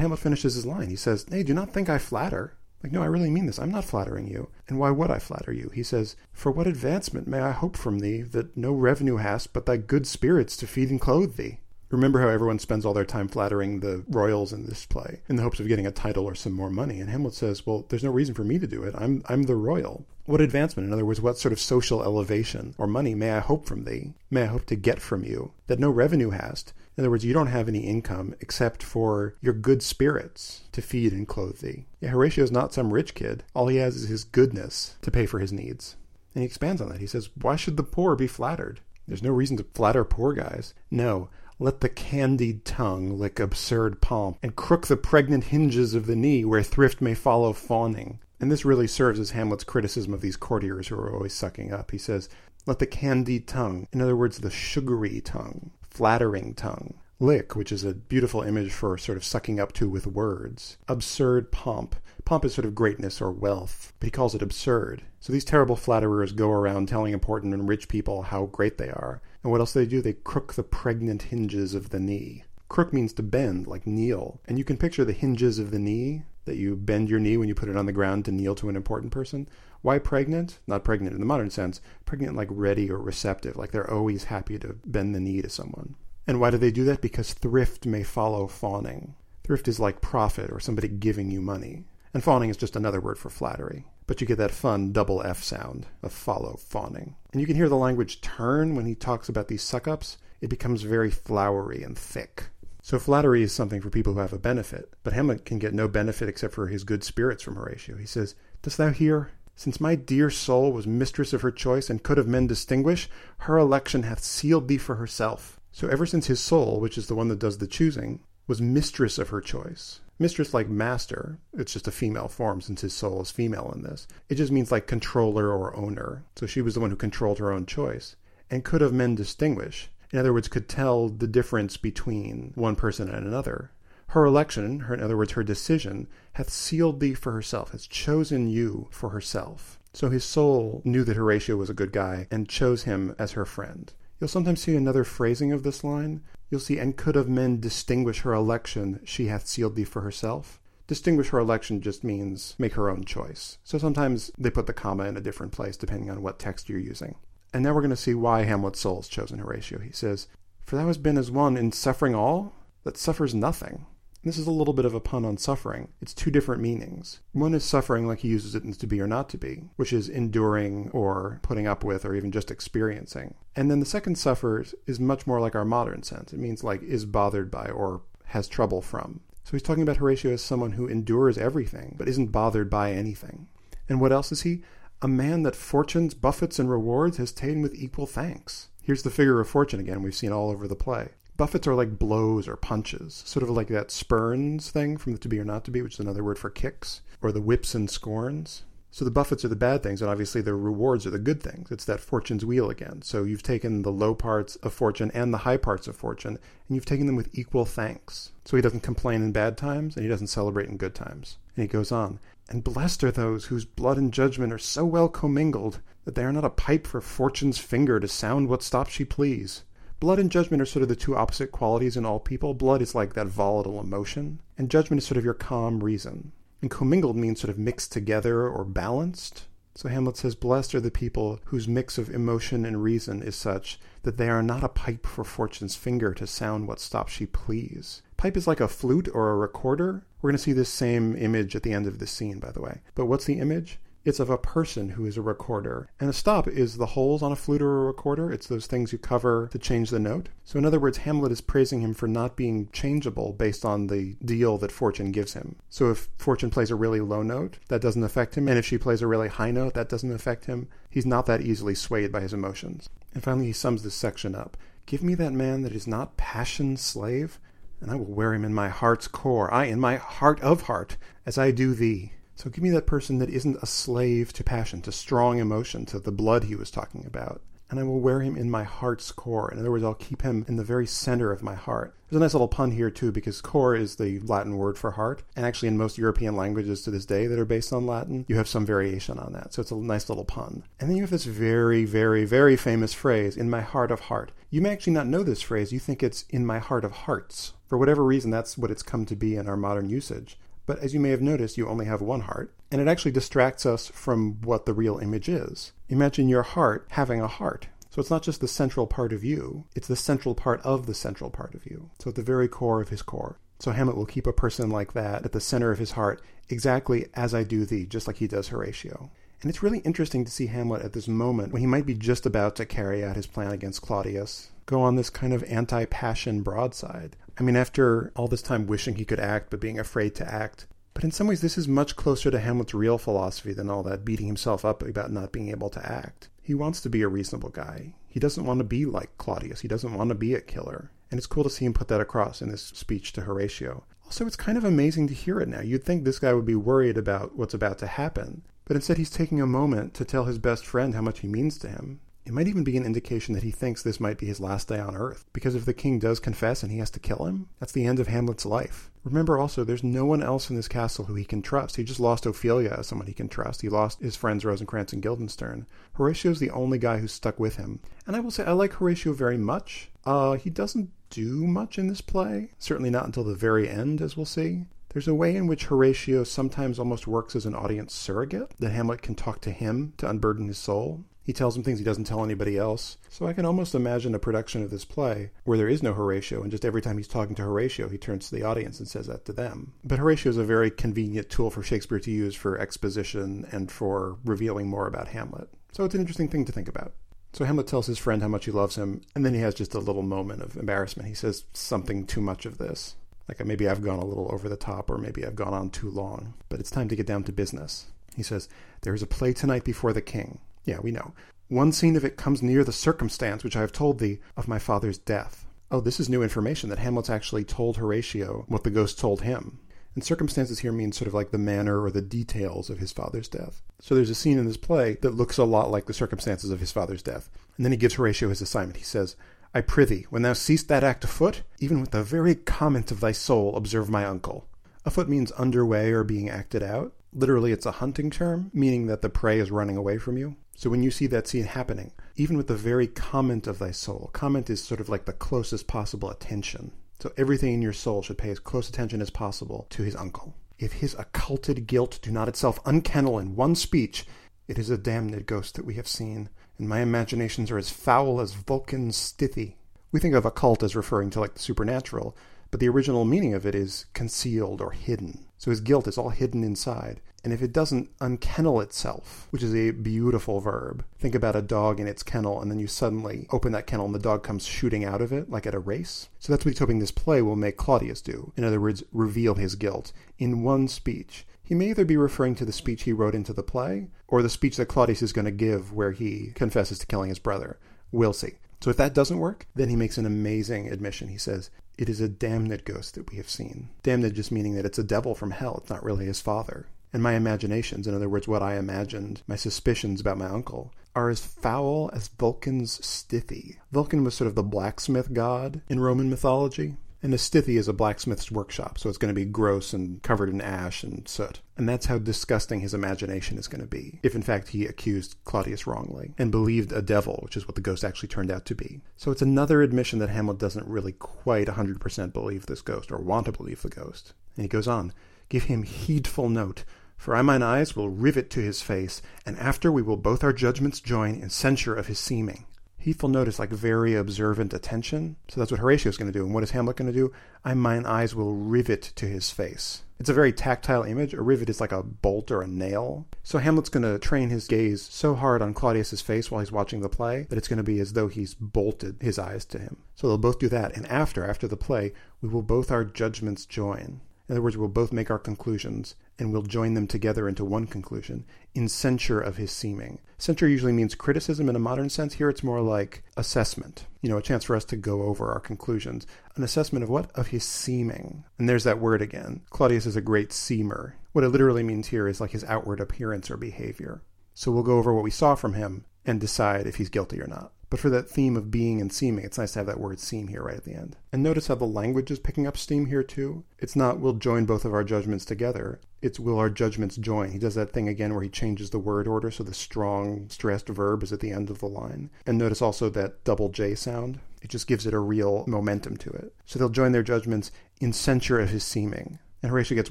[0.00, 0.88] Hamlet finishes his line.
[0.88, 2.56] He says, Nay, do not think I flatter.
[2.82, 3.58] Like, no, I really mean this.
[3.58, 4.48] I'm not flattering you.
[4.72, 5.70] And why would I flatter you?
[5.74, 9.66] He says, For what advancement may I hope from thee that no revenue hast but
[9.66, 11.58] thy good spirits to feed and clothe thee?
[11.90, 15.42] Remember how everyone spends all their time flattering the royals in this play in the
[15.42, 17.00] hopes of getting a title or some more money.
[17.00, 18.94] And Hamlet says, Well, there's no reason for me to do it.
[18.96, 20.06] I'm I'm the royal.
[20.24, 23.66] What advancement, in other words, what sort of social elevation or money may I hope
[23.66, 24.14] from thee?
[24.30, 26.72] May I hope to get from you that no revenue hast?
[26.96, 31.12] In other words, you don't have any income except for your good spirits to feed
[31.12, 31.86] and clothe thee.
[32.00, 33.44] Yeah, Horatio is not some rich kid.
[33.54, 35.96] All he has is his goodness to pay for his needs.
[36.34, 37.00] And he expands on that.
[37.00, 38.80] He says, Why should the poor be flattered?
[39.08, 40.74] There's no reason to flatter poor guys.
[40.90, 41.28] No,
[41.58, 46.44] let the candied tongue lick absurd pomp, and crook the pregnant hinges of the knee
[46.44, 48.18] where thrift may follow fawning.
[48.40, 51.92] And this really serves as Hamlet's criticism of these courtiers who are always sucking up.
[51.92, 52.28] He says,
[52.66, 57.84] Let the candied tongue, in other words, the sugary tongue, flattering tongue, lick, which is
[57.84, 61.96] a beautiful image for sort of sucking up to with words, absurd pomp.
[62.24, 65.02] Pomp is sort of greatness or wealth, but he calls it absurd.
[65.20, 69.20] So these terrible flatterers go around telling important and rich people how great they are.
[69.42, 70.00] And what else do they do?
[70.00, 72.44] They crook the pregnant hinges of the knee.
[72.68, 74.40] Crook means to bend, like kneel.
[74.46, 77.48] And you can picture the hinges of the knee, that you bend your knee when
[77.48, 79.48] you put it on the ground to kneel to an important person.
[79.82, 80.60] Why pregnant?
[80.66, 84.58] Not pregnant in the modern sense, pregnant like ready or receptive, like they're always happy
[84.60, 85.96] to bend the knee to someone.
[86.26, 87.00] And why do they do that?
[87.00, 89.16] Because thrift may follow fawning.
[89.44, 91.84] Thrift is like profit or somebody giving you money.
[92.14, 93.86] And fawning is just another word for flattery.
[94.06, 97.16] But you get that fun double F sound of follow fawning.
[97.32, 100.18] And you can hear the language turn when he talks about these suck ups.
[100.40, 102.44] It becomes very flowery and thick.
[102.82, 104.92] So flattery is something for people who have a benefit.
[105.02, 107.96] But Hamlet can get no benefit except for his good spirits from Horatio.
[107.96, 109.30] He says, Dost thou hear?
[109.62, 113.08] Since my dear soul was mistress of her choice and could of men distinguish,
[113.46, 115.60] her election hath sealed thee for herself.
[115.70, 119.18] So ever since his soul, which is the one that does the choosing, was mistress
[119.18, 120.00] of her choice.
[120.18, 124.08] Mistress like master, it's just a female form since his soul is female in this.
[124.28, 126.24] It just means like controller or owner.
[126.34, 128.16] So she was the one who controlled her own choice
[128.50, 129.92] and could of men distinguish.
[130.10, 133.70] In other words, could tell the difference between one person and another.
[134.12, 138.46] Her election, her, in other words, her decision, hath sealed thee for herself, has chosen
[138.46, 139.80] you for herself.
[139.94, 143.46] So his soul knew that Horatio was a good guy and chose him as her
[143.46, 143.90] friend.
[144.20, 146.20] You'll sometimes see another phrasing of this line.
[146.50, 150.60] You'll see, and could of men distinguish her election, she hath sealed thee for herself.
[150.86, 153.56] Distinguish her election just means make her own choice.
[153.64, 156.78] So sometimes they put the comma in a different place depending on what text you're
[156.78, 157.14] using.
[157.54, 159.78] And now we're going to see why Hamlet's soul has chosen Horatio.
[159.78, 160.28] He says,
[160.66, 162.52] For thou hast been as one in suffering all
[162.84, 163.86] that suffers nothing.
[164.24, 165.88] This is a little bit of a pun on suffering.
[166.00, 167.18] It's two different meanings.
[167.32, 169.92] One is suffering like he uses it in to be or not to be, which
[169.92, 173.34] is enduring or putting up with or even just experiencing.
[173.56, 176.32] And then the second suffers is much more like our modern sense.
[176.32, 179.22] It means like is bothered by or has trouble from.
[179.42, 183.48] So he's talking about Horatio as someone who endures everything, but isn't bothered by anything.
[183.88, 184.62] And what else is he?
[185.02, 188.68] A man that fortunes, buffets, and rewards has ta'en with equal thanks.
[188.82, 191.08] Here's the figure of fortune again we've seen all over the play.
[191.36, 195.28] Buffets are like blows or punches, sort of like that spurns thing from the to
[195.28, 197.90] be or not to be, which is another word for kicks, or the whips and
[197.90, 198.64] scorns.
[198.90, 201.70] So the buffets are the bad things, and obviously the rewards are the good things.
[201.70, 203.00] It's that fortune's wheel again.
[203.00, 206.38] So you've taken the low parts of fortune and the high parts of fortune,
[206.68, 208.32] and you've taken them with equal thanks.
[208.44, 211.38] So he doesn't complain in bad times, and he doesn't celebrate in good times.
[211.56, 215.08] And he goes on, and blessed are those whose blood and judgment are so well
[215.08, 219.06] commingled that they are not a pipe for fortune's finger to sound what stop she
[219.06, 219.62] please.
[220.02, 222.54] Blood and judgment are sort of the two opposite qualities in all people.
[222.54, 226.32] Blood is like that volatile emotion, and judgment is sort of your calm reason.
[226.60, 229.44] And commingled means sort of mixed together or balanced.
[229.76, 233.78] So Hamlet says, Blessed are the people whose mix of emotion and reason is such
[234.02, 238.02] that they are not a pipe for fortune's finger to sound what stop she please.
[238.16, 240.04] Pipe is like a flute or a recorder.
[240.20, 242.60] We're going to see this same image at the end of this scene, by the
[242.60, 242.80] way.
[242.96, 243.78] But what's the image?
[244.04, 245.88] It's of a person who is a recorder.
[246.00, 248.32] And a stop is the holes on a flute or a recorder.
[248.32, 250.28] It's those things you cover to change the note.
[250.44, 254.16] So, in other words, Hamlet is praising him for not being changeable based on the
[254.24, 255.56] deal that fortune gives him.
[255.68, 258.48] So, if fortune plays a really low note, that doesn't affect him.
[258.48, 260.68] And if she plays a really high note, that doesn't affect him.
[260.90, 262.88] He's not that easily swayed by his emotions.
[263.14, 264.56] And finally, he sums this section up
[264.86, 267.38] Give me that man that is not passion's slave,
[267.80, 270.96] and I will wear him in my heart's core, ay, in my heart of heart,
[271.24, 272.12] as I do thee.
[272.34, 275.98] So give me that person that isn't a slave to passion, to strong emotion, to
[275.98, 277.42] the blood he was talking about.
[277.70, 279.50] And I will wear him in my heart's core.
[279.50, 281.94] In other words, I'll keep him in the very center of my heart.
[282.10, 285.22] There's a nice little pun here, too, because core is the Latin word for heart.
[285.34, 288.36] And actually, in most European languages to this day that are based on Latin, you
[288.36, 289.54] have some variation on that.
[289.54, 290.64] So it's a nice little pun.
[290.80, 294.32] And then you have this very, very, very famous phrase, in my heart of heart.
[294.50, 295.72] You may actually not know this phrase.
[295.72, 297.54] You think it's in my heart of hearts.
[297.66, 300.38] For whatever reason, that's what it's come to be in our modern usage.
[300.66, 303.66] But as you may have noticed, you only have one heart, and it actually distracts
[303.66, 305.72] us from what the real image is.
[305.88, 307.68] Imagine your heart having a heart.
[307.90, 310.94] So it's not just the central part of you, it's the central part of the
[310.94, 311.90] central part of you.
[311.98, 313.38] So at the very core of his core.
[313.58, 317.06] So Hamlet will keep a person like that at the center of his heart, exactly
[317.14, 319.10] as I do thee, just like he does Horatio.
[319.42, 322.26] And it's really interesting to see Hamlet at this moment when he might be just
[322.26, 326.42] about to carry out his plan against Claudius, go on this kind of anti passion
[326.42, 327.16] broadside.
[327.38, 330.66] I mean, after all this time wishing he could act but being afraid to act.
[330.94, 334.04] But in some ways, this is much closer to Hamlet's real philosophy than all that
[334.04, 336.28] beating himself up about not being able to act.
[336.42, 337.94] He wants to be a reasonable guy.
[338.08, 339.60] He doesn't want to be like Claudius.
[339.60, 340.90] He doesn't want to be a killer.
[341.10, 343.84] And it's cool to see him put that across in this speech to Horatio.
[344.04, 345.60] Also, it's kind of amazing to hear it now.
[345.60, 348.42] You'd think this guy would be worried about what's about to happen.
[348.66, 351.56] But instead, he's taking a moment to tell his best friend how much he means
[351.58, 352.00] to him.
[352.24, 354.78] It might even be an indication that he thinks this might be his last day
[354.78, 357.72] on Earth, because if the king does confess and he has to kill him, that's
[357.72, 358.90] the end of Hamlet's life.
[359.02, 361.74] Remember also, there's no one else in this castle who he can trust.
[361.74, 363.62] He just lost Ophelia as someone he can trust.
[363.62, 365.66] He lost his friends Rosencrantz and Guildenstern.
[365.94, 367.80] Horatio's the only guy who's stuck with him.
[368.06, 369.90] And I will say, I like Horatio very much.
[370.04, 374.16] Uh, he doesn't do much in this play, certainly not until the very end, as
[374.16, 374.66] we'll see.
[374.90, 379.02] There's a way in which Horatio sometimes almost works as an audience surrogate, that Hamlet
[379.02, 381.04] can talk to him to unburden his soul.
[381.24, 382.98] He tells him things he doesn't tell anybody else.
[383.08, 386.42] So I can almost imagine a production of this play where there is no Horatio,
[386.42, 389.06] and just every time he's talking to Horatio, he turns to the audience and says
[389.06, 389.72] that to them.
[389.84, 394.16] But Horatio is a very convenient tool for Shakespeare to use for exposition and for
[394.24, 395.48] revealing more about Hamlet.
[395.72, 396.92] So it's an interesting thing to think about.
[397.32, 399.74] So Hamlet tells his friend how much he loves him, and then he has just
[399.74, 401.08] a little moment of embarrassment.
[401.08, 402.96] He says something too much of this.
[403.28, 405.70] Like uh, maybe I've gone a little over the top, or maybe I've gone on
[405.70, 406.34] too long.
[406.48, 407.86] But it's time to get down to business.
[408.14, 408.48] He says,
[408.82, 410.40] There is a play tonight before the king.
[410.64, 411.12] Yeah, we know.
[411.48, 414.58] One scene of it comes near the circumstance which I have told thee of my
[414.58, 415.46] father's death.
[415.70, 419.58] Oh, this is new information that Hamlet's actually told Horatio what the ghost told him.
[419.94, 423.28] And circumstances here means sort of like the manner or the details of his father's
[423.28, 423.62] death.
[423.80, 426.60] So there's a scene in this play that looks a lot like the circumstances of
[426.60, 427.28] his father's death.
[427.56, 428.78] And then he gives Horatio his assignment.
[428.78, 429.16] He says,
[429.54, 433.12] I prithee, when thou seest that act afoot, even with the very comment of thy
[433.12, 434.48] soul, observe my uncle.
[434.86, 436.94] Afoot means underway or being acted out.
[437.12, 440.36] Literally, it's a hunting term, meaning that the prey is running away from you.
[440.54, 444.10] So when you see that scene happening, even with the very comment of thy soul,
[444.12, 446.72] comment is sort of like the closest possible attention.
[447.00, 450.34] So everything in your soul should pay as close attention as possible to his uncle.
[450.58, 454.06] If his occulted guilt do not itself unkennel in one speech,
[454.46, 458.20] it is a damned ghost that we have seen, and my imaginations are as foul
[458.20, 459.56] as Vulcan's stithy.
[459.90, 462.16] We think of occult as referring to like the supernatural,
[462.52, 465.26] but the original meaning of it is concealed or hidden.
[465.38, 467.00] So his guilt is all hidden inside.
[467.24, 471.80] And if it doesn't unkennel itself, which is a beautiful verb, think about a dog
[471.80, 474.84] in its kennel, and then you suddenly open that kennel and the dog comes shooting
[474.84, 476.08] out of it like at a race.
[476.18, 478.32] So that's what he's hoping this play will make Claudius do.
[478.36, 481.26] In other words, reveal his guilt in one speech.
[481.42, 484.28] He may either be referring to the speech he wrote into the play, or the
[484.28, 487.58] speech that Claudius is going to give where he confesses to killing his brother.
[487.90, 488.34] We'll see.
[488.62, 491.08] So if that doesn't work, then he makes an amazing admission.
[491.08, 493.70] He says, It is a damned ghost that we have seen.
[493.82, 495.58] Damned just meaning that it's a devil from hell.
[495.60, 499.36] It's not really his father and my imaginations, in other words, what I imagined, my
[499.36, 503.56] suspicions about my uncle, are as foul as Vulcan's Stithy.
[503.72, 506.76] Vulcan was sort of the blacksmith god in Roman mythology.
[507.02, 510.28] And a stithy is a blacksmith's workshop, so it's going to be gross and covered
[510.28, 511.40] in ash and soot.
[511.56, 515.16] And that's how disgusting his imagination is going to be, if in fact he accused
[515.24, 518.54] Claudius wrongly and believed a devil, which is what the ghost actually turned out to
[518.54, 518.80] be.
[518.96, 523.26] So it's another admission that Hamlet doesn't really quite 100% believe this ghost or want
[523.26, 524.12] to believe the ghost.
[524.36, 524.92] And he goes on,
[525.28, 526.64] give him heedful note
[527.02, 530.32] for I mine eyes will rivet to his face, and after we will both our
[530.32, 532.46] judgments join in censure of his seeming.
[532.82, 535.14] Heedful notice like very observant attention.
[535.28, 536.24] So that's what Horatio is going to do.
[536.24, 537.12] And what is Hamlet going to do?
[537.44, 539.84] I mine eyes will rivet to his face.
[540.00, 541.14] It's a very tactile image.
[541.14, 543.06] A rivet is like a bolt or a nail.
[543.22, 546.80] So Hamlet's going to train his gaze so hard on Claudius's face while he's watching
[546.80, 549.76] the play that it's going to be as though he's bolted his eyes to him.
[549.94, 550.76] So they'll both do that.
[550.76, 554.00] And after, after the play, we will both our judgments join.
[554.28, 557.66] In other words, we'll both make our conclusions and we'll join them together into one
[557.66, 558.24] conclusion
[558.54, 559.98] in censure of his seeming.
[560.18, 562.14] Censure usually means criticism in a modern sense.
[562.14, 565.40] Here it's more like assessment, you know, a chance for us to go over our
[565.40, 566.06] conclusions.
[566.36, 567.10] An assessment of what?
[567.16, 568.22] Of his seeming.
[568.38, 569.42] And there's that word again.
[569.50, 570.92] Claudius is a great seemer.
[571.10, 574.02] What it literally means here is like his outward appearance or behavior.
[574.32, 577.26] So we'll go over what we saw from him and decide if he's guilty or
[577.26, 577.52] not.
[577.72, 580.28] But for that theme of being and seeming, it's nice to have that word seem
[580.28, 580.98] here right at the end.
[581.10, 583.44] And notice how the language is picking up steam here too.
[583.58, 585.80] It's not we'll join both of our judgments together.
[586.02, 587.30] It's will our judgments join.
[587.30, 590.68] He does that thing again where he changes the word order so the strong stressed
[590.68, 592.10] verb is at the end of the line.
[592.26, 594.20] And notice also that double J sound.
[594.42, 596.34] It just gives it a real momentum to it.
[596.44, 597.50] So they'll join their judgments
[597.80, 599.18] in censure of his seeming.
[599.42, 599.90] And Horatio gets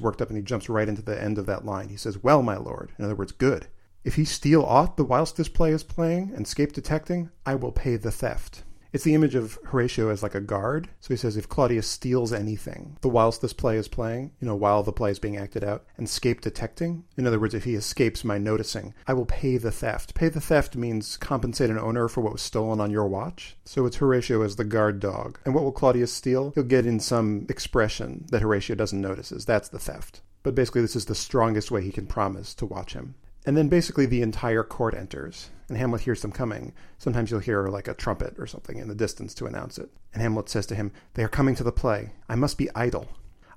[0.00, 1.88] worked up and he jumps right into the end of that line.
[1.88, 2.92] He says, Well, my lord.
[2.96, 3.66] In other words, good.
[4.04, 7.72] If he steal aught the whilst this play is playing and scape detecting, I will
[7.72, 8.64] pay the theft.
[8.92, 10.90] It's the image of Horatio as like a guard.
[11.00, 14.54] So he says, if Claudius steals anything, the whilst this play is playing, you know,
[14.54, 17.74] while the play is being acted out, and scape detecting, in other words, if he
[17.74, 20.14] escapes my noticing, I will pay the theft.
[20.14, 23.56] Pay the theft means compensate an owner for what was stolen on your watch.
[23.64, 25.38] So it's Horatio as the guard dog.
[25.46, 26.52] And what will Claudius steal?
[26.54, 29.30] He'll get in some expression that Horatio doesn't notice.
[29.30, 30.20] That's the theft.
[30.42, 33.14] But basically, this is the strongest way he can promise to watch him.
[33.44, 36.72] And then basically the entire court enters, and Hamlet hears them coming.
[36.98, 39.90] Sometimes you'll hear like a trumpet or something in the distance to announce it.
[40.12, 42.12] And Hamlet says to him, They are coming to the play.
[42.28, 43.08] I must be idle.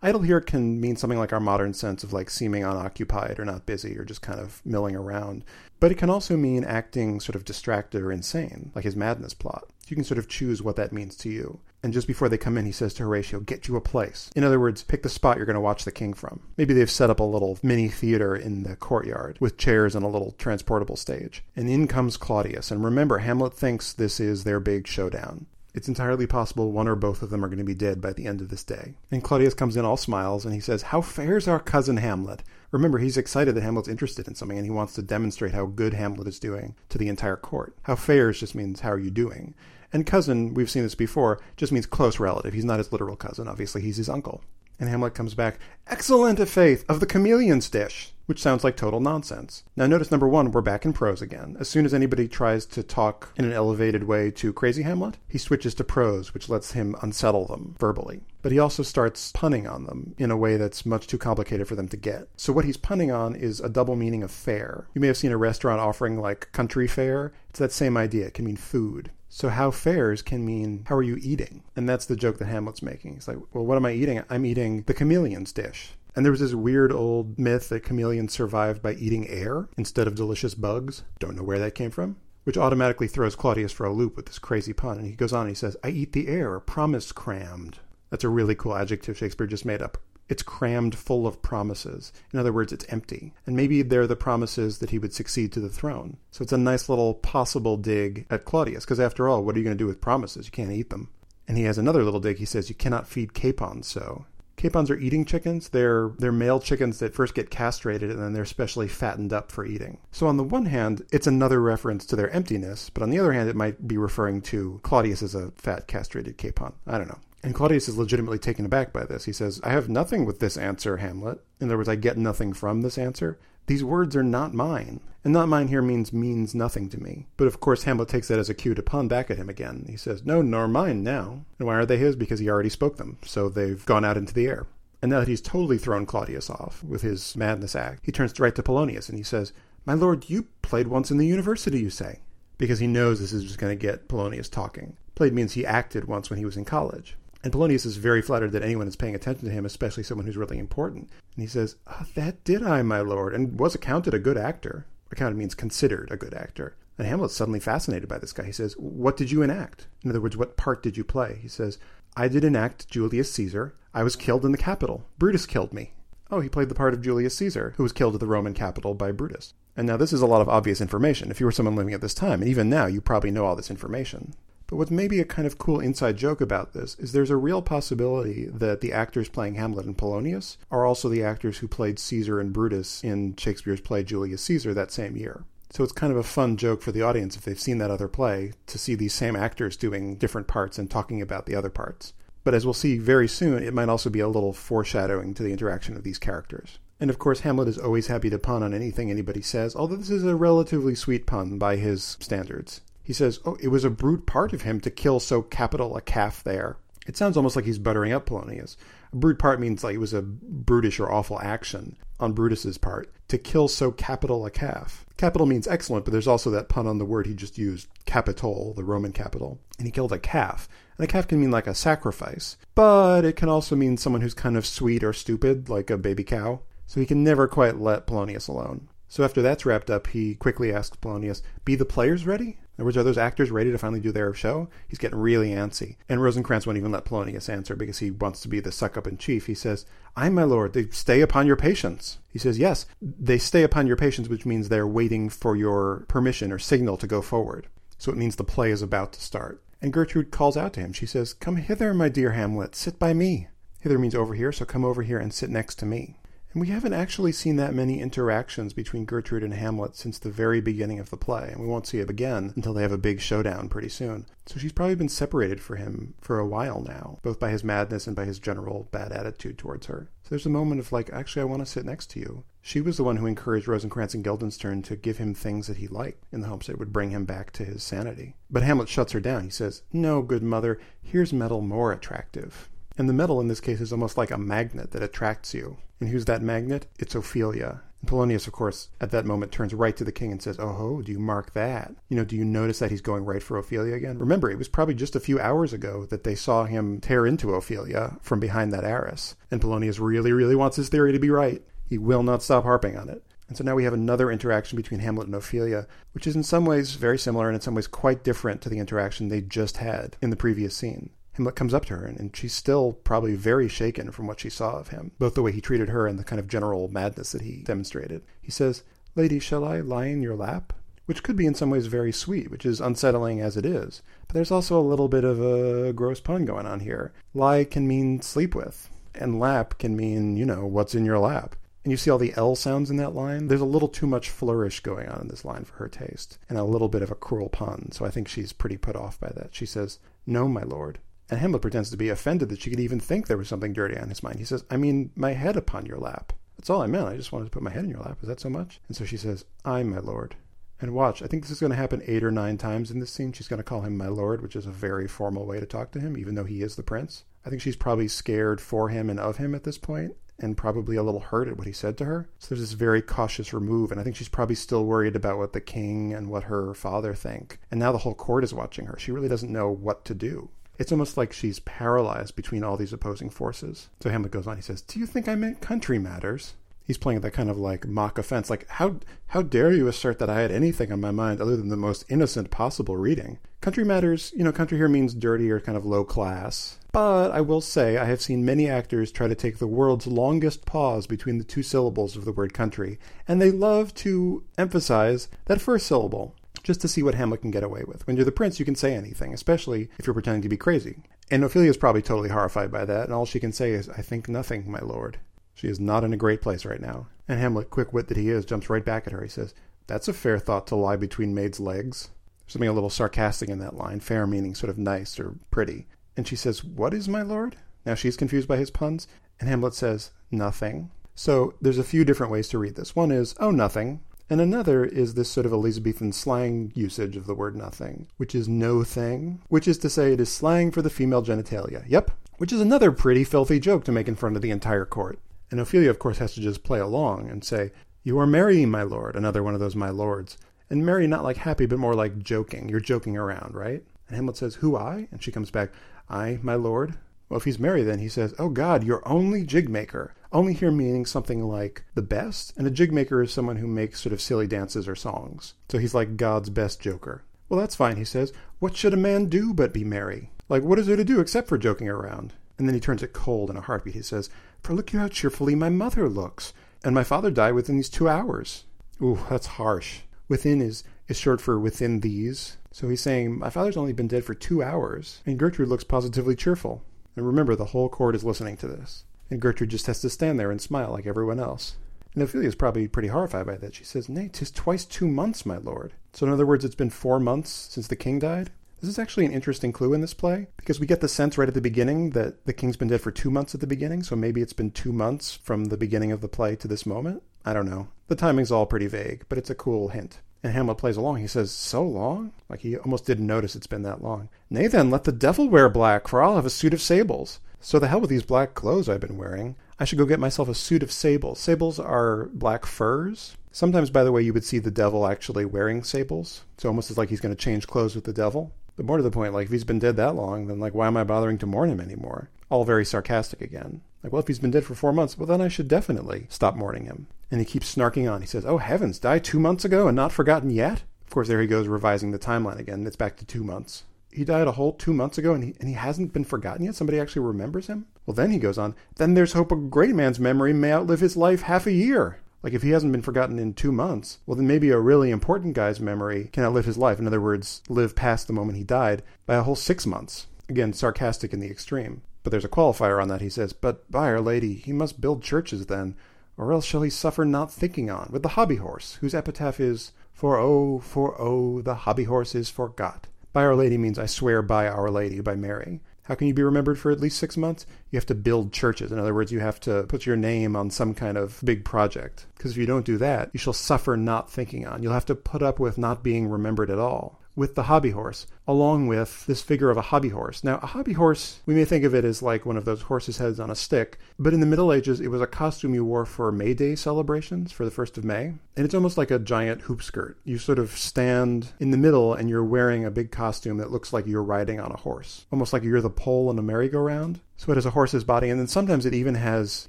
[0.02, 3.66] Idle here can mean something like our modern sense of like seeming unoccupied or not
[3.66, 5.44] busy or just kind of milling around.
[5.80, 9.70] But it can also mean acting sort of distracted or insane, like his madness plot.
[9.88, 11.60] You can sort of choose what that means to you.
[11.86, 14.32] And just before they come in, he says to Horatio, Get you a place.
[14.36, 16.40] In other words, pick the spot you're going to watch the king from.
[16.58, 20.08] Maybe they've set up a little mini theater in the courtyard with chairs and a
[20.08, 21.44] little transportable stage.
[21.56, 22.72] And in comes Claudius.
[22.72, 25.46] And remember, Hamlet thinks this is their big showdown.
[25.76, 28.26] It's entirely possible one or both of them are going to be dead by the
[28.26, 28.96] end of this day.
[29.12, 32.42] And Claudius comes in all smiles and he says, How fares our cousin Hamlet?
[32.72, 35.94] Remember, he's excited that Hamlet's interested in something and he wants to demonstrate how good
[35.94, 37.76] Hamlet is doing to the entire court.
[37.84, 39.54] How fares just means how are you doing?
[39.94, 42.54] And cousin, we've seen this before, just means close relative.
[42.54, 43.48] He's not his literal cousin.
[43.48, 44.42] Obviously, he's his uncle.
[44.80, 49.00] And Hamlet comes back, excellent of faith, of the chameleon's dish, which sounds like total
[49.00, 49.64] nonsense.
[49.78, 51.56] Now, notice number one, we're back in prose again.
[51.60, 55.38] As soon as anybody tries to talk in an elevated way to crazy Hamlet, he
[55.38, 58.22] switches to prose, which lets him unsettle them verbally.
[58.42, 61.76] But he also starts punning on them in a way that's much too complicated for
[61.76, 62.28] them to get.
[62.36, 64.88] So, what he's punning on is a double meaning of fare.
[64.94, 67.34] You may have seen a restaurant offering like country fare.
[67.50, 68.28] It's that same idea.
[68.28, 69.12] It can mean food.
[69.36, 71.64] So how fares can mean how are you eating?
[71.76, 73.16] And that's the joke that Hamlet's making.
[73.16, 74.24] He's like, well, what am I eating?
[74.30, 75.92] I'm eating the chameleon's dish.
[76.16, 80.16] And there was this weird old myth that chameleons survived by eating air instead of
[80.16, 81.04] delicious bugs.
[81.20, 82.16] Don't know where that came from.
[82.46, 85.00] Which automatically throws Claudius for a loop with this crazy pun.
[85.00, 87.80] And he goes on and he says, I eat the air, promise crammed.
[88.12, 89.98] That's a really cool adjective Shakespeare just made up.
[90.28, 92.12] It's crammed full of promises.
[92.34, 93.34] In other words, it's empty.
[93.46, 96.18] And maybe they're the promises that he would succeed to the throne.
[96.32, 99.64] So it's a nice little possible dig at Claudius, because after all, what are you
[99.64, 100.48] going to do with promises?
[100.48, 101.10] You can't eat them.
[101.48, 102.38] And he has another little dig.
[102.38, 104.26] He says, You cannot feed capons so.
[104.58, 105.70] Capons are eating chickens.
[105.70, 109.66] They're they're male chickens that first get castrated and then they're specially fattened up for
[109.66, 110.00] eating.
[110.12, 113.34] So on the one hand, it's another reference to their emptiness, but on the other
[113.34, 116.74] hand, it might be referring to Claudius as a fat castrated capon.
[116.88, 117.20] I don't know.
[117.46, 119.26] And Claudius is legitimately taken aback by this.
[119.26, 121.40] He says, I have nothing with this answer, Hamlet.
[121.60, 123.38] In other words, I get nothing from this answer.
[123.68, 125.00] These words are not mine.
[125.24, 127.28] And not mine here means means nothing to me.
[127.38, 129.86] But of course, Hamlet takes that as a cue to pun back at him again.
[129.88, 131.46] He says, No, nor mine now.
[131.60, 132.16] And why are they his?
[132.16, 133.20] Because he already spoke them.
[133.24, 134.66] So they've gone out into the air.
[135.04, 138.56] And now that he's totally thrown Claudius off with his madness act, he turns right
[138.56, 139.54] to Polonius and he says,
[139.86, 142.22] My lord, you played once in the university, you say.
[142.58, 144.98] Because he knows this is just going to get Polonius talking.
[145.14, 147.18] Played means he acted once when he was in college.
[147.46, 150.36] And Polonius is very flattered that anyone is paying attention to him, especially someone who's
[150.36, 151.12] really important.
[151.36, 154.88] And he says, oh, That did I, my lord, and was accounted a good actor.
[155.12, 156.76] Accounted means considered a good actor.
[156.98, 158.46] And Hamlet's suddenly fascinated by this guy.
[158.46, 159.86] He says, What did you enact?
[160.04, 161.38] In other words, what part did you play?
[161.40, 161.78] He says,
[162.18, 163.76] I did enact Julius Caesar.
[163.94, 165.06] I was killed in the Capitol.
[165.20, 165.92] Brutus killed me.
[166.32, 168.96] Oh, he played the part of Julius Caesar, who was killed at the Roman Capitol
[168.96, 169.54] by Brutus.
[169.78, 171.30] And now this is a lot of obvious information.
[171.30, 173.56] If you were someone living at this time, and even now, you probably know all
[173.56, 174.34] this information.
[174.68, 177.62] But what's maybe a kind of cool inside joke about this is there's a real
[177.62, 182.40] possibility that the actors playing Hamlet and Polonius are also the actors who played Caesar
[182.40, 185.44] and Brutus in Shakespeare's play Julius Caesar that same year.
[185.70, 188.08] So it's kind of a fun joke for the audience if they've seen that other
[188.08, 192.14] play to see these same actors doing different parts and talking about the other parts.
[192.44, 195.52] But as we'll see very soon, it might also be a little foreshadowing to the
[195.52, 196.80] interaction of these characters.
[197.00, 200.10] And of course, Hamlet is always happy to pun on anything anybody says, although this
[200.10, 202.82] is a relatively sweet pun by his standards.
[203.06, 206.02] He says, Oh, it was a brute part of him to kill so capital a
[206.02, 206.78] calf there.
[207.06, 208.76] It sounds almost like he's buttering up Polonius.
[209.14, 213.14] A brute part means like it was a brutish or awful action on Brutus's part
[213.28, 215.06] to kill so Capitol a calf.
[215.18, 218.74] Capital means excellent, but there's also that pun on the word he just used, capitol,
[218.74, 219.60] the Roman capital.
[219.78, 220.68] And he killed a calf.
[220.98, 224.34] And a calf can mean like a sacrifice, but it can also mean someone who's
[224.34, 226.62] kind of sweet or stupid, like a baby cow.
[226.88, 228.90] So he can never quite let Polonius alone.
[229.08, 232.58] So after that's wrapped up, he quickly asks Polonius, Be the players ready?
[232.78, 234.68] In other words, are those actors ready to finally do their show?
[234.88, 235.96] He's getting really antsy.
[236.10, 239.08] And Rosencrantz won't even let Polonius answer because he wants to be the suck up
[239.08, 239.46] in chief.
[239.46, 239.86] He says,
[240.16, 242.18] I, my lord, they stay upon your patience.
[242.30, 246.52] He says, Yes, they stay upon your patience, which means they're waiting for your permission
[246.52, 247.68] or signal to go forward.
[247.98, 249.64] So it means the play is about to start.
[249.82, 250.92] And Gertrude calls out to him.
[250.92, 253.48] She says, Come hither, my dear Hamlet, sit by me.
[253.80, 256.18] Hither means over here, so come over here and sit next to me.
[256.56, 260.62] And we haven't actually seen that many interactions between Gertrude and Hamlet since the very
[260.62, 263.20] beginning of the play, and we won't see it again until they have a big
[263.20, 264.26] showdown pretty soon.
[264.46, 268.08] So she's probably been separated from him for a while now, both by his madness
[268.08, 270.08] and by his general bad attitude towards her.
[270.24, 272.46] So there's a moment of like, actually, I want to sit next to you.
[272.62, 275.90] She was the one who encouraged Rosencrantz and Guildenstern to give him things that he
[275.90, 278.38] liked in the hopes it would bring him back to his sanity.
[278.50, 279.44] But Hamlet shuts her down.
[279.44, 282.70] He says, No, good mother, here's metal more attractive.
[282.98, 285.78] And the metal in this case is almost like a magnet that attracts you.
[286.00, 286.88] And who's that magnet?
[286.98, 287.82] It's Ophelia.
[288.02, 290.74] And Polonius, of course, at that moment turns right to the king and says, Oh,
[290.74, 291.94] ho, do you mark that?
[292.10, 294.18] You know, do you notice that he's going right for Ophelia again?
[294.18, 297.54] Remember, it was probably just a few hours ago that they saw him tear into
[297.54, 299.36] Ophelia from behind that arras.
[299.52, 301.62] And Polonius really, really wants his theory to be right.
[301.90, 303.24] He will not stop harping on it.
[303.48, 306.66] And so now we have another interaction between Hamlet and Ophelia, which is in some
[306.66, 310.18] ways very similar and in some ways quite different to the interaction they just had
[310.22, 311.12] in the previous scene.
[311.36, 314.50] Hamlet comes up to her, and, and, she's still probably very shaken from what she
[314.50, 317.34] saw of him, both the way he treated her and the kind of general madness
[317.34, 318.24] that he demonstrated.
[318.42, 318.84] He says,
[319.16, 320.72] Lady, shall I lie in your lap?
[321.08, 324.02] Which could be in some ways very sweet, which is unsettling as it is.
[324.28, 327.14] But there's also a little bit of a gross pun going on here.
[327.34, 331.56] Lie can mean sleep with, and lap can mean, you know, what's in your lap.
[331.84, 333.48] And you see all the L sounds in that line?
[333.48, 336.58] There's a little too much flourish going on in this line for her taste, and
[336.58, 339.30] a little bit of a cruel pun, so I think she's pretty put off by
[339.36, 339.54] that.
[339.54, 340.98] She says, No, my lord,
[341.30, 343.98] and Hamlet pretends to be offended that she could even think there was something dirty
[343.98, 344.40] on his mind.
[344.40, 346.34] He says, I mean, my head upon your lap.
[346.58, 347.08] That's all I meant.
[347.08, 348.20] I just wanted to put my head in your lap.
[348.22, 348.80] Is that so much?
[348.88, 350.36] And so she says, I, my lord.
[350.82, 353.12] And watch, I think this is going to happen eight or nine times in this
[353.12, 353.32] scene.
[353.32, 355.92] She's going to call him my lord, which is a very formal way to talk
[355.92, 357.24] to him, even though he is the prince.
[357.46, 360.98] I think she's probably scared for him and of him at this point, and probably
[360.98, 362.30] a little hurt at what he said to her.
[362.40, 365.54] So there's this very cautious remove, and I think she's probably still worried about what
[365.54, 367.60] the king and what her father think.
[367.72, 368.98] And now the whole court is watching her.
[369.00, 370.50] She really doesn't know what to do.
[370.78, 373.90] It's almost like she's paralyzed between all these opposing forces.
[374.02, 374.56] So Hamlet goes on.
[374.58, 376.54] He says, "Do you think I meant country matters?"
[376.86, 378.98] He's playing that kind of like mock offense, like how
[379.28, 382.06] how dare you assert that I had anything on my mind other than the most
[382.10, 383.40] innocent possible reading?
[383.60, 386.78] Country matters, you know, country here means dirty or kind of low class.
[386.92, 390.66] But I will say I have seen many actors try to take the world's longest
[390.68, 395.62] pause between the two syllables of the word country, and they love to emphasize that
[395.62, 396.36] first syllable
[396.66, 398.06] just to see what Hamlet can get away with.
[398.08, 400.98] When you're the prince, you can say anything, especially if you're pretending to be crazy.
[401.30, 404.02] And Ophelia is probably totally horrified by that, and all she can say is, I
[404.02, 405.20] think nothing, my lord.
[405.54, 407.06] She is not in a great place right now.
[407.28, 409.22] And Hamlet, quick wit that he is, jumps right back at her.
[409.22, 409.54] He says,
[409.88, 412.10] That's a fair thought to lie between maids' legs.
[412.46, 415.88] There's something a little sarcastic in that line, fair meaning sort of nice or pretty.
[416.18, 417.56] And she says, What is my lord?
[417.86, 419.08] Now she's confused by his puns.
[419.40, 420.90] And Hamlet says, Nothing.
[421.14, 422.96] So there's a few different ways to read this.
[422.96, 424.02] One is, Oh, nothing.
[424.30, 428.48] And another is this sort of Elizabethan slang usage of the word nothing, which is
[428.48, 431.84] no thing, which is to say it is slang for the female genitalia.
[431.88, 432.12] Yep.
[432.38, 435.20] Which is another pretty filthy joke to make in front of the entire court.
[435.52, 437.72] And Ophelia, of course, has to just play along and say,
[438.04, 440.38] You are merry, my lord, another one of those my lords.
[440.70, 442.68] And merry not like happy, but more like joking.
[442.68, 443.84] You're joking around, right?
[444.08, 445.08] And Hamlet says, Who I?
[445.12, 445.70] And she comes back,
[446.10, 446.96] I, my lord.
[447.30, 450.14] Well, if he's merry, then he says, Oh God, you're only jig maker.
[450.32, 452.54] Only here meaning something like the best.
[452.58, 455.54] And a jig maker is someone who makes sort of silly dances or songs.
[455.70, 457.24] So he's like God's best joker.
[457.50, 458.34] Well, that's fine, he says.
[458.60, 460.32] What should a man do but be merry?
[460.50, 462.34] Like, what is there to do except for joking around?
[462.58, 463.94] And then he turns it cold in a heartbeat.
[463.94, 464.30] He says,
[464.62, 466.54] For look you how cheerfully my mother looks.
[466.84, 468.66] And my father died within these two hours.
[469.02, 470.02] Ooh, that's harsh.
[470.28, 472.58] Within is, is short for within these.
[472.72, 476.36] So he's saying, My father's only been dead for two hours, and Gertrude looks positively
[476.36, 476.84] cheerful.
[477.16, 479.04] And remember, the whole court is listening to this.
[479.30, 481.76] And Gertrude just has to stand there and smile like everyone else.
[482.14, 483.76] And Ophelia's probably pretty horrified by that.
[483.76, 485.94] She says, Nay, tis twice two months, my lord.
[486.14, 488.52] So in other words, it's been four months since the king died?
[488.80, 491.48] This is actually an interesting clue in this play because we get the sense right
[491.48, 494.16] at the beginning that the king's been dead for two months at the beginning, so
[494.16, 497.24] maybe it's been two months from the beginning of the play to this moment.
[497.44, 497.88] I don't know.
[498.08, 500.20] The timing's all pretty vague, but it's a cool hint.
[500.44, 501.18] And Hamlet plays along.
[501.18, 502.32] He says, So long?
[502.48, 504.30] Like he almost didn't notice it's been that long.
[504.50, 507.40] Nay, then, let the devil wear black, for I'll have a suit of sables.
[507.66, 509.56] So the hell with these black clothes I've been wearing.
[509.80, 511.40] I should go get myself a suit of sables.
[511.40, 513.38] Sables are black furs.
[513.52, 516.44] Sometimes, by the way, you would see the devil actually wearing sables.
[516.54, 518.54] It's almost as like he's going to change clothes with the devil.
[518.76, 520.86] But more to the point, like if he's been dead that long, then like why
[520.86, 522.30] am I bothering to mourn him anymore?
[522.52, 523.82] All very sarcastic again.
[524.04, 526.56] Like, well, if he's been dead for four months, well, then I should definitely stop
[526.56, 527.08] mourning him.
[527.32, 528.22] And he keeps snarking on.
[528.22, 530.84] He says, Oh heavens, died two months ago and not forgotten yet?
[531.04, 532.86] Of course, there he goes revising the timeline again.
[532.86, 533.86] It's back to two months.
[534.16, 536.76] He died a whole two months ago and he, and he hasn't been forgotten yet?
[536.76, 537.86] Somebody actually remembers him?
[538.06, 541.18] Well, then he goes on, Then there's hope a great man's memory may outlive his
[541.18, 542.20] life half a year.
[542.42, 545.56] Like, if he hasn't been forgotten in two months, well, then maybe a really important
[545.56, 547.00] guy's memory can outlive his life.
[547.00, 550.28] In other words, live past the moment he died by a whole six months.
[550.48, 552.04] Again, sarcastic in the extreme.
[552.22, 553.22] But there's a qualifier on that.
[553.22, 555.96] He says, But by Our Lady, he must build churches then,
[556.38, 559.92] or else shall he suffer not thinking on, with the hobby horse, whose epitaph is,
[560.14, 563.08] For oh, for oh, the hobby horse is forgot.
[563.36, 565.82] By Our Lady means I swear by Our Lady, by Mary.
[566.04, 567.66] How can you be remembered for at least six months?
[567.92, 568.94] You have to build churches.
[568.94, 572.28] In other words, you have to put your name on some kind of big project.
[572.38, 574.82] Because if you don't do that, you shall suffer not thinking on.
[574.82, 578.28] You'll have to put up with not being remembered at all with the hobby horse,
[578.48, 580.44] along with this figure of a hobby horse.
[580.44, 583.18] Now, a hobby horse, we may think of it as like one of those horses'
[583.18, 586.06] heads on a stick, but in the Middle Ages, it was a costume you wore
[586.06, 588.34] for May Day celebrations for the 1st of May.
[588.56, 590.18] And it's almost like a giant hoop skirt.
[590.24, 593.92] You sort of stand in the middle and you're wearing a big costume that looks
[593.92, 597.20] like you're riding on a horse, almost like you're the pole in a merry-go-round.
[597.38, 599.68] So it has a horse's body, and then sometimes it even has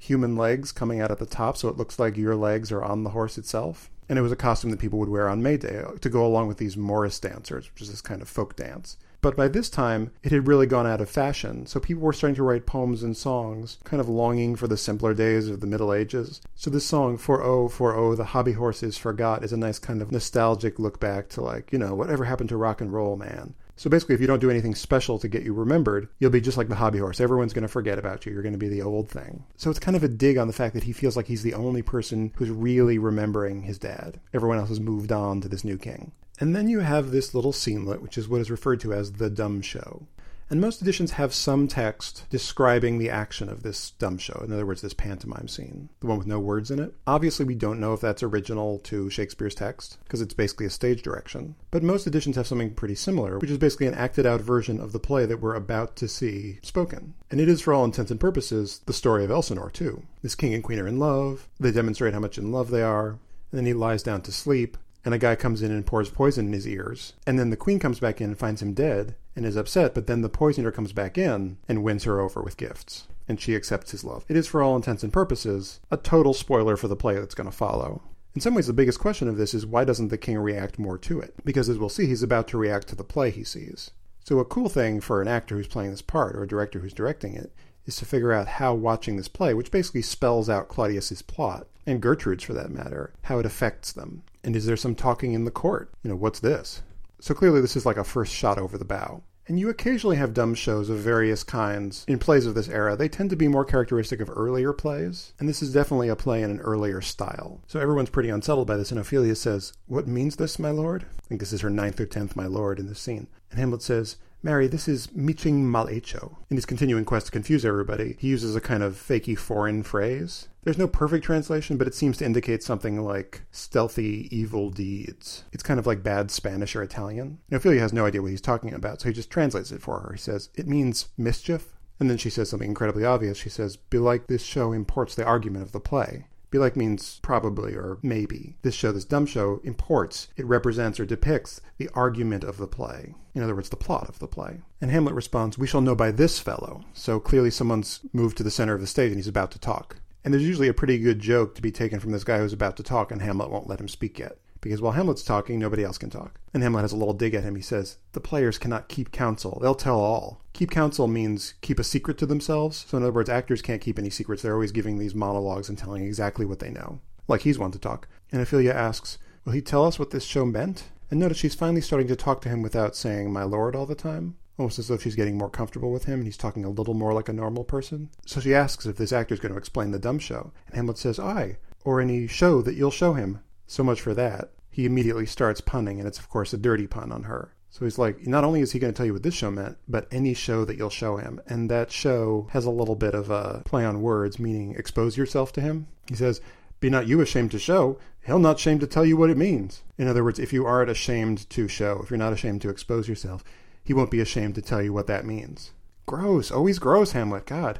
[0.01, 3.03] human legs coming out at the top, so it looks like your legs are on
[3.03, 5.83] the horse itself and it was a costume that people would wear on May Day
[6.01, 8.97] to go along with these Morris dancers, which is this kind of folk dance.
[9.19, 12.35] But by this time, it had really gone out of fashion, so people were starting
[12.35, 15.93] to write poems and songs, kind of longing for the simpler days of the Middle
[15.93, 16.39] Ages.
[16.55, 19.79] So this song, For Oh, For Oh, the Hobby Horse is Forgot, is a nice
[19.79, 23.17] kind of nostalgic look back to like, you know, whatever happened to rock and roll,
[23.17, 23.55] man.
[23.77, 26.57] So basically, if you don't do anything special to get you remembered, you'll be just
[26.57, 27.21] like the hobby horse.
[27.21, 28.33] Everyone's going to forget about you.
[28.33, 29.45] You're going to be the old thing.
[29.55, 31.53] So it's kind of a dig on the fact that he feels like he's the
[31.53, 34.19] only person who's really remembering his dad.
[34.33, 36.11] Everyone else has moved on to this new king.
[36.39, 39.29] And then you have this little scenelet, which is what is referred to as the
[39.29, 40.07] dumb show.
[40.49, 44.41] And most editions have some text describing the action of this dumb show.
[44.45, 46.93] In other words, this pantomime scene, the one with no words in it.
[47.05, 51.01] Obviously, we don't know if that's original to Shakespeare's text, because it's basically a stage
[51.01, 51.55] direction.
[51.69, 54.93] But most editions have something pretty similar, which is basically an acted out version of
[54.93, 57.13] the play that we're about to see spoken.
[57.29, 60.03] And it is, for all intents and purposes, the story of Elsinore, too.
[60.21, 63.09] This king and queen are in love, they demonstrate how much in love they are,
[63.09, 64.77] and then he lies down to sleep,
[65.07, 67.13] and a guy comes in and pours poison in his ears.
[67.25, 70.05] And then the queen comes back in and finds him dead and is upset, but
[70.05, 73.07] then the poisoner comes back in and wins her over with gifts.
[73.25, 74.25] And she accepts his love.
[74.27, 77.49] It is, for all intents and purposes, a total spoiler for the play that's going
[77.49, 78.01] to follow.
[78.35, 80.97] In some ways, the biggest question of this is why doesn't the king react more
[80.97, 81.33] to it?
[81.45, 83.91] Because as we'll see, he's about to react to the play he sees.
[84.25, 86.91] So, a cool thing for an actor who's playing this part or a director who's
[86.91, 87.53] directing it
[87.85, 92.01] is to figure out how watching this play, which basically spells out Claudius's plot, and
[92.01, 94.23] Gertrude's for that matter, how it affects them.
[94.47, 95.91] And is there some talking in the court?
[96.03, 96.81] You know, what's this?
[97.19, 99.21] So clearly, this is like a first shot over the bow.
[99.45, 102.95] And you occasionally have dumb shows of various kinds in plays of this era.
[102.95, 106.41] They tend to be more characteristic of earlier plays, and this is definitely a play
[106.43, 107.59] in an earlier style.
[107.67, 111.05] So everyone's pretty unsettled by this, and Ophelia says, What means this, my lord?
[111.17, 113.27] I think this is her ninth or tenth my lord in this scene.
[113.51, 116.37] And Hamlet says, Marry, this is miching mal hecho.
[116.49, 120.47] In his continuing quest to confuse everybody, he uses a kind of fakey foreign phrase.
[120.67, 125.45] There's no perfect translation, but it seems to indicate something like stealthy evil deeds.
[125.53, 127.39] It's kind of like bad Spanish or Italian.
[127.49, 130.01] And Ophelia has no idea what he's talking about, so he just translates it for
[130.01, 130.11] her.
[130.11, 131.77] He says, It means mischief.
[132.01, 133.37] And then she says something incredibly obvious.
[133.37, 136.27] She says, Belike this show imports the argument of the play.
[136.51, 138.57] Belike means probably or maybe.
[138.61, 143.15] This show, this dumb show, imports, it represents or depicts the argument of the play.
[143.33, 144.59] In other words, the plot of the play.
[144.81, 146.83] And Hamlet responds, We shall know by this fellow.
[146.91, 150.01] So clearly someone's moved to the center of the stage and he's about to talk.
[150.27, 152.75] And there's usually a pretty good joke to be taken from this guy who's about
[152.75, 155.97] to talk, and Hamlet won't let him speak yet because while Hamlet's talking, nobody else
[155.97, 156.41] can talk.
[156.53, 157.55] And Hamlet has a little dig at him.
[157.55, 159.57] He says, The players cannot keep counsel.
[159.61, 160.41] They'll tell all.
[160.51, 162.85] Keep counsel means keep a secret to themselves.
[162.89, 164.41] So, in other words, actors can't keep any secrets.
[164.41, 166.99] They're always giving these monologues and telling exactly what they know.
[167.29, 168.09] Like he's one to talk.
[168.29, 170.89] And Ophelia asks, Will he tell us what this show meant?
[171.09, 173.95] And notice she's finally starting to talk to him without saying, My lord, all the
[173.95, 174.35] time.
[174.57, 177.13] Almost as though she's getting more comfortable with him and he's talking a little more
[177.13, 178.09] like a normal person.
[178.25, 180.51] So she asks if this actor's going to explain the dumb show.
[180.67, 183.41] And Hamlet says, Aye, or any show that you'll show him.
[183.67, 187.11] So much for that he immediately starts punning, and it's of course a dirty pun
[187.11, 187.51] on her.
[187.71, 189.79] So he's like, not only is he going to tell you what this show meant,
[189.87, 191.41] but any show that you'll show him.
[191.47, 195.51] And that show has a little bit of a play on words, meaning expose yourself
[195.53, 195.87] to him.
[196.07, 196.41] He says,
[196.79, 199.81] Be not you ashamed to show, he'll not shame to tell you what it means.
[199.97, 203.09] In other words, if you aren't ashamed to show, if you're not ashamed to expose
[203.09, 203.43] yourself,
[203.87, 205.71] he won't be ashamed to tell you what that means.
[206.05, 207.79] Gross, always gross, Hamlet, God.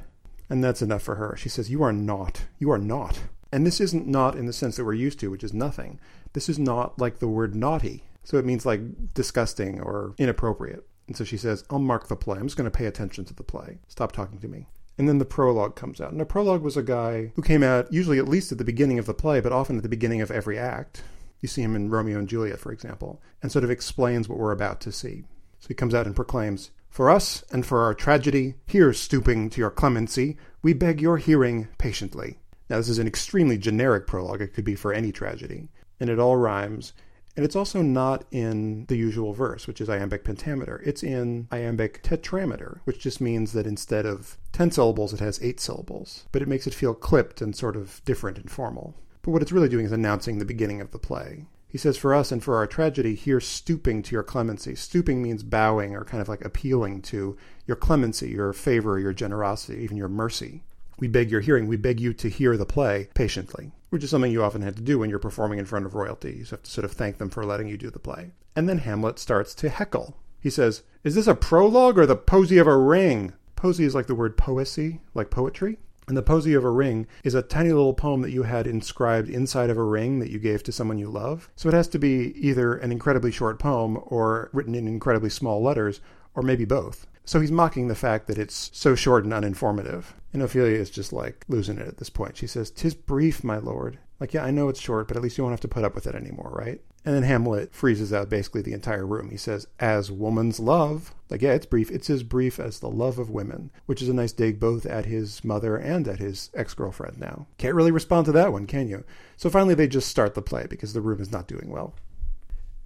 [0.49, 1.35] And that's enough for her.
[1.35, 2.45] She says, You are not.
[2.59, 3.19] You are not.
[3.51, 5.99] And this isn't not in the sense that we're used to, which is nothing.
[6.31, 8.05] This is not like the word naughty.
[8.23, 10.87] So it means like disgusting or inappropriate.
[11.07, 12.37] And so she says, I'll mark the play.
[12.37, 13.79] I'm just going to pay attention to the play.
[13.89, 14.67] Stop talking to me.
[14.97, 16.11] And then the prologue comes out.
[16.11, 18.97] And the prologue was a guy who came out usually at least at the beginning
[18.97, 21.03] of the play, but often at the beginning of every act.
[21.41, 24.53] You see him in Romeo and Juliet, for example, and sort of explains what we're
[24.53, 25.25] about to see.
[25.59, 29.61] So he comes out and proclaims, For us and for our tragedy, here stooping to
[29.61, 32.39] your clemency, we beg your hearing patiently.
[32.69, 34.41] Now, this is an extremely generic prologue.
[34.41, 35.69] It could be for any tragedy.
[35.99, 36.93] And it all rhymes.
[37.35, 40.81] And it's also not in the usual verse, which is iambic pentameter.
[40.83, 45.59] It's in iambic tetrameter, which just means that instead of 10 syllables, it has 8
[45.59, 46.25] syllables.
[46.31, 48.95] But it makes it feel clipped and sort of different and formal.
[49.21, 51.45] But what it's really doing is announcing the beginning of the play.
[51.67, 54.75] He says, For us and for our tragedy, here stooping to your clemency.
[54.75, 59.83] Stooping means bowing or kind of like appealing to your clemency, your favor, your generosity,
[59.83, 60.63] even your mercy.
[60.99, 61.67] We beg your hearing.
[61.67, 64.81] We beg you to hear the play patiently, which is something you often had to
[64.81, 66.31] do when you're performing in front of royalty.
[66.31, 68.31] You have to sort of thank them for letting you do the play.
[68.55, 70.17] And then Hamlet starts to heckle.
[70.39, 73.33] He says, Is this a prologue or the posy of a ring?
[73.55, 75.77] Posy is like the word poesy, like poetry.
[76.07, 79.29] And the Posy of a Ring is a tiny little poem that you had inscribed
[79.29, 81.49] inside of a ring that you gave to someone you love.
[81.57, 85.61] So it has to be either an incredibly short poem or written in incredibly small
[85.61, 85.99] letters,
[86.33, 87.07] or maybe both.
[87.25, 90.05] So he's mocking the fact that it's so short and uninformative.
[90.31, 92.37] And Ophelia is just like losing it at this point.
[92.37, 93.99] She says, Tis brief, my lord.
[94.21, 95.93] Like, yeah, I know it's short, but at least you won't have to put up
[95.93, 96.79] with it anymore, right?
[97.07, 99.29] And then Hamlet freezes out basically the entire room.
[99.29, 101.15] He says, As woman's love.
[101.29, 101.89] Like, yeah, it's brief.
[101.89, 105.05] It's as brief as the love of women, which is a nice dig both at
[105.05, 107.47] his mother and at his ex girlfriend now.
[107.57, 109.05] Can't really respond to that one, can you?
[109.37, 111.95] So finally, they just start the play because the room is not doing well.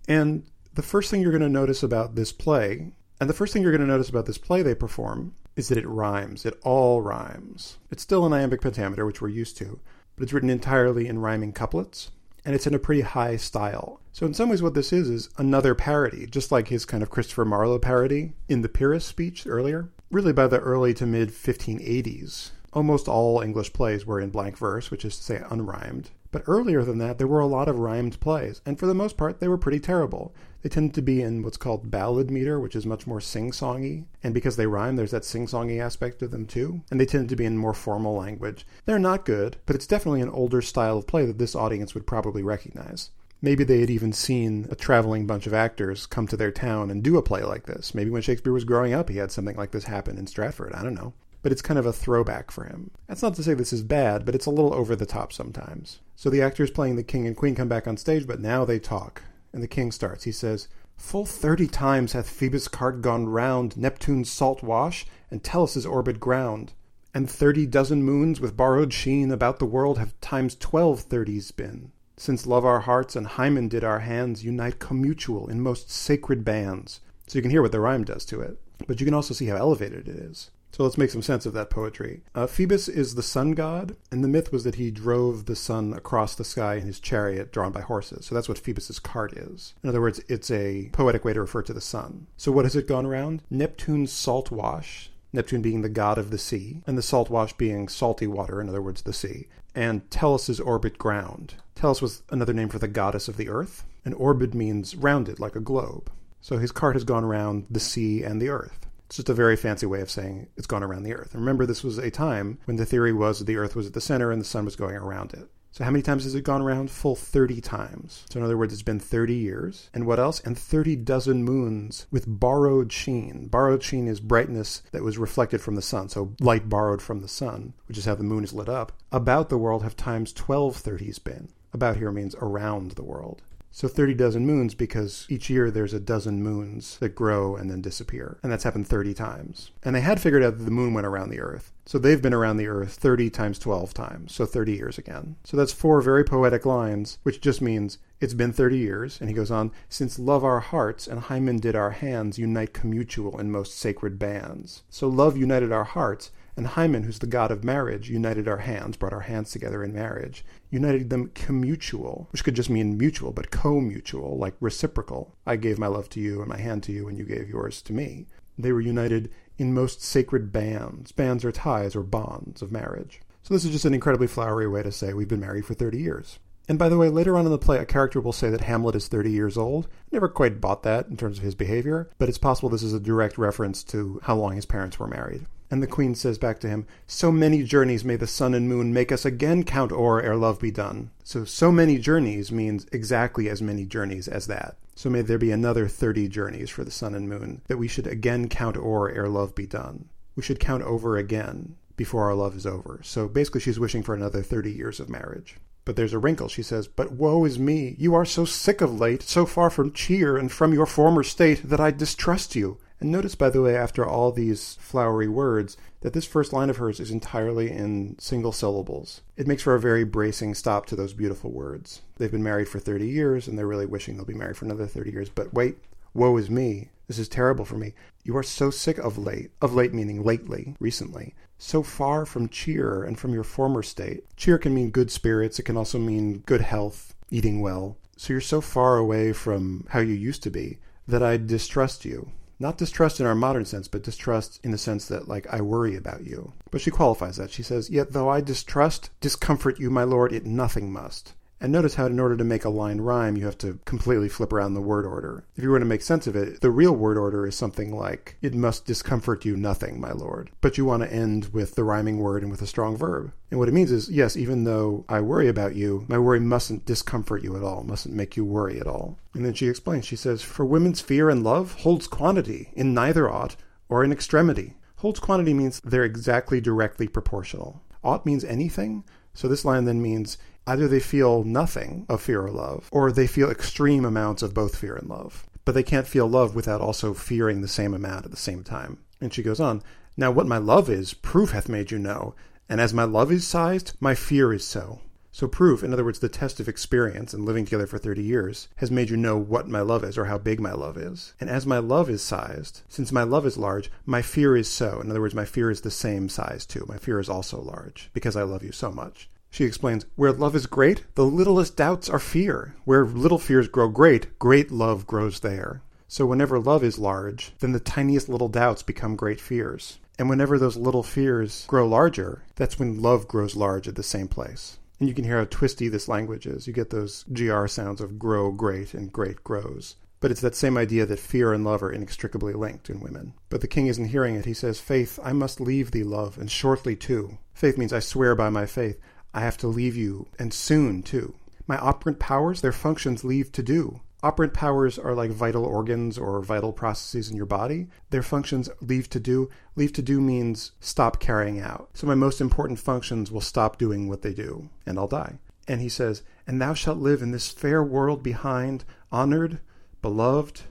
[0.08, 0.44] And
[0.76, 3.72] the first thing you're going to notice about this play and the first thing you're
[3.72, 6.46] going to notice about this play they perform is that it rhymes.
[6.46, 7.80] It all rhymes.
[7.90, 9.80] It's still an iambic pentameter, which we're used to,
[10.16, 12.12] but it's written entirely in rhyming couplets,
[12.46, 14.00] and it's in a pretty high style.
[14.12, 17.10] So in some ways what this is is another parody, just like his kind of
[17.10, 19.90] Christopher Marlowe parody in the Pyrrhus speech earlier.
[20.10, 24.92] Really by the early to mid 1580s, almost all English plays were in blank verse,
[24.92, 26.10] which is to say unrhymed.
[26.32, 29.18] But earlier than that, there were a lot of rhymed plays, and for the most
[29.18, 30.34] part, they were pretty terrible.
[30.62, 34.06] They tended to be in what's called ballad meter, which is much more sing songy.
[34.24, 36.82] And because they rhyme, there's that sing songy aspect of them too.
[36.90, 38.66] And they tended to be in more formal language.
[38.86, 42.08] They're not good, but it's definitely an older style of play that this audience would
[42.08, 43.10] probably recognize.
[43.42, 47.04] Maybe they had even seen a traveling bunch of actors come to their town and
[47.04, 47.96] do a play like this.
[47.96, 50.74] Maybe when Shakespeare was growing up, he had something like this happen in Stratford.
[50.74, 52.92] I don't know but it's kind of a throwback for him.
[53.08, 56.00] That's not to say this is bad, but it's a little over the top sometimes.
[56.16, 58.80] So the actors playing the king and queen come back on stage, but now they
[58.80, 59.24] talk.
[59.54, 60.24] And the king starts.
[60.24, 65.86] He says, Full thirty times hath Phoebus' cart gone round Neptune's salt wash and Tellus'
[65.86, 66.74] orbit ground.
[67.14, 71.92] And thirty dozen moons with borrowed sheen about the world have times twelve thirties been.
[72.18, 77.02] Since love our hearts and Hymen did our hands unite commutual in most sacred bands.
[77.26, 78.60] So you can hear what the rhyme does to it.
[78.88, 80.52] But you can also see how elevated it is.
[80.72, 82.22] So let's make some sense of that poetry.
[82.34, 85.94] Uh, Phoebus is the sun god, and the myth was that he drove the sun
[85.94, 88.26] across the sky in his chariot drawn by horses.
[88.26, 89.74] So that's what Phoebus's cart is.
[89.84, 92.28] In other words, it's a poetic way to refer to the sun.
[92.38, 93.44] So what has it gone around?
[93.50, 97.90] Neptune's salt wash, Neptune being the god of the sea, and the salt wash being
[97.90, 101.56] salty water, in other words, the sea, and Tellus's orbit ground.
[101.76, 105.56] Telus was another name for the goddess of the earth, and orbit means rounded, like
[105.56, 106.10] a globe.
[106.40, 108.88] So his cart has gone around the sea and the earth.
[109.12, 111.36] It's just a very fancy way of saying it's gone around the Earth.
[111.36, 114.00] Remember, this was a time when the theory was that the Earth was at the
[114.00, 115.50] center and the sun was going around it.
[115.74, 116.90] So how many times has it gone around?
[116.90, 118.24] Full 30 times.
[118.30, 119.90] So in other words, it's been 30 years.
[119.94, 120.40] And what else?
[120.40, 123.48] And 30 dozen moons with borrowed sheen.
[123.48, 126.08] Borrowed sheen is brightness that was reflected from the sun.
[126.08, 128.94] So light borrowed from the sun, which is how the moon is lit up.
[129.12, 131.50] About the world have times 12 30s been.
[131.74, 133.42] About here means around the world.
[133.74, 137.82] So 30 dozen moons because each year there's a dozen moons that grow and then
[137.82, 138.38] disappear.
[138.44, 139.72] And that's happened 30 times.
[139.84, 141.72] And they had figured out that the moon went around the Earth.
[141.86, 144.34] So they've been around the Earth 30 times 12 times.
[144.34, 145.38] So 30 years again.
[145.46, 149.20] So that's four very poetic lines, which just means it's been 30 years.
[149.20, 153.40] And he goes on, since love our hearts and Hymen did our hands unite commutual
[153.40, 154.84] in most sacred bands.
[154.90, 158.98] So love united our hearts and Hymen, who's the god of marriage, united our hands,
[158.98, 163.52] brought our hands together in marriage, united them commutual, which could just mean mutual, but
[163.52, 165.36] co-mutual, like reciprocal.
[165.46, 167.82] I gave my love to you and my hand to you, and you gave yours
[167.84, 168.26] to me.
[168.58, 171.12] They were united in most sacred bands.
[171.12, 173.22] Bands are ties or bonds of marriage.
[173.44, 176.00] So this is just an incredibly flowery way to say we've been married for 30
[176.00, 176.40] years.
[176.68, 178.96] And by the way, later on in the play, a character will say that Hamlet
[178.96, 179.88] is 30 years old.
[180.12, 183.00] Never quite bought that in terms of his behavior, but it's possible this is a
[183.00, 185.48] direct reference to how long his parents were married.
[185.72, 188.94] And the queen says back to him, So many journeys may the sun and moon
[188.94, 191.12] make us again count o'er ere love be done.
[191.24, 194.76] So, so many journeys means exactly as many journeys as that.
[194.96, 198.06] So may there be another 30 journeys for the sun and moon, that we should
[198.06, 200.10] again count o'er ere love be done.
[200.36, 203.00] We should count over again before our love is over.
[203.04, 205.56] So basically, she's wishing for another 30 years of marriage.
[205.86, 206.50] But there's a wrinkle.
[206.50, 207.96] She says, But woe is me!
[207.98, 211.62] You are so sick of late, so far from cheer and from your former state,
[211.70, 212.78] that I distrust you.
[213.02, 216.78] And notice, by the way, after all these flowery words, that this first line of
[216.78, 219.22] hers is entirely in single syllables.
[219.36, 222.02] It makes for a very bracing stop to those beautiful words.
[222.18, 224.86] They've been married for 30 years, and they're really wishing they'll be married for another
[224.86, 225.30] 30 years.
[225.30, 225.78] But wait,
[226.14, 226.90] woe is me.
[227.08, 227.94] This is terrible for me.
[228.24, 233.04] You are so sick of late, of late meaning lately, recently, so far from cheer
[233.04, 234.26] and from your former state.
[234.38, 237.98] Cheer can mean good spirits, it can also mean good health, eating well.
[238.16, 242.32] So you're so far away from how you used to be that I distrust you.
[242.62, 245.96] Not distrust in our modern sense, but distrust in the sense that, like, I worry
[245.96, 246.54] about you.
[246.70, 247.50] But she qualifies that.
[247.50, 251.34] She says, Yet though I distrust, discomfort you, my lord, it nothing must.
[251.62, 254.52] And notice how, in order to make a line rhyme, you have to completely flip
[254.52, 255.46] around the word order.
[255.56, 258.36] If you were to make sense of it, the real word order is something like,
[258.42, 260.50] It must discomfort you nothing, my lord.
[260.60, 263.32] But you want to end with the rhyming word and with a strong verb.
[263.52, 266.88] And what it means is, yes, even though I worry about you, my worry mustn't
[266.88, 269.20] discomfort you at all, mustn't make you worry at all.
[269.36, 273.30] And then she explains, she says, For women's fear and love holds quantity in neither
[273.30, 273.56] ought
[273.88, 274.78] or in extremity.
[274.96, 277.84] Holds quantity means they're exactly directly proportional.
[278.04, 279.04] Ought means anything.
[279.34, 283.28] So this line then means Either they feel nothing of fear or love, or they
[283.28, 285.48] feel extreme amounts of both fear and love.
[285.66, 289.00] But they can't feel love without also fearing the same amount at the same time.
[289.20, 289.82] And she goes on,
[290.16, 292.36] Now what my love is, proof hath made you know,
[292.70, 295.02] and as my love is sized, my fear is so.
[295.34, 298.68] So proof, in other words, the test of experience and living together for 30 years,
[298.76, 301.34] has made you know what my love is or how big my love is.
[301.40, 305.00] And as my love is sized, since my love is large, my fear is so.
[305.00, 306.86] In other words, my fear is the same size too.
[306.88, 309.30] My fear is also large because I love you so much.
[309.52, 312.74] She explains, Where love is great, the littlest doubts are fear.
[312.86, 315.82] Where little fears grow great, great love grows there.
[316.08, 320.00] So whenever love is large, then the tiniest little doubts become great fears.
[320.18, 324.28] And whenever those little fears grow larger, that's when love grows large at the same
[324.28, 324.80] place.
[325.00, 326.66] And you can hear how twisty this language is.
[326.66, 329.96] You get those GR sounds of grow great and great grows.
[330.22, 333.34] But it's that same idea that fear and love are inextricably linked in women.
[333.50, 334.46] But the king isn't hearing it.
[334.46, 337.40] He says, Faith, I must leave thee, love, and shortly too.
[337.54, 339.00] Faith means I swear by my faith.
[339.34, 341.36] I have to leave you, and soon too.
[341.68, 344.02] My operant powers, their functions leave to do.
[344.24, 347.88] Operant powers are like vital organs or vital processes in your body.
[348.12, 349.50] Their functions leave to do.
[349.76, 351.90] Leave to do means stop carrying out.
[351.96, 355.40] So my most important functions will stop doing what they do, and I'll die.
[355.68, 359.60] And he says, And thou shalt live in this fair world behind, honored,
[360.02, 360.62] beloved,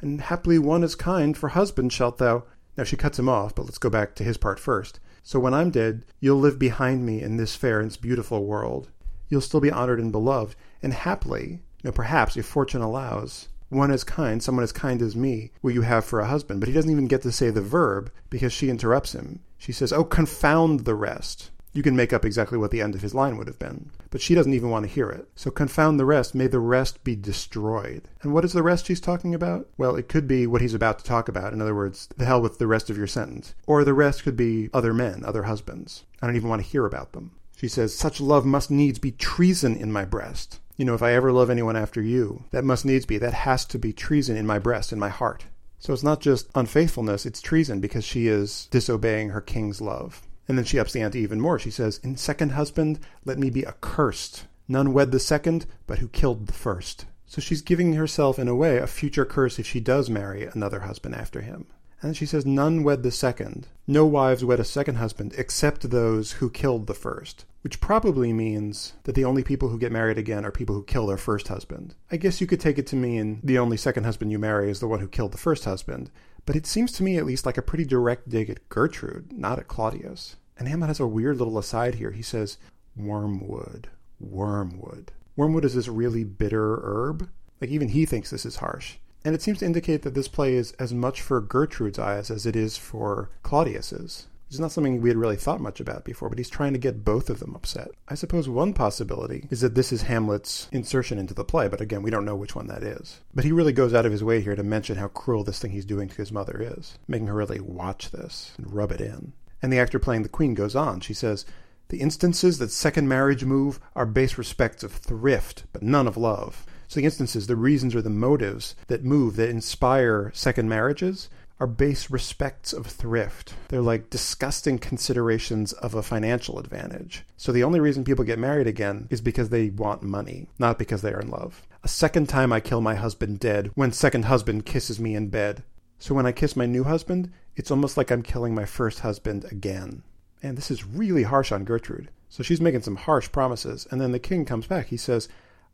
[0.00, 2.44] and happily one as kind, for husband shalt thou.
[2.76, 4.98] Now she cuts him off, but let's go back to his part first.
[5.26, 8.90] So when I'm dead, you'll live behind me in this fair and beautiful world.
[9.30, 14.04] You'll still be honored and beloved, and you know, perhaps if fortune allows, one as
[14.04, 16.60] kind, someone as kind as me, will you have for a husband.
[16.60, 19.40] But he doesn't even get to say the verb because she interrupts him.
[19.56, 21.50] She says, Oh, confound the rest.
[21.74, 23.90] You can make up exactly what the end of his line would have been.
[24.10, 25.28] But she doesn't even want to hear it.
[25.34, 28.08] So confound the rest, may the rest be destroyed.
[28.22, 29.68] And what is the rest she's talking about?
[29.76, 31.52] Well, it could be what he's about to talk about.
[31.52, 33.54] In other words, the hell with the rest of your sentence.
[33.66, 36.04] Or the rest could be other men, other husbands.
[36.22, 37.32] I don't even want to hear about them.
[37.56, 40.60] She says, Such love must needs be treason in my breast.
[40.76, 43.64] You know, if I ever love anyone after you, that must needs be, that has
[43.66, 45.46] to be treason in my breast, in my heart.
[45.78, 50.22] So it's not just unfaithfulness, it's treason because she is disobeying her king's love.
[50.46, 51.58] And then she ups the ante even more.
[51.58, 54.44] She says, In second husband, let me be accursed.
[54.68, 57.06] None wed the second, but who killed the first.
[57.26, 60.80] So she's giving herself, in a way, a future curse if she does marry another
[60.80, 61.66] husband after him.
[62.00, 63.66] And she says, None wed the second.
[63.86, 67.46] No wives wed a second husband, except those who killed the first.
[67.62, 71.06] Which probably means that the only people who get married again are people who kill
[71.06, 71.94] their first husband.
[72.10, 74.80] I guess you could take it to mean the only second husband you marry is
[74.80, 76.10] the one who killed the first husband.
[76.46, 79.58] But it seems to me at least like a pretty direct dig at Gertrude, not
[79.58, 80.36] at Claudius.
[80.58, 82.10] And Hamlet has a weird little aside here.
[82.10, 82.58] He says,
[82.96, 83.88] wormwood,
[84.20, 85.12] wormwood.
[85.36, 87.28] Wormwood is this really bitter herb.
[87.60, 88.96] Like even he thinks this is harsh.
[89.24, 92.44] And it seems to indicate that this play is as much for Gertrude's eyes as
[92.44, 94.26] it is for Claudius's.
[94.48, 97.04] It's not something we had really thought much about before, but he's trying to get
[97.04, 97.88] both of them upset.
[98.08, 102.02] I suppose one possibility is that this is Hamlet's insertion into the play, but again,
[102.02, 103.20] we don't know which one that is.
[103.34, 105.72] But he really goes out of his way here to mention how cruel this thing
[105.72, 109.32] he's doing to his mother is, making her really watch this and rub it in.
[109.60, 111.00] And the actor playing the queen goes on.
[111.00, 111.46] She says,
[111.88, 116.66] The instances that second marriage move are base respects of thrift, but none of love.
[116.86, 121.28] So the instances, the reasons or the motives that move, that inspire second marriages,
[121.60, 123.54] are base respects of thrift.
[123.68, 127.24] They're like disgusting considerations of a financial advantage.
[127.36, 131.02] So the only reason people get married again is because they want money, not because
[131.02, 131.62] they are in love.
[131.84, 135.62] A second time I kill my husband dead when second husband kisses me in bed.
[135.98, 139.44] So when I kiss my new husband, it's almost like I'm killing my first husband
[139.50, 140.02] again.
[140.42, 142.10] And this is really harsh on Gertrude.
[142.28, 143.86] So she's making some harsh promises.
[143.90, 144.88] And then the king comes back.
[144.88, 145.28] He says,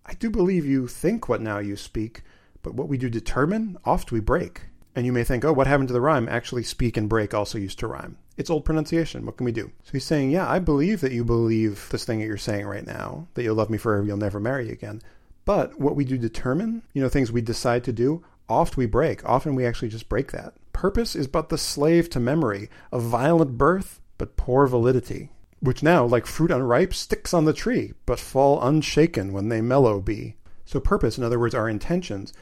[0.04, 2.22] I do believe you think what now you speak,
[2.62, 4.62] but what we do determine, oft we break.
[4.96, 6.28] And you may think, oh, what happened to the rhyme?
[6.28, 8.16] Actually, speak and break also used to rhyme.
[8.36, 9.24] It's old pronunciation.
[9.24, 9.70] What can we do?
[9.84, 12.86] So he's saying, yeah, I believe that you believe this thing that you're saying right
[12.86, 15.00] now, that you'll love me forever, you'll never marry again.
[15.44, 19.24] But what we do determine, you know, things we decide to do, oft we break.
[19.24, 20.54] Often we actually just break that.
[20.72, 25.30] Purpose is but the slave to memory, of violent birth, but poor validity.
[25.60, 30.00] Which now, like fruit unripe, sticks on the tree, but fall unshaken when they mellow
[30.00, 30.36] be.
[30.64, 32.32] So purpose, in other words, our intentions,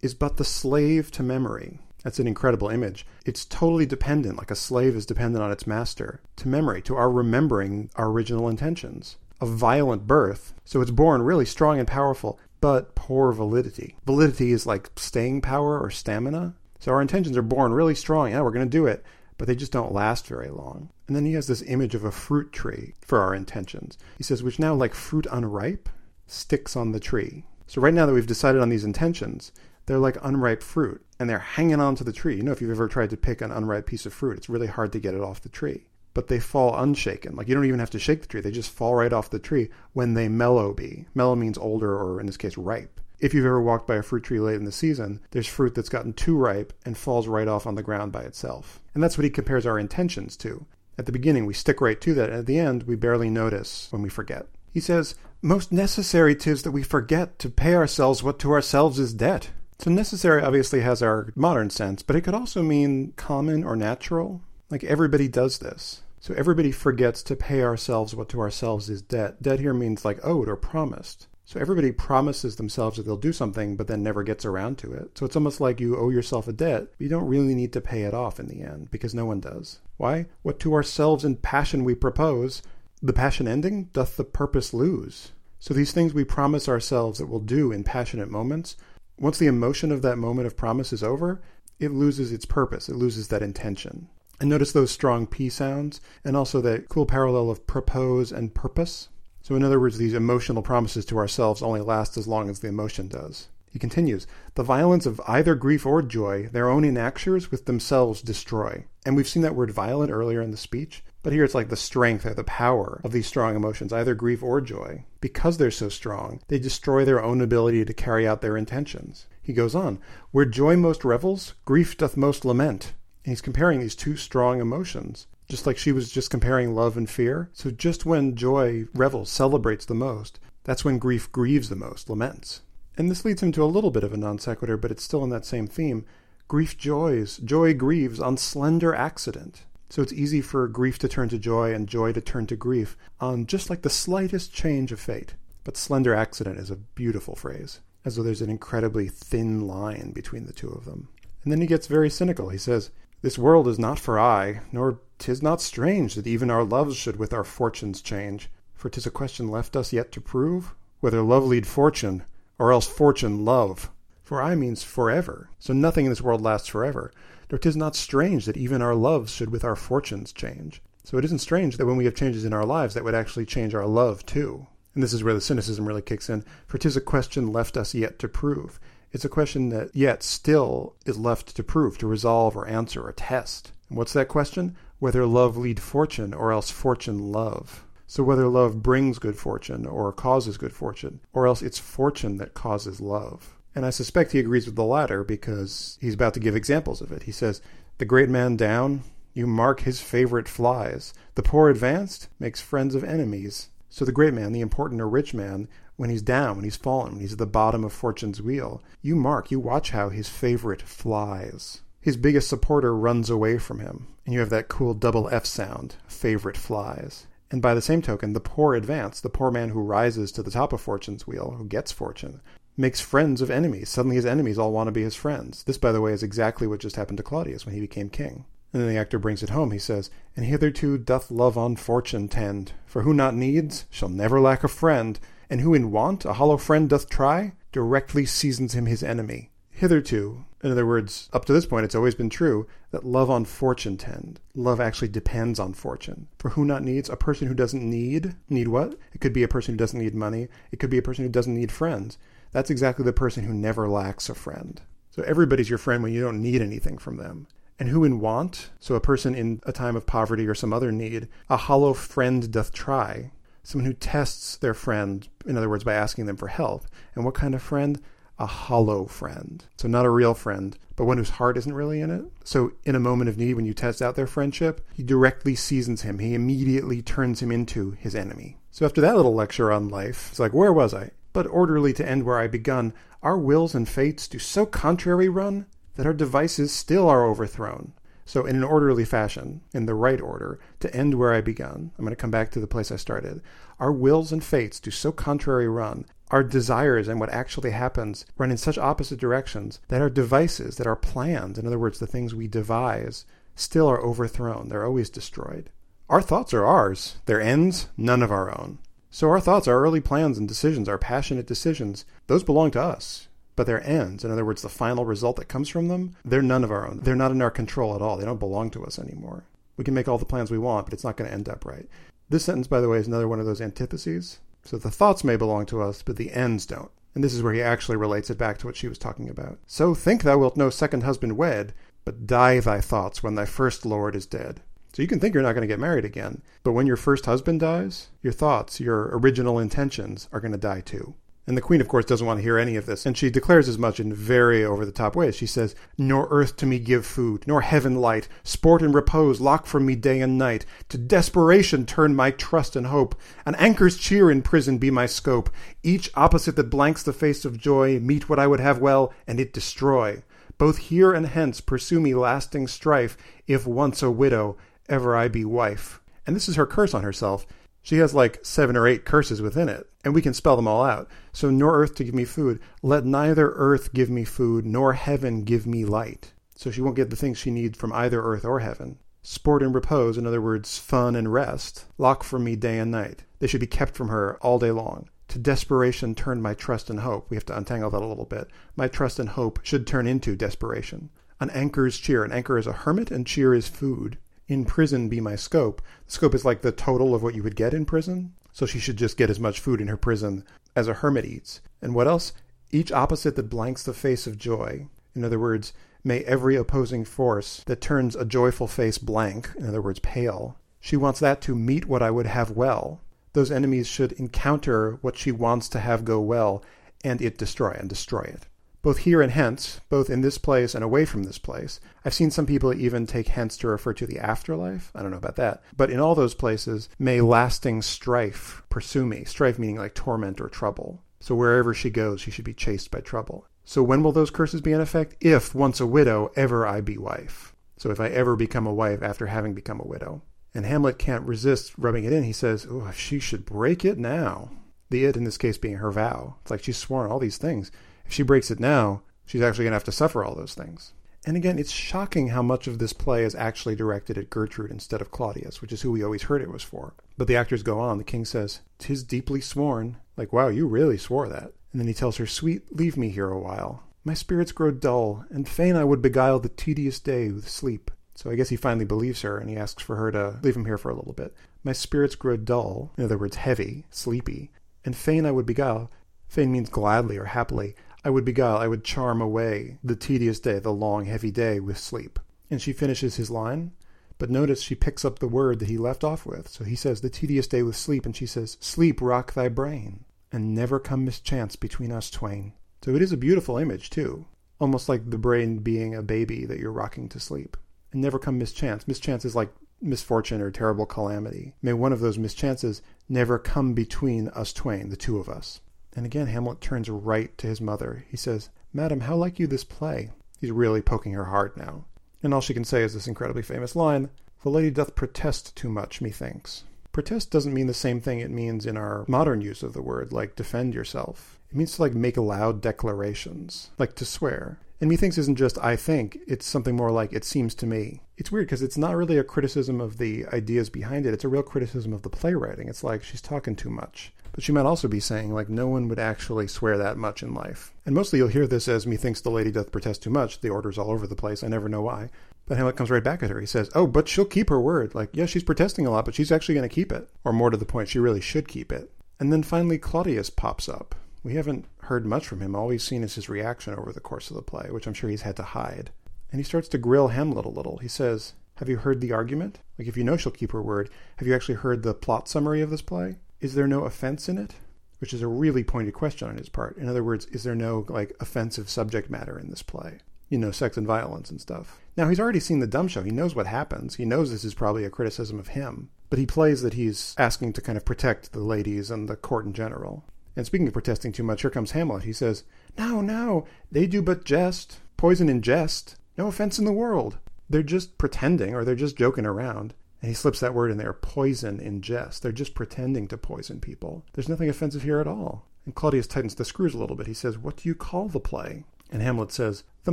[0.00, 1.80] is but the slave to memory.
[2.08, 3.06] That's an incredible image.
[3.26, 7.10] It's totally dependent, like a slave is dependent on its master, to memory, to our
[7.10, 9.18] remembering our original intentions.
[9.42, 13.94] A violent birth, so it's born really strong and powerful, but poor validity.
[14.06, 16.54] Validity is like staying power or stamina.
[16.78, 18.30] So our intentions are born really strong.
[18.30, 19.04] Yeah, we're going to do it,
[19.36, 20.88] but they just don't last very long.
[21.08, 23.98] And then he has this image of a fruit tree for our intentions.
[24.16, 25.90] He says, which now, like fruit unripe,
[26.26, 27.44] sticks on the tree.
[27.66, 29.52] So right now that we've decided on these intentions,
[29.84, 32.36] they're like unripe fruit and they're hanging onto the tree.
[32.36, 34.66] You know, if you've ever tried to pick an unripe piece of fruit, it's really
[34.66, 35.86] hard to get it off the tree.
[36.14, 37.36] But they fall unshaken.
[37.36, 38.40] Like you don't even have to shake the tree.
[38.40, 41.06] They just fall right off the tree when they mellow be.
[41.14, 43.00] Mellow means older or in this case ripe.
[43.20, 45.88] If you've ever walked by a fruit tree late in the season, there's fruit that's
[45.88, 48.80] gotten too ripe and falls right off on the ground by itself.
[48.94, 50.66] And that's what he compares our intentions to.
[50.96, 53.88] At the beginning, we stick right to that, and at the end, we barely notice
[53.90, 54.46] when we forget.
[54.72, 59.14] He says, Most necessary 'tis that we forget to pay ourselves what to ourselves is
[59.14, 59.50] debt.
[59.78, 64.40] So necessary obviously has our modern sense, but it could also mean common or natural.
[64.70, 66.02] Like everybody does this.
[66.18, 69.40] So everybody forgets to pay ourselves what to ourselves is debt.
[69.40, 71.28] Debt here means like owed or promised.
[71.44, 75.16] So everybody promises themselves that they'll do something, but then never gets around to it.
[75.16, 77.80] So it's almost like you owe yourself a debt, but you don't really need to
[77.80, 79.78] pay it off in the end, because no one does.
[79.96, 80.26] Why?
[80.42, 82.62] What to ourselves in passion we propose,
[83.00, 85.32] the passion ending, doth the purpose lose.
[85.58, 88.76] So these things we promise ourselves that we'll do in passionate moments
[89.20, 91.40] once the emotion of that moment of promise is over,
[91.78, 92.88] it loses its purpose.
[92.88, 94.08] It loses that intention.
[94.40, 99.08] And notice those strong P sounds and also that cool parallel of propose and purpose.
[99.42, 102.68] So, in other words, these emotional promises to ourselves only last as long as the
[102.68, 103.48] emotion does.
[103.70, 108.84] He continues, The violence of either grief or joy, their own enactures with themselves destroy.
[109.04, 111.02] And we've seen that word violent earlier in the speech.
[111.22, 114.42] But here it's like the strength or the power of these strong emotions, either grief
[114.42, 115.04] or joy.
[115.20, 119.26] Because they're so strong, they destroy their own ability to carry out their intentions.
[119.42, 119.98] He goes on,
[120.30, 122.94] Where joy most revels, grief doth most lament.
[123.24, 125.26] And he's comparing these two strong emotions.
[125.48, 127.50] Just like she was just comparing love and fear.
[127.52, 132.60] So just when joy revels, celebrates the most, that's when grief grieves the most, laments.
[132.98, 135.24] And this leads him to a little bit of a non sequitur, but it's still
[135.24, 136.04] in that same theme.
[136.48, 139.64] Grief joys, joy grieves on slender accident.
[139.90, 142.96] So it's easy for grief to turn to joy and joy to turn to grief
[143.20, 145.34] on just like the slightest change of fate.
[145.64, 150.46] But slender accident is a beautiful phrase, as though there's an incredibly thin line between
[150.46, 151.08] the two of them.
[151.42, 152.50] And then he gets very cynical.
[152.50, 152.90] He says,
[153.22, 157.16] This world is not for aye, nor 'tis not strange that even our loves should
[157.16, 158.50] with our fortunes change.
[158.74, 162.24] For 'tis a question left us yet to prove, whether love lead fortune,
[162.58, 163.90] or else fortune love.
[164.22, 167.10] For aye means forever, so nothing in this world lasts forever.
[167.50, 170.82] Nor 'tis not strange that even our loves should with our fortunes change.
[171.04, 173.46] So it isn't strange that when we have changes in our lives, that would actually
[173.46, 174.66] change our love too.
[174.94, 176.44] And this is where the cynicism really kicks in.
[176.66, 178.78] For 'tis a question left us yet to prove.
[179.10, 183.12] It's a question that yet still is left to prove, to resolve or answer or
[183.12, 183.72] test.
[183.88, 184.76] And what's that question?
[184.98, 187.86] Whether love lead fortune or else fortune love.
[188.06, 192.54] So whether love brings good fortune or causes good fortune, or else it's fortune that
[192.54, 193.57] causes love.
[193.78, 197.12] And I suspect he agrees with the latter because he's about to give examples of
[197.12, 197.22] it.
[197.22, 197.62] He says,
[197.98, 201.14] The great man down, you mark his favorite flies.
[201.36, 203.68] The poor advanced makes friends of enemies.
[203.88, 207.12] So the great man, the important or rich man, when he's down, when he's fallen,
[207.12, 210.82] when he's at the bottom of fortune's wheel, you mark, you watch how his favorite
[210.82, 211.82] flies.
[212.00, 215.94] His biggest supporter runs away from him, and you have that cool double F sound,
[216.08, 217.28] favorite flies.
[217.50, 220.50] And by the same token, the poor advance, the poor man who rises to the
[220.50, 222.40] top of fortune's wheel, who gets fortune,
[222.78, 223.88] makes friends of enemies.
[223.88, 225.64] Suddenly his enemies all want to be his friends.
[225.64, 228.44] This, by the way, is exactly what just happened to Claudius when he became king.
[228.72, 229.72] And then the actor brings it home.
[229.72, 234.40] He says, And hitherto doth love on fortune tend, for who not needs shall never
[234.40, 235.18] lack a friend,
[235.50, 239.50] and who in want a hollow friend doth try, directly seasons him his enemy.
[239.70, 243.44] Hitherto, in other words, up to this point, it's always been true that love on
[243.44, 244.40] fortune tend.
[244.54, 246.28] Love actually depends on fortune.
[246.38, 247.08] For who not needs?
[247.08, 248.34] A person who doesn't need.
[248.48, 248.98] Need what?
[249.12, 250.48] It could be a person who doesn't need money.
[250.72, 252.18] It could be a person who doesn't need friends
[252.52, 254.80] that's exactly the person who never lacks a friend.
[255.10, 257.48] So everybody's your friend when you don't need anything from them.
[257.78, 260.90] And who in want, so a person in a time of poverty or some other
[260.90, 263.30] need, a hollow friend doth try.
[263.62, 266.86] Someone who tests their friend, in other words, by asking them for help.
[267.14, 268.00] And what kind of friend?
[268.38, 269.64] A hollow friend.
[269.76, 272.24] So not a real friend, but one whose heart isn't really in it.
[272.44, 276.02] So in a moment of need, when you test out their friendship, he directly seasons
[276.02, 276.18] him.
[276.18, 278.56] He immediately turns him into his enemy.
[278.70, 281.10] So after that little lecture on life, it's like, where was I?
[281.38, 282.92] But orderly to end where I begun,
[283.22, 287.92] our wills and fates do so contrary run that our devices still are overthrown.
[288.24, 292.04] So, in an orderly fashion, in the right order, to end where I begun, I'm
[292.04, 293.40] going to come back to the place I started.
[293.78, 298.50] Our wills and fates do so contrary run, our desires and what actually happens run
[298.50, 302.34] in such opposite directions that our devices, that our plans, in other words, the things
[302.34, 303.24] we devise,
[303.54, 304.70] still are overthrown.
[304.70, 305.70] They're always destroyed.
[306.08, 308.80] Our thoughts are ours, their ends, none of our own.
[309.10, 313.28] So our thoughts, our early plans and decisions, our passionate decisions, those belong to us.
[313.56, 316.62] But their ends, in other words, the final result that comes from them, they're none
[316.62, 317.00] of our own.
[317.00, 318.16] They're not in our control at all.
[318.16, 319.44] They don't belong to us anymore.
[319.76, 321.64] We can make all the plans we want, but it's not going to end up
[321.64, 321.88] right.
[322.28, 324.38] This sentence, by the way, is another one of those antitheses.
[324.62, 326.90] So the thoughts may belong to us, but the ends don't.
[327.14, 329.58] And this is where he actually relates it back to what she was talking about.
[329.66, 331.74] So think thou wilt no second husband wed,
[332.04, 334.60] but die thy thoughts when thy first lord is dead.
[334.98, 337.26] So you can think you're not going to get married again, but when your first
[337.26, 341.14] husband dies, your thoughts, your original intentions are going to die too.
[341.46, 343.68] And the queen, of course, doesn't want to hear any of this, and she declares
[343.68, 345.36] as much in very over the top ways.
[345.36, 349.66] She says, Nor earth to me give food, nor heaven light, sport and repose lock
[349.66, 350.66] from me day and night.
[350.88, 353.14] To desperation turn my trust and hope.
[353.46, 355.48] An anchor's cheer in prison be my scope.
[355.84, 359.38] Each opposite that blanks the face of joy, meet what I would have well, and
[359.38, 360.24] it destroy.
[360.58, 363.16] Both here and hence pursue me lasting strife,
[363.46, 364.56] if once a widow,
[364.88, 366.00] ever I be wife.
[366.26, 367.46] And this is her curse on herself.
[367.82, 370.84] She has like seven or eight curses within it, and we can spell them all
[370.84, 371.08] out.
[371.32, 372.60] So, nor earth to give me food.
[372.82, 376.34] Let neither earth give me food, nor heaven give me light.
[376.54, 378.98] So she won't get the things she needs from either earth or heaven.
[379.22, 383.24] Sport and repose, in other words, fun and rest, lock from me day and night.
[383.38, 385.08] They should be kept from her all day long.
[385.28, 387.30] To desperation turn my trust and hope.
[387.30, 388.48] We have to untangle that a little bit.
[388.76, 391.08] My trust and hope should turn into desperation.
[391.40, 392.22] An anchor's cheer.
[392.22, 395.82] An anchor is a hermit, and cheer is food in prison be my scope.
[396.06, 398.32] The scope is like the total of what you would get in prison.
[398.52, 400.44] So she should just get as much food in her prison
[400.74, 401.60] as a hermit eats.
[401.80, 402.32] And what else?
[402.72, 404.88] Each opposite that blanks the face of joy.
[405.14, 405.72] In other words,
[406.02, 410.96] may every opposing force that turns a joyful face blank, in other words, pale, she
[410.96, 413.00] wants that to meet what I would have well.
[413.32, 416.64] Those enemies should encounter what she wants to have go well,
[417.04, 418.46] and it destroy and destroy it
[418.88, 421.78] both here and hence, both in this place and away from this place.
[422.06, 424.90] I've seen some people even take hence to refer to the afterlife.
[424.94, 425.62] I don't know about that.
[425.76, 429.24] But in all those places, may lasting strife pursue me.
[429.24, 431.02] Strife meaning like torment or trouble.
[431.20, 433.44] So wherever she goes, she should be chased by trouble.
[433.62, 435.16] So when will those curses be in effect?
[435.20, 437.54] If, once a widow, ever I be wife.
[437.76, 440.22] So if I ever become a wife after having become a widow.
[440.54, 442.22] And Hamlet can't resist rubbing it in.
[442.22, 444.50] He says, Oh, she should break it now.
[444.88, 446.36] The it in this case being her vow.
[446.40, 447.70] It's like she's sworn all these things.
[448.08, 450.94] If she breaks it now, she's actually going to have to suffer all those things.
[451.26, 455.02] And again, it's shocking how much of this play is actually directed at Gertrude instead
[455.02, 456.94] of Claudius, which is who we always heard it was for.
[457.18, 457.98] But the actors go on.
[457.98, 461.52] The king says, "'Tis deeply sworn." Like, wow, you really swore that.
[461.70, 463.82] And then he tells her, "Sweet, leave me here a while.
[464.04, 468.30] My spirits grow dull, and fain I would beguile the tedious day with sleep." So
[468.30, 470.78] I guess he finally believes her, and he asks for her to leave him here
[470.78, 471.34] for a little bit.
[471.62, 474.50] My spirits grow dull, in other words, heavy, sleepy,
[474.82, 475.90] and fain I would beguile.
[476.26, 477.74] Fain means gladly or happily.
[478.08, 481.76] I would beguile, I would charm away the tedious day, the long, heavy day, with
[481.76, 482.18] sleep.
[482.50, 483.72] And she finishes his line,
[484.16, 486.48] but notice she picks up the word that he left off with.
[486.48, 490.06] So he says, The tedious day with sleep, and she says, Sleep, rock thy brain,
[490.32, 492.54] and never come mischance between us twain.
[492.82, 494.24] So it is a beautiful image, too,
[494.58, 497.58] almost like the brain being a baby that you're rocking to sleep.
[497.92, 498.88] And never come mischance.
[498.88, 499.52] Mischance is like
[499.82, 501.52] misfortune or terrible calamity.
[501.60, 505.60] May one of those mischances never come between us twain, the two of us.
[505.98, 508.04] And again, Hamlet turns right to his mother.
[508.08, 510.10] He says, Madam, how like you this play?
[510.40, 511.86] He's really poking her heart now.
[512.22, 514.08] And all she can say is this incredibly famous line
[514.44, 516.62] The lady doth protest too much, methinks.
[516.92, 520.12] Protest doesn't mean the same thing it means in our modern use of the word,
[520.12, 521.40] like defend yourself.
[521.50, 524.60] It means to like make loud declarations, like to swear.
[524.80, 528.02] And methinks isn't just I think, it's something more like it seems to me.
[528.18, 531.28] It's weird because it's not really a criticism of the ideas behind it, it's a
[531.28, 532.68] real criticism of the playwriting.
[532.68, 534.12] It's like she's talking too much.
[534.32, 537.32] But she might also be saying, like, no one would actually swear that much in
[537.32, 537.72] life.
[537.86, 540.40] And mostly you'll hear this as, methinks the lady doth protest too much.
[540.40, 541.44] The order's all over the place.
[541.44, 542.10] I never know why.
[542.46, 543.40] But Hamlet comes right back at her.
[543.40, 544.96] He says, oh, but she'll keep her word.
[544.96, 547.08] Like, yeah, she's protesting a lot, but she's actually going to keep it.
[547.24, 548.90] Or more to the point, she really should keep it.
[549.20, 550.96] And then finally, Claudius pops up.
[551.22, 552.54] We haven't heard much from him.
[552.54, 555.10] All we've seen is his reaction over the course of the play, which I'm sure
[555.10, 555.90] he's had to hide.
[556.30, 557.78] And he starts to grill Hamlet a little.
[557.78, 559.60] He says, Have you heard the argument?
[559.78, 562.60] Like, if you know she'll keep her word, have you actually heard the plot summary
[562.60, 563.16] of this play?
[563.40, 564.54] Is there no offense in it?
[564.98, 566.76] which is a really pointed question on his part.
[566.76, 569.98] In other words, is there no like offensive subject matter in this play?
[570.28, 571.78] You know, sex and violence and stuff.
[571.96, 573.02] Now he's already seen the dumb show.
[573.02, 573.94] He knows what happens.
[573.94, 575.90] He knows this is probably a criticism of him.
[576.10, 579.46] But he plays that he's asking to kind of protect the ladies and the court
[579.46, 580.04] in general.
[580.36, 582.04] And speaking of protesting too much, here comes Hamlet.
[582.04, 582.44] He says,
[582.76, 584.78] No, no, they do but jest.
[584.96, 585.96] Poison in jest.
[586.18, 587.18] No offense in the world.
[587.48, 589.72] They're just pretending or they're just joking around.
[590.02, 592.22] And he slips that word in there poison in jest.
[592.22, 594.04] They're just pretending to poison people.
[594.12, 595.46] There's nothing offensive here at all.
[595.64, 597.06] And Claudius tightens the screws a little bit.
[597.06, 598.64] He says, What do you call the play?
[598.90, 599.92] And Hamlet says, The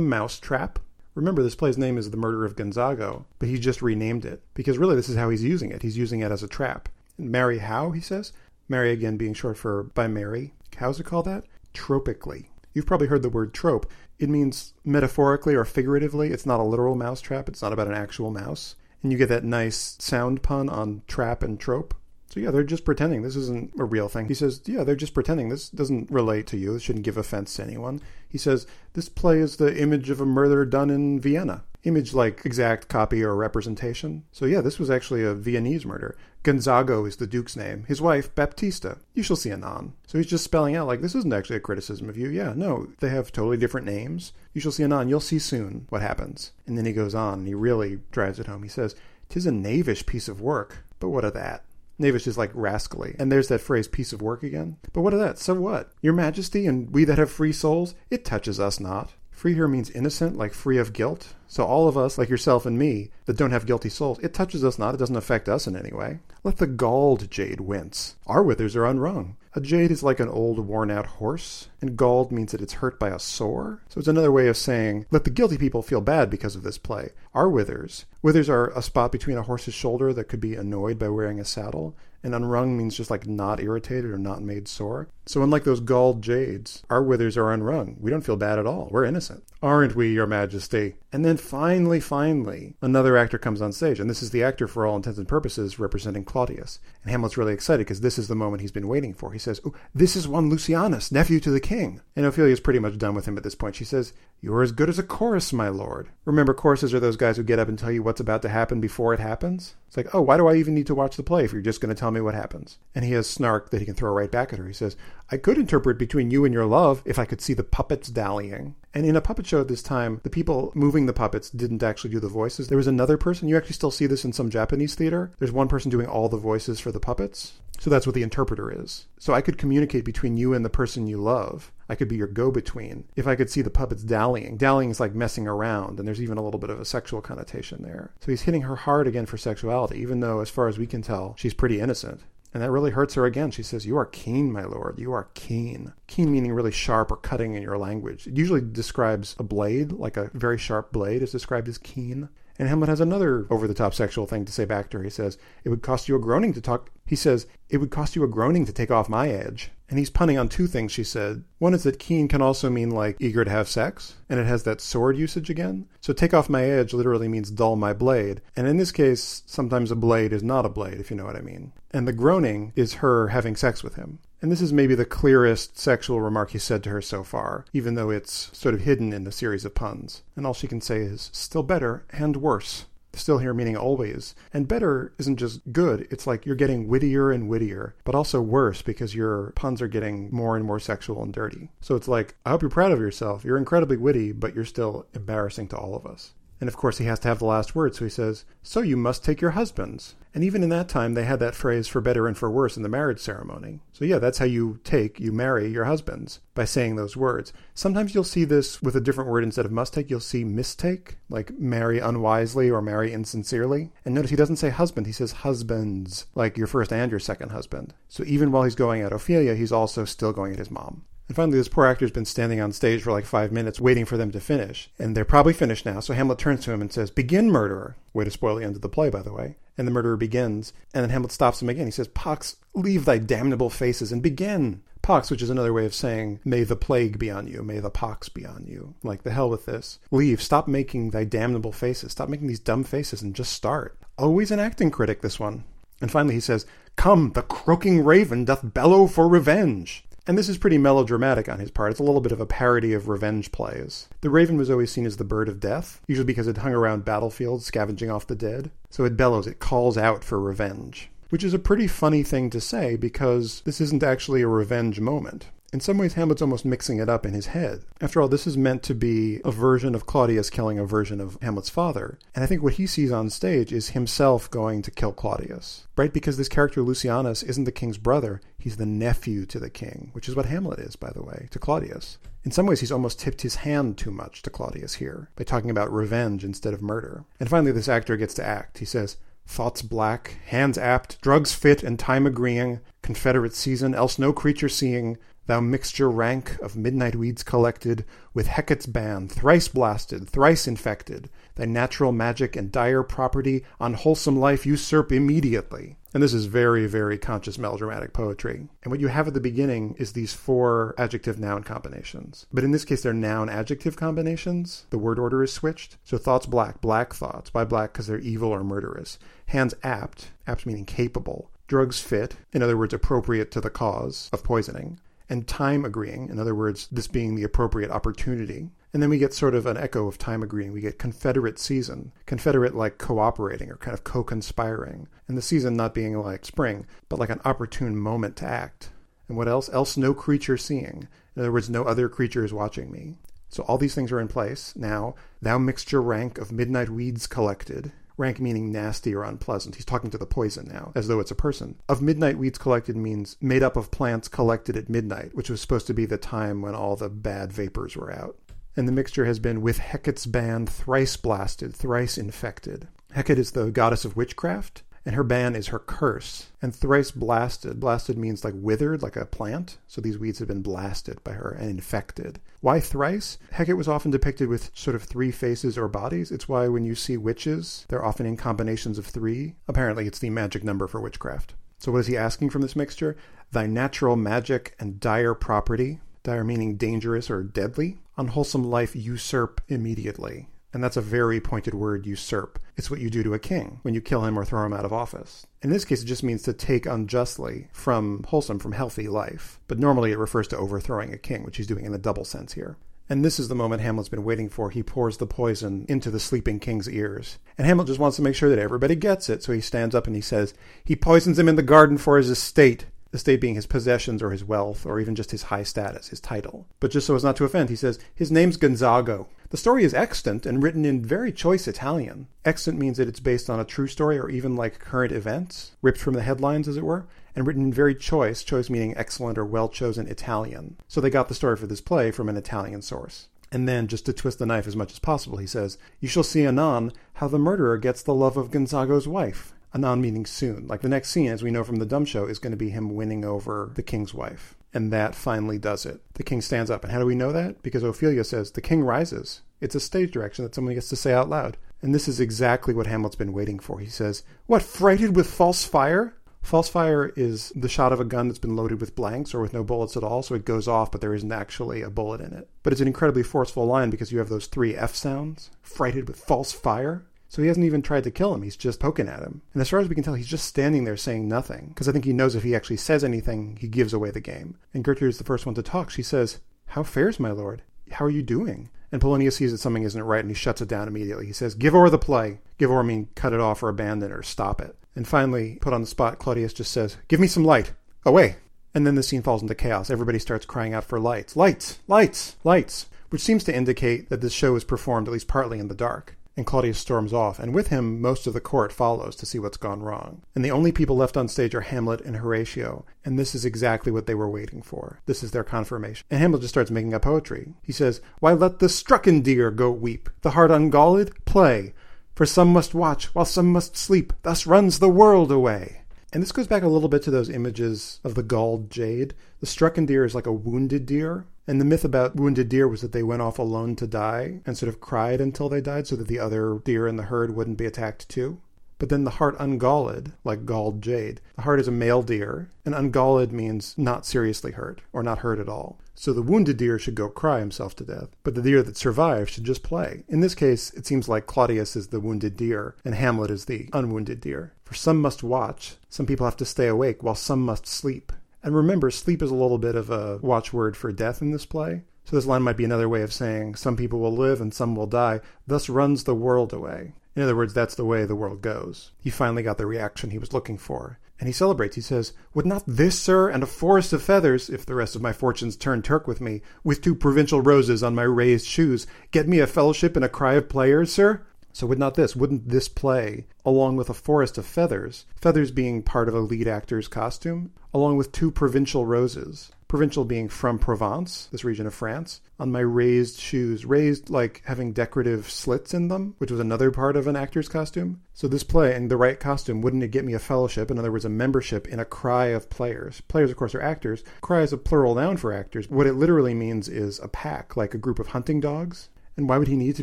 [0.00, 0.78] Mouse Trap.
[1.14, 4.78] Remember, this play's name is The Murder of Gonzago, but he just renamed it because
[4.78, 5.82] really this is how he's using it.
[5.82, 6.88] He's using it as a trap.
[7.18, 8.32] And marry how, he says?
[8.68, 10.52] Marry again being short for by Mary.
[10.76, 11.44] How's it called that?
[11.72, 12.50] Tropically.
[12.74, 13.90] You've probably heard the word trope.
[14.18, 16.30] It means metaphorically or figuratively.
[16.30, 17.48] It's not a literal mouse trap.
[17.48, 18.76] It's not about an actual mouse
[19.06, 21.94] and you get that nice sound pun on trap and trope.
[22.28, 23.22] So yeah, they're just pretending.
[23.22, 24.26] This isn't a real thing.
[24.26, 25.48] He says, yeah, they're just pretending.
[25.48, 26.72] This doesn't relate to you.
[26.72, 28.02] This shouldn't give offense to anyone.
[28.28, 31.62] He says, this play is the image of a murder done in Vienna.
[31.84, 34.24] Image like exact copy or representation.
[34.32, 36.16] So yeah, this was actually a Viennese murder.
[36.46, 37.84] Gonzago is the Duke's name.
[37.88, 38.98] His wife, Baptista.
[39.14, 39.94] You shall see anon.
[40.06, 42.28] So he's just spelling out like this isn't actually a criticism of you.
[42.28, 44.32] Yeah, no, they have totally different names.
[44.54, 45.08] You shall see anon.
[45.08, 46.52] You'll see soon what happens.
[46.64, 48.62] And then he goes on and he really drives it home.
[48.62, 48.94] He says,
[49.28, 51.64] "Tis a knavish piece of work, but what of that?"
[51.98, 53.16] Knavish is like rascally.
[53.18, 54.76] And there's that phrase, piece of work again.
[54.92, 55.40] But what of that?
[55.40, 55.90] So what?
[56.00, 59.14] Your Majesty and we that have free souls, it touches us not.
[59.36, 61.34] Free here means innocent, like free of guilt.
[61.46, 64.64] So all of us, like yourself and me, that don't have guilty souls, it touches
[64.64, 64.94] us not.
[64.94, 66.20] It doesn't affect us in any way.
[66.42, 68.16] Let the galled jade wince.
[68.26, 69.36] Our withers are unwrung.
[69.52, 72.98] A jade is like an old worn out horse, and galled means that it's hurt
[72.98, 73.82] by a sore.
[73.90, 76.78] So it's another way of saying, let the guilty people feel bad because of this
[76.78, 77.10] play.
[77.34, 78.06] Our withers.
[78.22, 81.44] Withers are a spot between a horse's shoulder that could be annoyed by wearing a
[81.44, 85.08] saddle, and unwrung means just like not irritated or not made sore.
[85.28, 87.96] So unlike those galled jades, our withers are unwrung.
[88.00, 88.88] We don't feel bad at all.
[88.92, 89.42] We're innocent.
[89.60, 90.94] Aren't we, your majesty?
[91.12, 94.86] And then finally, finally, another actor comes on stage, and this is the actor for
[94.86, 96.78] all intents and purposes representing Claudius.
[97.02, 99.32] And Hamlet's really excited because this is the moment he's been waiting for.
[99.32, 102.02] He says, oh, this is one Lucianus, nephew to the king.
[102.14, 103.74] And Ophelia's pretty much done with him at this point.
[103.74, 106.10] She says, You're as good as a chorus, my lord.
[106.24, 108.80] Remember, choruses are those guys who get up and tell you what's about to happen
[108.80, 109.74] before it happens?
[109.88, 111.80] It's like, oh, why do I even need to watch the play if you're just
[111.80, 112.78] going to tell me what happens?
[112.94, 114.66] And he has snark that he can throw right back at her.
[114.66, 114.96] He says,
[115.28, 118.76] I could interpret between you and your love if I could see the puppets dallying.
[118.94, 122.10] And in a puppet show at this time, the people moving the puppets didn't actually
[122.10, 122.68] do the voices.
[122.68, 123.48] There was another person.
[123.48, 125.32] You actually still see this in some Japanese theater.
[125.38, 127.54] There's one person doing all the voices for the puppets.
[127.78, 129.06] So that's what the interpreter is.
[129.18, 131.72] So I could communicate between you and the person you love.
[131.88, 133.04] I could be your go between.
[133.16, 136.38] If I could see the puppets dallying, dallying is like messing around, and there's even
[136.38, 138.12] a little bit of a sexual connotation there.
[138.20, 141.02] So he's hitting her hard again for sexuality, even though, as far as we can
[141.02, 142.22] tell, she's pretty innocent.
[142.56, 143.50] And that really hurts her again.
[143.50, 144.98] She says, You are keen, my lord.
[144.98, 145.92] You are keen.
[146.06, 148.26] Keen meaning really sharp or cutting in your language.
[148.26, 152.30] It usually describes a blade, like a very sharp blade is described as keen.
[152.58, 155.04] And Hamlet has another over the top sexual thing to say back to her.
[155.04, 156.90] He says, It would cost you a groaning to talk.
[157.04, 159.70] He says, It would cost you a groaning to take off my edge.
[159.88, 161.44] And he's punning on two things she said.
[161.58, 164.64] One is that keen can also mean like eager to have sex, and it has
[164.64, 165.86] that sword usage again.
[166.00, 168.40] So take off my edge literally means dull my blade.
[168.56, 171.36] And in this case, sometimes a blade is not a blade, if you know what
[171.36, 171.72] I mean.
[171.92, 174.18] And the groaning is her having sex with him.
[174.42, 177.94] And this is maybe the clearest sexual remark he said to her so far, even
[177.94, 180.22] though it's sort of hidden in the series of puns.
[180.36, 182.84] And all she can say is, still better and worse.
[183.14, 184.34] Still here meaning always.
[184.52, 188.82] And better isn't just good, it's like you're getting wittier and wittier, but also worse
[188.82, 191.70] because your puns are getting more and more sexual and dirty.
[191.80, 193.42] So it's like, I hope you're proud of yourself.
[193.42, 196.34] You're incredibly witty, but you're still embarrassing to all of us.
[196.60, 198.96] And of course, he has to have the last word, so he says, So you
[198.96, 200.14] must take your husbands.
[200.34, 202.82] And even in that time, they had that phrase for better and for worse in
[202.82, 203.80] the marriage ceremony.
[203.92, 207.52] So, yeah, that's how you take, you marry your husbands by saying those words.
[207.74, 211.16] Sometimes you'll see this with a different word instead of must take, you'll see mistake,
[211.30, 213.92] like marry unwisely or marry insincerely.
[214.04, 217.50] And notice he doesn't say husband, he says husbands, like your first and your second
[217.50, 217.94] husband.
[218.08, 221.04] So, even while he's going at Ophelia, he's also still going at his mom.
[221.28, 224.16] And finally, this poor actor's been standing on stage for like five minutes waiting for
[224.16, 224.88] them to finish.
[224.98, 226.00] And they're probably finished now.
[226.00, 227.96] So Hamlet turns to him and says, Begin, murderer.
[228.12, 229.56] Way to spoil the end of the play, by the way.
[229.76, 230.72] And the murderer begins.
[230.94, 231.86] And then Hamlet stops him again.
[231.86, 234.82] He says, Pox, leave thy damnable faces and begin.
[235.02, 237.62] Pox, which is another way of saying, May the plague be on you.
[237.62, 238.94] May the pox be on you.
[239.02, 239.98] Like, the hell with this.
[240.10, 240.40] Leave.
[240.40, 242.12] Stop making thy damnable faces.
[242.12, 243.98] Stop making these dumb faces and just start.
[244.18, 245.64] Always an acting critic, this one.
[246.00, 246.66] And finally, he says,
[246.96, 250.04] Come, the croaking raven doth bellow for revenge.
[250.28, 251.92] And this is pretty melodramatic on his part.
[251.92, 254.08] It's a little bit of a parody of revenge plays.
[254.22, 257.04] The raven was always seen as the bird of death, usually because it hung around
[257.04, 258.72] battlefields scavenging off the dead.
[258.90, 261.10] So it bellows, it calls out for revenge.
[261.28, 265.48] Which is a pretty funny thing to say because this isn't actually a revenge moment.
[265.72, 267.84] In some ways, Hamlet's almost mixing it up in his head.
[268.00, 271.36] After all, this is meant to be a version of Claudius killing a version of
[271.42, 272.18] Hamlet's father.
[272.34, 275.86] And I think what he sees on stage is himself going to kill Claudius.
[275.96, 276.12] Right?
[276.12, 278.40] Because this character, Lucianus, isn't the king's brother.
[278.58, 281.58] He's the nephew to the king, which is what Hamlet is, by the way, to
[281.58, 282.18] Claudius.
[282.44, 285.68] In some ways, he's almost tipped his hand too much to Claudius here by talking
[285.68, 287.24] about revenge instead of murder.
[287.40, 288.78] And finally, this actor gets to act.
[288.78, 289.16] He says,
[289.48, 295.18] Thoughts black, hands apt, drugs fit, and time agreeing, Confederate season, else no creature seeing,
[295.46, 298.04] thou mixture rank of midnight weeds collected,
[298.34, 304.38] with Hecate's ban, thrice blasted, thrice infected, thy natural magic and dire property on wholesome
[304.38, 305.96] life usurp immediately.
[306.12, 308.68] And this is very, very conscious melodramatic poetry.
[308.82, 312.46] And what you have at the beginning is these four adjective noun combinations.
[312.52, 314.86] But in this case, they're noun adjective combinations.
[314.90, 315.98] The word order is switched.
[316.04, 317.50] So thoughts black, black thoughts.
[317.50, 319.18] By black because they're evil or murderous.
[319.46, 321.50] Hands apt, apt meaning capable.
[321.66, 324.98] Drugs fit, in other words, appropriate to the cause of poisoning
[325.28, 328.70] and time agreeing, in other words, this being the appropriate opportunity.
[328.92, 330.72] And then we get sort of an echo of time agreeing.
[330.72, 335.76] We get Confederate season, Confederate like cooperating or kind of co conspiring, and the season
[335.76, 338.90] not being like spring, but like an opportune moment to act.
[339.28, 339.68] And what else?
[339.72, 341.08] Else no creature seeing.
[341.34, 343.16] In other words, no other creature is watching me.
[343.48, 344.74] So all these things are in place.
[344.76, 349.74] Now, thou mixture rank of midnight weeds collected, rank meaning nasty or unpleasant.
[349.74, 351.80] He's talking to the poison now, as though it's a person.
[351.88, 355.86] Of midnight weeds collected means made up of plants collected at midnight, which was supposed
[355.88, 358.36] to be the time when all the bad vapors were out.
[358.76, 362.88] And the mixture has been with Hecate's band thrice blasted, thrice infected.
[363.12, 366.50] Hecate is the goddess of witchcraft, and her ban is her curse.
[366.60, 367.80] And thrice blasted.
[367.80, 369.78] Blasted means like withered, like a plant.
[369.86, 372.40] So these weeds have been blasted by her and infected.
[372.66, 373.38] Why thrice?
[373.52, 376.32] Hecate was often depicted with sort of three faces or bodies.
[376.32, 379.54] It's why when you see witches, they're often in combinations of three.
[379.68, 381.54] Apparently, it's the magic number for witchcraft.
[381.78, 383.16] So, what is he asking from this mixture?
[383.52, 390.48] Thy natural magic and dire property, dire meaning dangerous or deadly, unwholesome life usurp immediately.
[390.76, 392.58] And that's a very pointed word, usurp.
[392.76, 394.84] It's what you do to a king when you kill him or throw him out
[394.84, 395.46] of office.
[395.62, 399.58] In this case, it just means to take unjustly from wholesome, from healthy life.
[399.68, 402.52] But normally it refers to overthrowing a king, which he's doing in a double sense
[402.52, 402.76] here.
[403.08, 404.68] And this is the moment Hamlet's been waiting for.
[404.68, 407.38] He pours the poison into the sleeping king's ears.
[407.56, 409.42] And Hamlet just wants to make sure that everybody gets it.
[409.42, 410.52] So he stands up and he says,
[410.84, 412.84] He poisons him in the garden for his estate.
[413.16, 416.66] Estate being his possessions or his wealth or even just his high status, his title.
[416.78, 419.26] But just so as not to offend, he says, His name's Gonzago.
[419.50, 422.28] The story is extant and written in very choice Italian.
[422.44, 425.98] Extant means that it's based on a true story or even like current events, ripped
[425.98, 427.06] from the headlines, as it were
[427.36, 430.76] and written in very choice, choice meaning excellent or well chosen Italian.
[430.88, 433.28] So they got the story for this play from an Italian source.
[433.52, 436.24] And then, just to twist the knife as much as possible, he says, You shall
[436.24, 439.52] see anon how the murderer gets the love of Gonzago's wife.
[439.76, 440.66] Anon meaning soon.
[440.66, 442.70] Like the next scene, as we know from the dumb show, is going to be
[442.70, 444.54] him winning over the king's wife.
[444.72, 446.00] And that finally does it.
[446.14, 446.82] The king stands up.
[446.82, 447.62] And how do we know that?
[447.62, 449.42] Because Ophelia says, The king rises.
[449.60, 451.58] It's a stage direction that someone gets to say out loud.
[451.82, 453.78] And this is exactly what Hamlet's been waiting for.
[453.78, 456.14] He says, What, frighted with false fire?
[456.40, 459.52] False fire is the shot of a gun that's been loaded with blanks or with
[459.52, 462.32] no bullets at all, so it goes off, but there isn't actually a bullet in
[462.32, 462.48] it.
[462.62, 466.16] But it's an incredibly forceful line because you have those three F sounds frighted with
[466.16, 467.04] false fire.
[467.28, 469.42] So he hasn't even tried to kill him, he's just poking at him.
[469.52, 471.92] And as far as we can tell, he's just standing there saying nothing, because I
[471.92, 474.56] think he knows if he actually says anything, he gives away the game.
[474.72, 475.90] And Gertrude is the first one to talk.
[475.90, 477.62] She says, How fares, my lord?
[477.92, 478.70] How are you doing?
[478.92, 481.26] And Polonius sees that something isn't right and he shuts it down immediately.
[481.26, 482.38] He says, Give o'er the play.
[482.58, 484.76] Give o'er mean cut it off or abandon or stop it.
[484.94, 487.72] And finally, put on the spot, Claudius just says, Give me some light.
[488.04, 488.36] Away.
[488.74, 489.90] And then the scene falls into chaos.
[489.90, 491.34] Everybody starts crying out for lights.
[491.34, 491.78] Lights!
[491.88, 492.36] Lights!
[492.44, 492.86] Lights!
[493.10, 496.15] Which seems to indicate that this show is performed at least partly in the dark.
[496.36, 499.56] And Claudius storms off, and with him, most of the court follows to see what's
[499.56, 500.22] gone wrong.
[500.34, 503.90] And the only people left on stage are Hamlet and Horatio, and this is exactly
[503.90, 505.00] what they were waiting for.
[505.06, 506.04] This is their confirmation.
[506.10, 507.54] And Hamlet just starts making up poetry.
[507.62, 511.72] He says, Why let the strucken deer go weep, the hart ungalled play,
[512.14, 514.12] for some must watch, while some must sleep.
[514.22, 515.75] Thus runs the world away.
[516.12, 519.14] And this goes back a little bit to those images of the galled jade.
[519.40, 521.26] The strucken deer is like a wounded deer.
[521.48, 524.56] And the myth about wounded deer was that they went off alone to die and
[524.56, 527.58] sort of cried until they died so that the other deer in the herd wouldn't
[527.58, 528.40] be attacked too.
[528.78, 531.20] But then the hart ungalled, like galled jade.
[531.36, 535.38] The hart is a male deer, and ungalled means not seriously hurt, or not hurt
[535.38, 535.78] at all.
[535.94, 539.30] So the wounded deer should go cry himself to death, but the deer that survives
[539.30, 540.04] should just play.
[540.08, 543.70] In this case, it seems like Claudius is the wounded deer, and Hamlet is the
[543.72, 544.52] unwounded deer.
[544.62, 548.12] For some must watch, some people have to stay awake, while some must sleep.
[548.42, 551.82] And remember, sleep is a little bit of a watchword for death in this play.
[552.04, 554.76] So this line might be another way of saying some people will live and some
[554.76, 556.92] will die, thus runs the world away.
[557.16, 558.92] In other words, that's the way the world goes.
[559.00, 560.98] He finally got the reaction he was looking for.
[561.18, 561.74] And he celebrates.
[561.74, 565.00] He says, Would not this, sir, and a forest of feathers, if the rest of
[565.00, 569.26] my fortunes turn Turk with me, with two provincial roses on my razed shoes, get
[569.26, 571.22] me a fellowship and a cry of players, sir?
[571.54, 575.82] So would not this, wouldn't this play, along with a forest of feathers, feathers being
[575.82, 581.28] part of a lead actor's costume, along with two provincial roses, provincial being from Provence,
[581.32, 586.14] this region of France, on my razed shoes, razed like having decorative slits in them,
[586.18, 588.00] which was another part of an actor's costume.
[588.14, 590.70] So this play and the right costume, wouldn't it get me a fellowship?
[590.70, 593.00] In other words, a membership in a cry of players.
[593.02, 594.04] Players, of course, are actors.
[594.20, 595.68] Cry is a plural noun for actors.
[595.68, 598.88] What it literally means is a pack, like a group of hunting dogs.
[599.16, 599.82] And why would he need to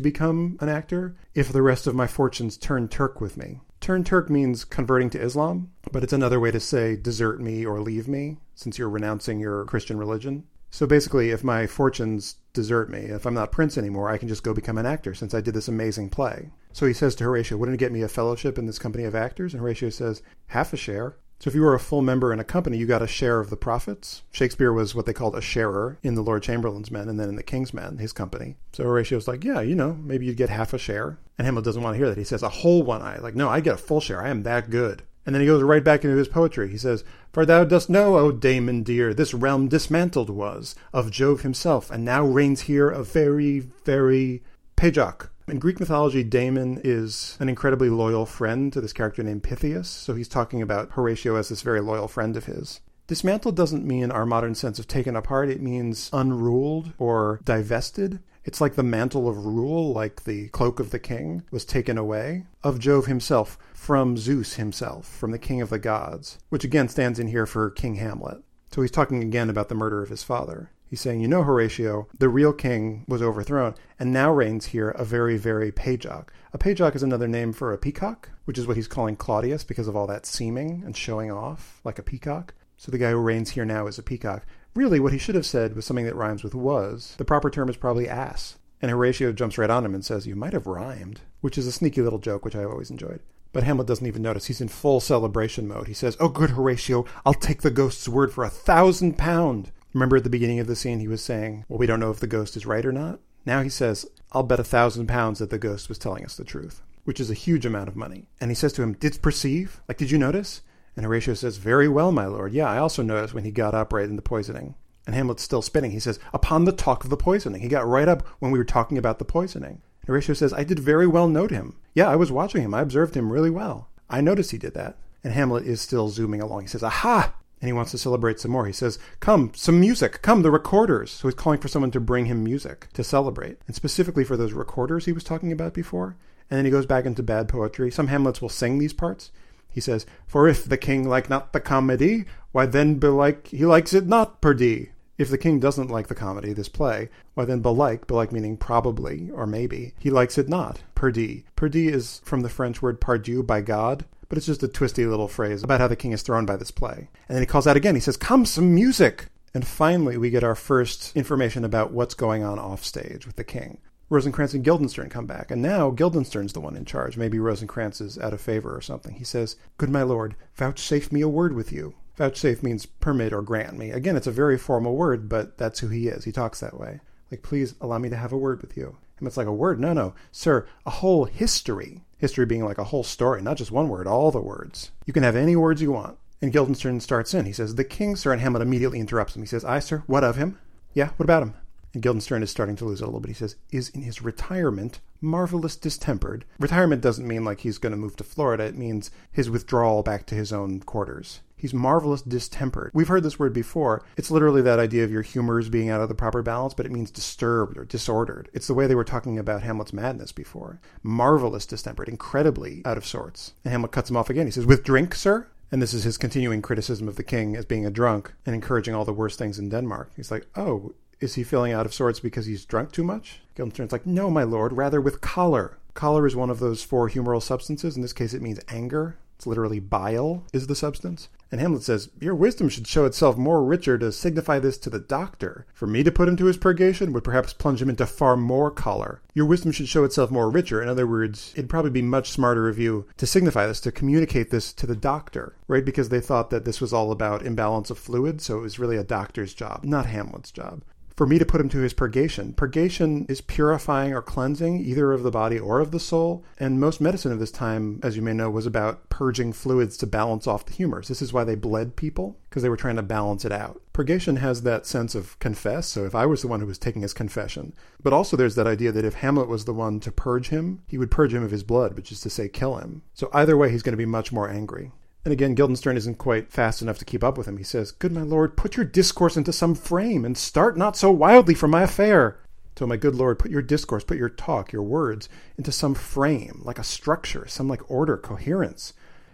[0.00, 1.16] become an actor?
[1.34, 3.60] If the rest of my fortunes turn Turk with me.
[3.80, 7.80] Turn Turk means converting to Islam, but it's another way to say desert me or
[7.80, 10.44] leave me, since you're renouncing your Christian religion.
[10.70, 14.42] So basically, if my fortunes desert me, if I'm not Prince anymore, I can just
[14.42, 16.50] go become an actor since I did this amazing play.
[16.72, 19.14] So he says to Horatio, Wouldn't it get me a fellowship in this company of
[19.14, 19.54] actors?
[19.54, 21.16] And Horatio says, Half a share.
[21.38, 23.50] So if you were a full member in a company, you got a share of
[23.50, 24.22] the profits.
[24.32, 27.36] Shakespeare was what they called a sharer in the Lord Chamberlain's Men and then in
[27.36, 28.56] the King's Men, his company.
[28.72, 31.18] So Horatio's like, yeah, you know, maybe you'd get half a share.
[31.38, 32.18] And Hamlet doesn't want to hear that.
[32.18, 33.02] He says, a whole one.
[33.02, 34.22] I like, no, I get a full share.
[34.22, 35.02] I am that good.
[35.26, 36.68] And then he goes right back into his poetry.
[36.68, 41.40] He says, For thou dost know, O Damon dear, this realm dismantled was of Jove
[41.40, 44.42] himself, and now reigns here a very, very
[44.76, 45.30] pajock.
[45.46, 50.14] In Greek mythology, Damon is an incredibly loyal friend to this character named Pythias, so
[50.14, 52.80] he's talking about Horatio as this very loyal friend of his.
[53.06, 58.20] Dismantled doesn't mean our modern sense of taken apart, it means unruled or divested.
[58.44, 62.46] It's like the mantle of rule, like the cloak of the king, was taken away
[62.62, 67.18] of Jove himself, from Zeus himself, from the king of the gods, which again stands
[67.18, 68.42] in here for King Hamlet.
[68.72, 70.70] So he's talking again about the murder of his father.
[70.88, 75.04] He's saying, you know, Horatio, the real king was overthrown, and now reigns here a
[75.04, 76.28] very, very pajock.
[76.54, 79.88] A pajock is another name for a peacock, which is what he's calling Claudius because
[79.88, 82.54] of all that seeming and showing off like a peacock.
[82.76, 84.44] So the guy who reigns here now is a peacock.
[84.74, 87.14] Really, what he should have said was something that rhymes with was.
[87.18, 88.56] The proper term is probably ass.
[88.82, 91.72] And Horatio jumps right on him and says, You might have rhymed, which is a
[91.72, 93.20] sneaky little joke, which I've always enjoyed.
[93.52, 94.46] But Hamlet doesn't even notice.
[94.46, 95.86] He's in full celebration mode.
[95.86, 99.70] He says, Oh, good Horatio, I'll take the ghost's word for a thousand pound.
[99.92, 102.18] Remember at the beginning of the scene, he was saying, Well, we don't know if
[102.18, 103.20] the ghost is right or not?
[103.46, 106.44] Now he says, I'll bet a thousand pounds that the ghost was telling us the
[106.44, 108.26] truth, which is a huge amount of money.
[108.40, 109.80] And he says to him, Did perceive?
[109.88, 110.62] Like, did you notice?
[110.96, 112.52] And Horatio says, Very well, my lord.
[112.52, 114.74] Yeah, I also noticed when he got up right in the poisoning.
[115.06, 115.90] And Hamlet's still spinning.
[115.90, 117.60] He says, Upon the talk of the poisoning.
[117.60, 119.82] He got right up when we were talking about the poisoning.
[120.00, 121.76] And Horatio says, I did very well note him.
[121.94, 122.74] Yeah, I was watching him.
[122.74, 123.88] I observed him really well.
[124.08, 124.98] I noticed he did that.
[125.22, 126.62] And Hamlet is still zooming along.
[126.62, 127.34] He says, Aha!
[127.60, 128.66] And he wants to celebrate some more.
[128.66, 130.20] He says, Come, some music.
[130.20, 131.10] Come, the recorders.
[131.10, 133.58] So he's calling for someone to bring him music to celebrate.
[133.66, 136.16] And specifically for those recorders he was talking about before.
[136.50, 137.90] And then he goes back into bad poetry.
[137.90, 139.32] Some Hamlets will sing these parts.
[139.74, 143.92] He says, For if the king like not the comedy, why then belike he likes
[143.92, 144.90] it not, perdie.
[145.18, 149.30] If the king doesn't like the comedy, this play, why then belike, belike meaning probably
[149.30, 151.44] or maybe, he likes it not, perdie.
[151.56, 155.28] Perdie is from the French word pardieu, by God, but it's just a twisty little
[155.28, 157.08] phrase about how the king is thrown by this play.
[157.28, 159.26] And then he calls out again, he says, Come, some music!
[159.52, 163.44] And finally, we get our first information about what's going on off stage with the
[163.44, 163.78] king.
[164.10, 167.16] Rosencrantz and Guildenstern come back, and now Guildenstern's the one in charge.
[167.16, 169.14] Maybe Rosencrantz is out of favor or something.
[169.14, 171.94] He says, Good my lord, vouchsafe me a word with you.
[172.16, 173.90] Vouchsafe means permit or grant me.
[173.90, 176.24] Again, it's a very formal word, but that's who he is.
[176.24, 177.00] He talks that way.
[177.30, 178.96] Like, please allow me to have a word with you.
[179.18, 179.80] And it's like a word.
[179.80, 182.02] No, no, sir, a whole history.
[182.18, 184.90] History being like a whole story, not just one word, all the words.
[185.06, 186.18] You can have any words you want.
[186.40, 187.46] And Guildenstern starts in.
[187.46, 189.42] He says, The king, sir, and Hamlet immediately interrupts him.
[189.42, 190.58] He says, I, sir, what of him?
[190.92, 191.54] Yeah, what about him?
[191.94, 193.28] And Guildenstern is starting to lose it a little bit.
[193.30, 196.44] He says, is in his retirement marvelous distempered.
[196.58, 198.64] Retirement doesn't mean like he's going to move to Florida.
[198.64, 201.40] It means his withdrawal back to his own quarters.
[201.56, 202.90] He's marvelous distempered.
[202.92, 204.04] We've heard this word before.
[204.18, 206.92] It's literally that idea of your humors being out of the proper balance, but it
[206.92, 208.50] means disturbed or disordered.
[208.52, 210.78] It's the way they were talking about Hamlet's madness before.
[211.02, 213.54] Marvelous distempered, incredibly out of sorts.
[213.64, 214.46] And Hamlet cuts him off again.
[214.46, 215.48] He says, With drink, sir?
[215.72, 218.94] And this is his continuing criticism of the king as being a drunk and encouraging
[218.94, 220.12] all the worst things in Denmark.
[220.16, 223.40] He's like, Oh, is he feeling out of sorts because he's drunk too much?
[223.54, 225.78] Guildenstern's like, no, my lord, rather with choler.
[225.94, 227.96] Choler is one of those four humoral substances.
[227.96, 229.16] In this case, it means anger.
[229.36, 231.28] It's literally bile is the substance.
[231.52, 234.98] And Hamlet says, Your wisdom should show itself more richer to signify this to the
[234.98, 235.66] doctor.
[235.72, 238.72] For me to put him to his purgation would perhaps plunge him into far more
[238.72, 239.20] choler.
[239.34, 240.82] Your wisdom should show itself more richer.
[240.82, 244.50] In other words, it'd probably be much smarter of you to signify this, to communicate
[244.50, 245.84] this to the doctor, right?
[245.84, 248.96] Because they thought that this was all about imbalance of fluid, so it was really
[248.96, 250.82] a doctor's job, not Hamlet's job
[251.16, 252.52] for me to put him to his purgation.
[252.52, 256.44] Purgation is purifying or cleansing either of the body or of the soul.
[256.58, 260.06] And most medicine of this time, as you may know, was about purging fluids to
[260.06, 261.08] balance off the humors.
[261.08, 263.80] This is why they bled people, because they were trying to balance it out.
[263.92, 265.86] Purgation has that sense of confess.
[265.86, 268.66] So if I was the one who was taking his confession, but also there's that
[268.66, 271.52] idea that if Hamlet was the one to purge him, he would purge him of
[271.52, 273.02] his blood, which is to say, kill him.
[273.12, 274.90] So either way, he's going to be much more angry.
[275.24, 277.56] And again, Guildenstern isn't quite fast enough to keep up with him.
[277.56, 281.10] He says, Good my lord, put your discourse into some frame, and start not so
[281.10, 282.38] wildly from my affair.
[282.76, 286.60] So, my good lord, put your discourse, put your talk, your words, into some frame,
[286.64, 288.92] like a structure, some like order, coherence,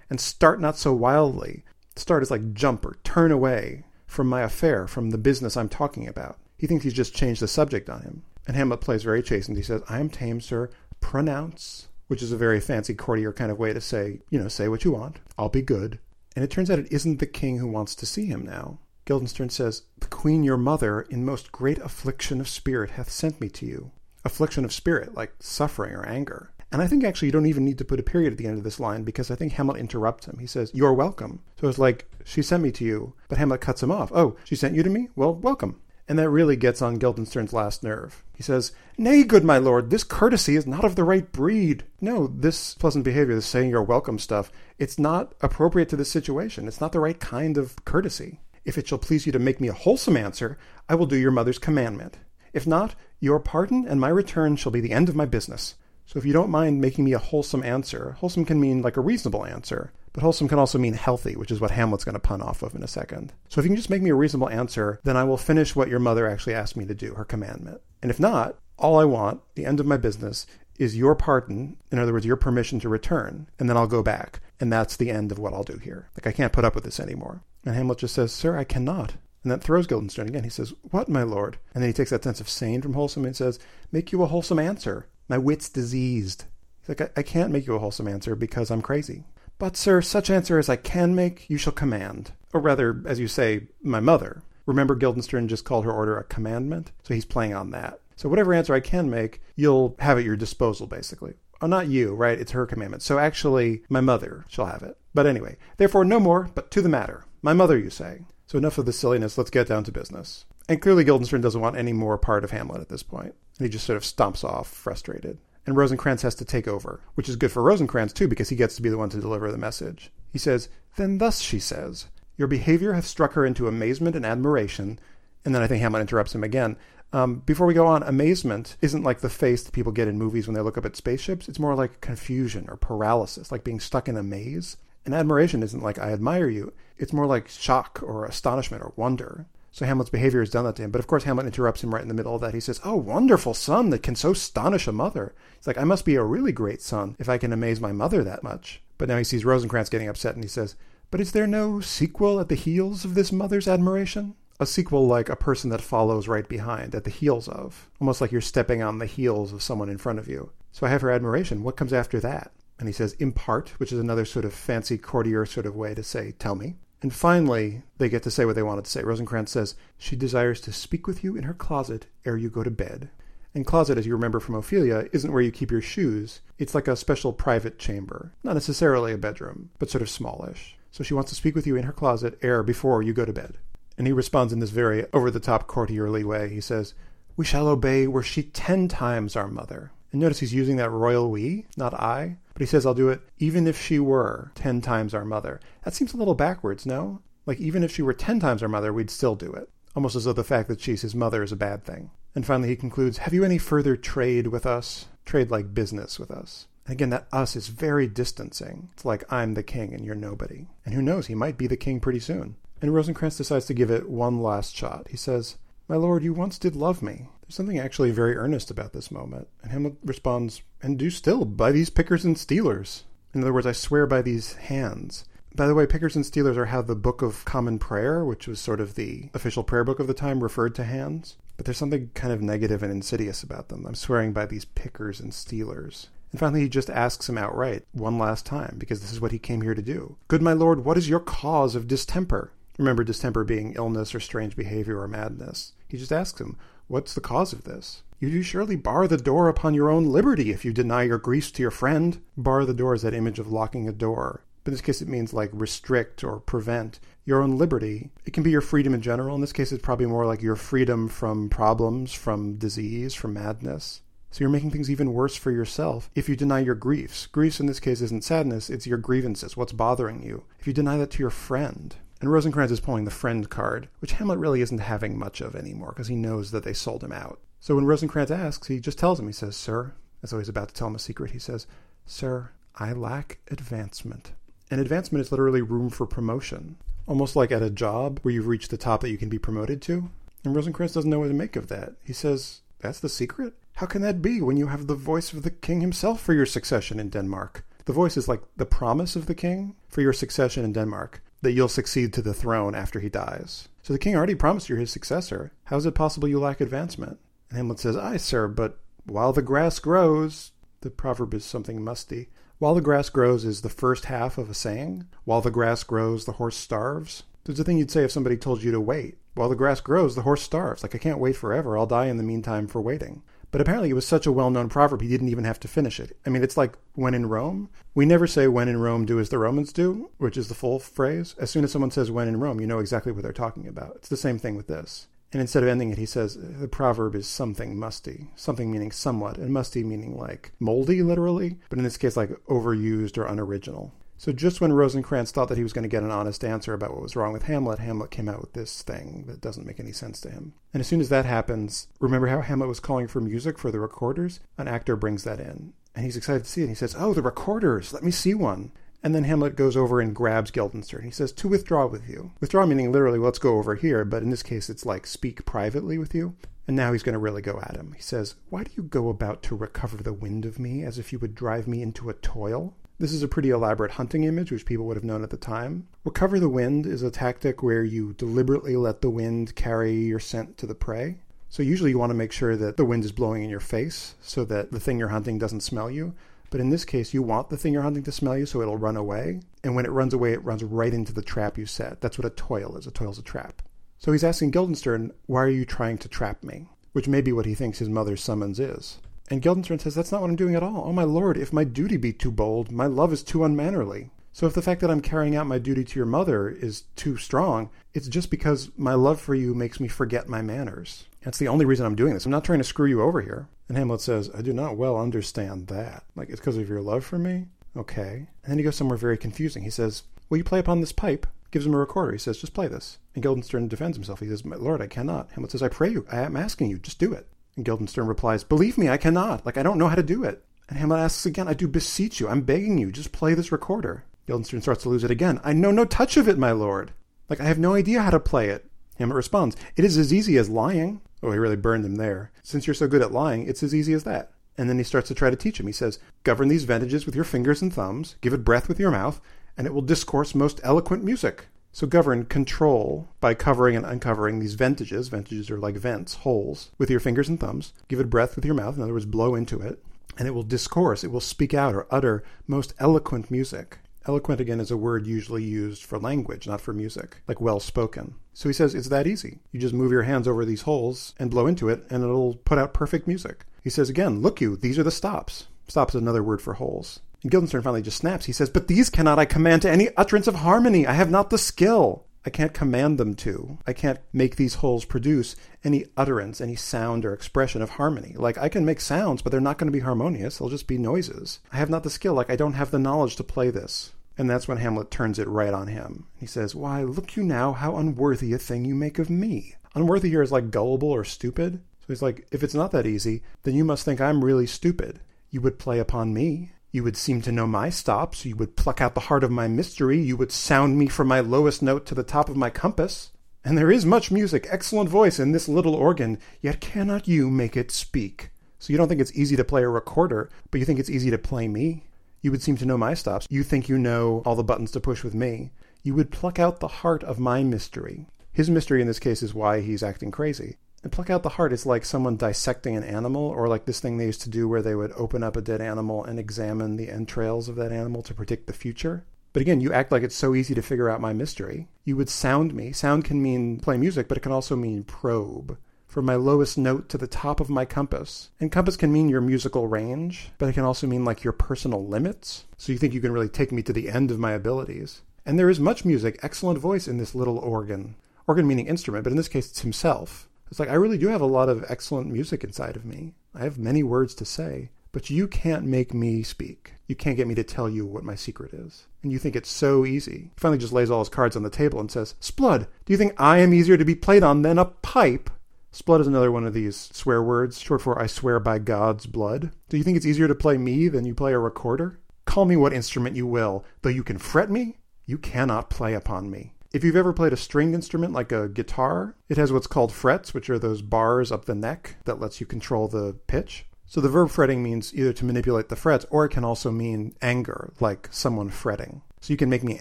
[0.08, 1.64] and start not so wildly.
[1.96, 6.06] Start is like jump or turn away from my affair, from the business I'm talking
[6.06, 6.38] about.
[6.56, 8.22] He thinks he's just changed the subject on him.
[8.46, 9.56] And Hamlet plays very chastened.
[9.56, 10.70] He says, I am tame, sir.
[11.00, 14.66] Pronounce which is a very fancy courtier kind of way to say, you know, say
[14.66, 15.20] what you want.
[15.38, 16.00] I'll be good.
[16.34, 18.80] And it turns out it isn't the king who wants to see him now.
[19.04, 23.48] Guildenstern says, The queen your mother, in most great affliction of spirit, hath sent me
[23.50, 23.92] to you.
[24.24, 26.50] Affliction of spirit, like suffering or anger.
[26.72, 28.58] And I think actually you don't even need to put a period at the end
[28.58, 30.38] of this line because I think Hamlet interrupts him.
[30.40, 31.44] He says, You're welcome.
[31.60, 33.14] So it's like, She sent me to you.
[33.28, 34.10] But Hamlet cuts him off.
[34.12, 35.10] Oh, she sent you to me?
[35.14, 35.80] Well, welcome.
[36.10, 38.24] And that really gets on Guildenstern's last nerve.
[38.34, 41.84] He says, Nay, good my lord, this courtesy is not of the right breed.
[42.00, 46.66] No, this pleasant behavior, this saying you're welcome stuff, it's not appropriate to this situation.
[46.66, 48.40] It's not the right kind of courtesy.
[48.64, 50.58] If it shall please you to make me a wholesome answer,
[50.88, 52.16] I will do your mother's commandment.
[52.52, 55.76] If not, your pardon and my return shall be the end of my business.
[56.06, 59.00] So if you don't mind making me a wholesome answer, wholesome can mean like a
[59.00, 59.92] reasonable answer.
[60.12, 62.74] But wholesome can also mean healthy, which is what Hamlet's going to pun off of
[62.74, 63.32] in a second.
[63.48, 65.88] So if you can just make me a reasonable answer, then I will finish what
[65.88, 67.80] your mother actually asked me to do, her commandment.
[68.02, 70.46] And if not, all I want, the end of my business,
[70.78, 74.40] is your pardon, in other words, your permission to return, and then I'll go back.
[74.58, 76.08] And that's the end of what I'll do here.
[76.16, 77.42] Like, I can't put up with this anymore.
[77.64, 79.14] And Hamlet just says, Sir, I cannot.
[79.42, 80.44] And that throws Guildenstern again.
[80.44, 81.58] He says, What, my lord?
[81.74, 83.58] And then he takes that sense of sane from wholesome and says,
[83.92, 85.06] Make you a wholesome answer.
[85.28, 86.44] My wit's diseased.
[86.80, 89.24] He's like, I, I can't make you a wholesome answer because I'm crazy.
[89.60, 92.32] But, sir, such answer as I can make, you shall command.
[92.54, 94.42] Or rather, as you say, my mother.
[94.64, 96.92] Remember, Guildenstern just called her order a commandment?
[97.02, 98.00] So he's playing on that.
[98.16, 101.34] So whatever answer I can make, you'll have at your disposal, basically.
[101.60, 102.40] Oh, not you, right?
[102.40, 103.02] It's her commandment.
[103.02, 104.96] So actually, my mother shall have it.
[105.12, 107.26] But anyway, therefore, no more, but to the matter.
[107.42, 108.22] My mother, you say.
[108.46, 110.46] So enough of the silliness, let's get down to business.
[110.70, 113.34] And clearly Guildenstern doesn't want any more part of Hamlet at this point.
[113.58, 115.36] And he just sort of stomps off, frustrated.
[115.66, 118.76] And Rosencrantz has to take over, which is good for Rosencrantz too, because he gets
[118.76, 120.10] to be the one to deliver the message.
[120.32, 122.06] He says, Then thus she says,
[122.36, 124.98] Your behavior hath struck her into amazement and admiration.
[125.44, 126.76] And then I think Hamlet interrupts him again.
[127.12, 130.46] Um, before we go on, amazement isn't like the face that people get in movies
[130.46, 131.48] when they look up at spaceships.
[131.48, 134.76] It's more like confusion or paralysis, like being stuck in a maze.
[135.04, 136.72] And admiration isn't like, I admire you.
[136.98, 139.46] It's more like shock or astonishment or wonder.
[139.72, 140.90] So Hamlet's behavior has done that to him.
[140.90, 142.54] But of course, Hamlet interrupts him right in the middle of that.
[142.54, 145.34] He says, Oh, wonderful son that can so astonish a mother.
[145.56, 148.24] He's like, I must be a really great son if I can amaze my mother
[148.24, 148.82] that much.
[148.98, 150.76] But now he sees Rosencrantz getting upset and he says,
[151.10, 154.34] But is there no sequel at the heels of this mother's admiration?
[154.58, 157.88] A sequel like a person that follows right behind, at the heels of.
[157.98, 160.50] Almost like you're stepping on the heels of someone in front of you.
[160.72, 161.62] So I have her admiration.
[161.62, 162.52] What comes after that?
[162.78, 166.02] And he says, impart, which is another sort of fancy courtier sort of way to
[166.02, 166.76] say, tell me.
[167.02, 169.02] And finally, they get to say what they wanted to say.
[169.02, 172.70] Rosencrantz says, She desires to speak with you in her closet ere you go to
[172.70, 173.08] bed.
[173.54, 176.40] And closet, as you remember from Ophelia, isn't where you keep your shoes.
[176.58, 178.32] It's like a special private chamber.
[178.44, 180.76] Not necessarily a bedroom, but sort of smallish.
[180.92, 183.32] So she wants to speak with you in her closet ere before you go to
[183.32, 183.56] bed.
[183.96, 186.48] And he responds in this very over the top courtierly way.
[186.48, 186.94] He says,
[187.36, 189.90] We shall obey were she ten times our mother.
[190.12, 192.36] And notice he's using that royal we, not I.
[192.52, 195.60] But he says, I'll do it even if she were ten times our mother.
[195.84, 197.22] That seems a little backwards, no?
[197.46, 199.70] Like, even if she were ten times our mother, we'd still do it.
[199.96, 202.10] Almost as though the fact that she's his mother is a bad thing.
[202.34, 205.06] And finally, he concludes, Have you any further trade with us?
[205.24, 206.66] Trade like business with us.
[206.86, 208.90] And again, that us is very distancing.
[208.92, 210.66] It's like I'm the king and you're nobody.
[210.84, 212.56] And who knows, he might be the king pretty soon.
[212.80, 215.08] And Rosencrantz decides to give it one last shot.
[215.10, 215.56] He says,
[215.88, 217.28] My lord, you once did love me.
[217.50, 219.48] Something actually very earnest about this moment.
[219.62, 223.04] And Hamlet responds, And do still, by these pickers and stealers.
[223.34, 225.24] In other words, I swear by these hands.
[225.54, 228.60] By the way, pickers and stealers are how the Book of Common Prayer, which was
[228.60, 231.36] sort of the official prayer book of the time, referred to hands.
[231.56, 233.84] But there's something kind of negative and insidious about them.
[233.84, 236.08] I'm swearing by these pickers and stealers.
[236.30, 239.40] And finally, he just asks him outright, one last time, because this is what he
[239.40, 240.16] came here to do.
[240.28, 242.52] Good my lord, what is your cause of distemper?
[242.78, 245.72] Remember distemper being illness or strange behavior or madness.
[245.88, 246.56] He just asks him,
[246.90, 248.02] What's the cause of this?
[248.18, 251.52] You do surely bar the door upon your own liberty if you deny your griefs
[251.52, 252.20] to your friend.
[252.36, 254.42] Bar the door is that image of locking a door.
[254.64, 258.10] But in this case, it means like restrict or prevent your own liberty.
[258.24, 259.36] It can be your freedom in general.
[259.36, 264.00] In this case, it's probably more like your freedom from problems, from disease, from madness.
[264.32, 267.28] So you're making things even worse for yourself if you deny your griefs.
[267.28, 270.42] Griefs in this case isn't sadness, it's your grievances, what's bothering you.
[270.58, 274.12] If you deny that to your friend, and Rosencrantz is pulling the friend card, which
[274.12, 277.40] Hamlet really isn't having much of anymore because he knows that they sold him out.
[277.60, 280.68] So when Rosencrantz asks, he just tells him, he says, Sir, as though he's about
[280.68, 281.66] to tell him a secret, he says,
[282.04, 284.32] Sir, I lack advancement.
[284.70, 286.76] And advancement is literally room for promotion,
[287.06, 289.80] almost like at a job where you've reached the top that you can be promoted
[289.82, 290.10] to.
[290.44, 291.94] And Rosencrantz doesn't know what to make of that.
[292.04, 293.54] He says, That's the secret?
[293.76, 296.46] How can that be when you have the voice of the king himself for your
[296.46, 297.64] succession in Denmark?
[297.86, 301.52] The voice is like the promise of the king for your succession in Denmark that
[301.52, 303.68] you'll succeed to the throne after he dies.
[303.82, 305.52] So the king already promised you're his successor.
[305.64, 307.18] How is it possible you lack advancement?
[307.48, 310.52] And Hamlet says, Aye, sir, but while the grass grows,
[310.82, 312.28] the proverb is something musty.
[312.58, 315.06] While the grass grows is the first half of a saying.
[315.24, 317.22] While the grass grows, the horse starves.
[317.44, 319.16] There's a thing you'd say if somebody told you to wait.
[319.34, 320.82] While the grass grows, the horse starves.
[320.82, 321.78] Like, I can't wait forever.
[321.78, 323.22] I'll die in the meantime for waiting.
[323.50, 325.98] But apparently, it was such a well known proverb, he didn't even have to finish
[325.98, 326.16] it.
[326.24, 327.68] I mean, it's like when in Rome.
[327.94, 330.78] We never say when in Rome, do as the Romans do, which is the full
[330.78, 331.34] phrase.
[331.38, 333.96] As soon as someone says when in Rome, you know exactly what they're talking about.
[333.96, 335.08] It's the same thing with this.
[335.32, 339.38] And instead of ending it, he says the proverb is something musty, something meaning somewhat,
[339.38, 343.92] and musty meaning like moldy, literally, but in this case, like overused or unoriginal.
[344.20, 346.90] So just when Rosencrantz thought that he was going to get an honest answer about
[346.90, 349.92] what was wrong with Hamlet, Hamlet came out with this thing that doesn't make any
[349.92, 350.52] sense to him.
[350.74, 353.80] And as soon as that happens, remember how Hamlet was calling for music for the
[353.80, 354.38] recorders?
[354.58, 355.72] An actor brings that in.
[355.94, 356.68] And he's excited to see it.
[356.68, 358.72] He says, Oh, the recorders, let me see one.
[359.02, 361.04] And then Hamlet goes over and grabs Guildenstern.
[361.04, 362.32] He says, To withdraw with you.
[362.40, 365.96] Withdraw meaning literally, let's go over here, but in this case, it's like speak privately
[365.96, 366.36] with you.
[366.68, 367.94] And now he's going to really go at him.
[367.96, 371.10] He says, Why do you go about to recover the wind of me as if
[371.10, 372.74] you would drive me into a toil?
[373.00, 375.88] This is a pretty elaborate hunting image, which people would have known at the time.
[376.04, 380.58] Recover the wind is a tactic where you deliberately let the wind carry your scent
[380.58, 381.16] to the prey.
[381.48, 384.16] So usually you want to make sure that the wind is blowing in your face
[384.20, 386.14] so that the thing you're hunting doesn't smell you.
[386.50, 388.76] But in this case, you want the thing you're hunting to smell you so it'll
[388.76, 389.40] run away.
[389.64, 392.02] And when it runs away, it runs right into the trap you set.
[392.02, 392.86] That's what a toil is.
[392.86, 393.62] A toil's a trap.
[393.96, 396.68] So he's asking Guildenstern, why are you trying to trap me?
[396.92, 398.98] Which may be what he thinks his mother's summons is.
[399.30, 400.82] And Guildenstern says, That's not what I'm doing at all.
[400.86, 404.10] Oh, my lord, if my duty be too bold, my love is too unmannerly.
[404.32, 407.16] So if the fact that I'm carrying out my duty to your mother is too
[407.16, 411.06] strong, it's just because my love for you makes me forget my manners.
[411.22, 412.26] That's the only reason I'm doing this.
[412.26, 413.48] I'm not trying to screw you over here.
[413.68, 416.04] And Hamlet says, I do not well understand that.
[416.16, 417.46] Like, it's because of your love for me?
[417.76, 418.26] Okay.
[418.42, 419.62] And then he goes somewhere very confusing.
[419.62, 421.26] He says, Will you play upon this pipe?
[421.50, 422.12] Gives him a recorder.
[422.12, 422.98] He says, Just play this.
[423.14, 424.20] And Guildenstern defends himself.
[424.20, 425.30] He says, My lord, I cannot.
[425.32, 426.06] Hamlet says, I pray you.
[426.10, 426.78] I am asking you.
[426.78, 427.26] Just do it.
[427.56, 429.44] And Guildenstern replies, Believe me, I cannot.
[429.44, 430.44] Like, I don't know how to do it.
[430.68, 432.28] And Hamlet asks again, I do beseech you.
[432.28, 432.92] I'm begging you.
[432.92, 434.04] Just play this recorder.
[434.26, 435.40] Guildenstern starts to lose it again.
[435.42, 436.92] I know no touch of it, my lord.
[437.28, 438.70] Like, I have no idea how to play it.
[438.98, 441.00] Hamlet responds, It is as easy as lying.
[441.22, 442.30] Oh, he really burned him there.
[442.42, 444.32] Since you're so good at lying, it's as easy as that.
[444.56, 445.66] And then he starts to try to teach him.
[445.66, 448.90] He says, Govern these ventages with your fingers and thumbs, give it breath with your
[448.90, 449.20] mouth,
[449.56, 451.46] and it will discourse most eloquent music.
[451.72, 455.08] So govern, control by covering and uncovering these ventages.
[455.08, 457.72] Ventages are like vents, holes, with your fingers and thumbs.
[457.88, 459.82] Give it breath with your mouth, in other words, blow into it,
[460.18, 463.78] and it will discourse, it will speak out or utter most eloquent music.
[464.06, 468.14] Eloquent, again, is a word usually used for language, not for music, like well spoken.
[468.32, 469.38] So he says it's that easy.
[469.52, 472.58] You just move your hands over these holes and blow into it, and it'll put
[472.58, 473.44] out perfect music.
[473.62, 475.46] He says again, Look you, these are the stops.
[475.68, 477.00] Stops is another word for holes.
[477.22, 478.26] And Guildenstern finally just snaps.
[478.26, 480.86] He says, But these cannot I command to any utterance of harmony.
[480.86, 482.06] I have not the skill.
[482.24, 483.58] I can't command them to.
[483.66, 488.14] I can't make these holes produce any utterance, any sound or expression of harmony.
[488.16, 490.36] Like, I can make sounds, but they're not going to be harmonious.
[490.36, 491.40] They'll just be noises.
[491.50, 492.12] I have not the skill.
[492.12, 493.92] Like, I don't have the knowledge to play this.
[494.18, 496.06] And that's when Hamlet turns it right on him.
[496.18, 499.54] He says, Why, look you now how unworthy a thing you make of me.
[499.74, 501.54] Unworthy here is like gullible or stupid.
[501.54, 505.00] So he's like, If it's not that easy, then you must think I'm really stupid.
[505.30, 506.52] You would play upon me.
[506.72, 508.24] You would seem to know my stops.
[508.24, 510.00] You would pluck out the heart of my mystery.
[510.00, 513.10] You would sound me from my lowest note to the top of my compass.
[513.44, 517.56] And there is much music, excellent voice in this little organ, yet cannot you make
[517.56, 518.30] it speak.
[518.58, 521.10] So you don't think it's easy to play a recorder, but you think it's easy
[521.10, 521.84] to play me.
[522.20, 523.26] You would seem to know my stops.
[523.30, 525.50] You think you know all the buttons to push with me.
[525.82, 528.06] You would pluck out the heart of my mystery.
[528.32, 530.56] His mystery in this case is why he's acting crazy.
[530.82, 533.98] And pluck out the heart is like someone dissecting an animal, or like this thing
[533.98, 536.90] they used to do where they would open up a dead animal and examine the
[536.90, 539.04] entrails of that animal to predict the future.
[539.32, 541.68] But again, you act like it's so easy to figure out my mystery.
[541.84, 542.72] You would sound me.
[542.72, 545.56] Sound can mean play music, but it can also mean probe.
[545.86, 548.30] From my lowest note to the top of my compass.
[548.40, 551.84] And compass can mean your musical range, but it can also mean like your personal
[551.86, 552.44] limits.
[552.56, 555.02] So you think you can really take me to the end of my abilities.
[555.26, 557.96] And there is much music, excellent voice in this little organ.
[558.26, 560.28] Organ meaning instrument, but in this case it's himself.
[560.50, 563.14] It's like, I really do have a lot of excellent music inside of me.
[563.34, 566.74] I have many words to say, but you can't make me speak.
[566.88, 568.86] You can't get me to tell you what my secret is.
[569.02, 570.12] And you think it's so easy.
[570.12, 572.96] He finally just lays all his cards on the table and says, 'Sblood, do you
[572.96, 575.30] think I am easier to be played on than a pipe?
[575.72, 579.52] 'Sblood is another one of these swear words, short for I swear by God's blood.
[579.68, 582.00] Do you think it's easier to play me than you play a recorder?
[582.24, 586.28] Call me what instrument you will, though you can fret me, you cannot play upon
[586.28, 586.54] me.
[586.72, 590.32] If you've ever played a stringed instrument like a guitar, it has what's called frets,
[590.32, 593.66] which are those bars up the neck that lets you control the pitch.
[593.86, 597.16] So the verb fretting means either to manipulate the frets or it can also mean
[597.20, 599.02] anger, like someone fretting.
[599.20, 599.80] So you can make me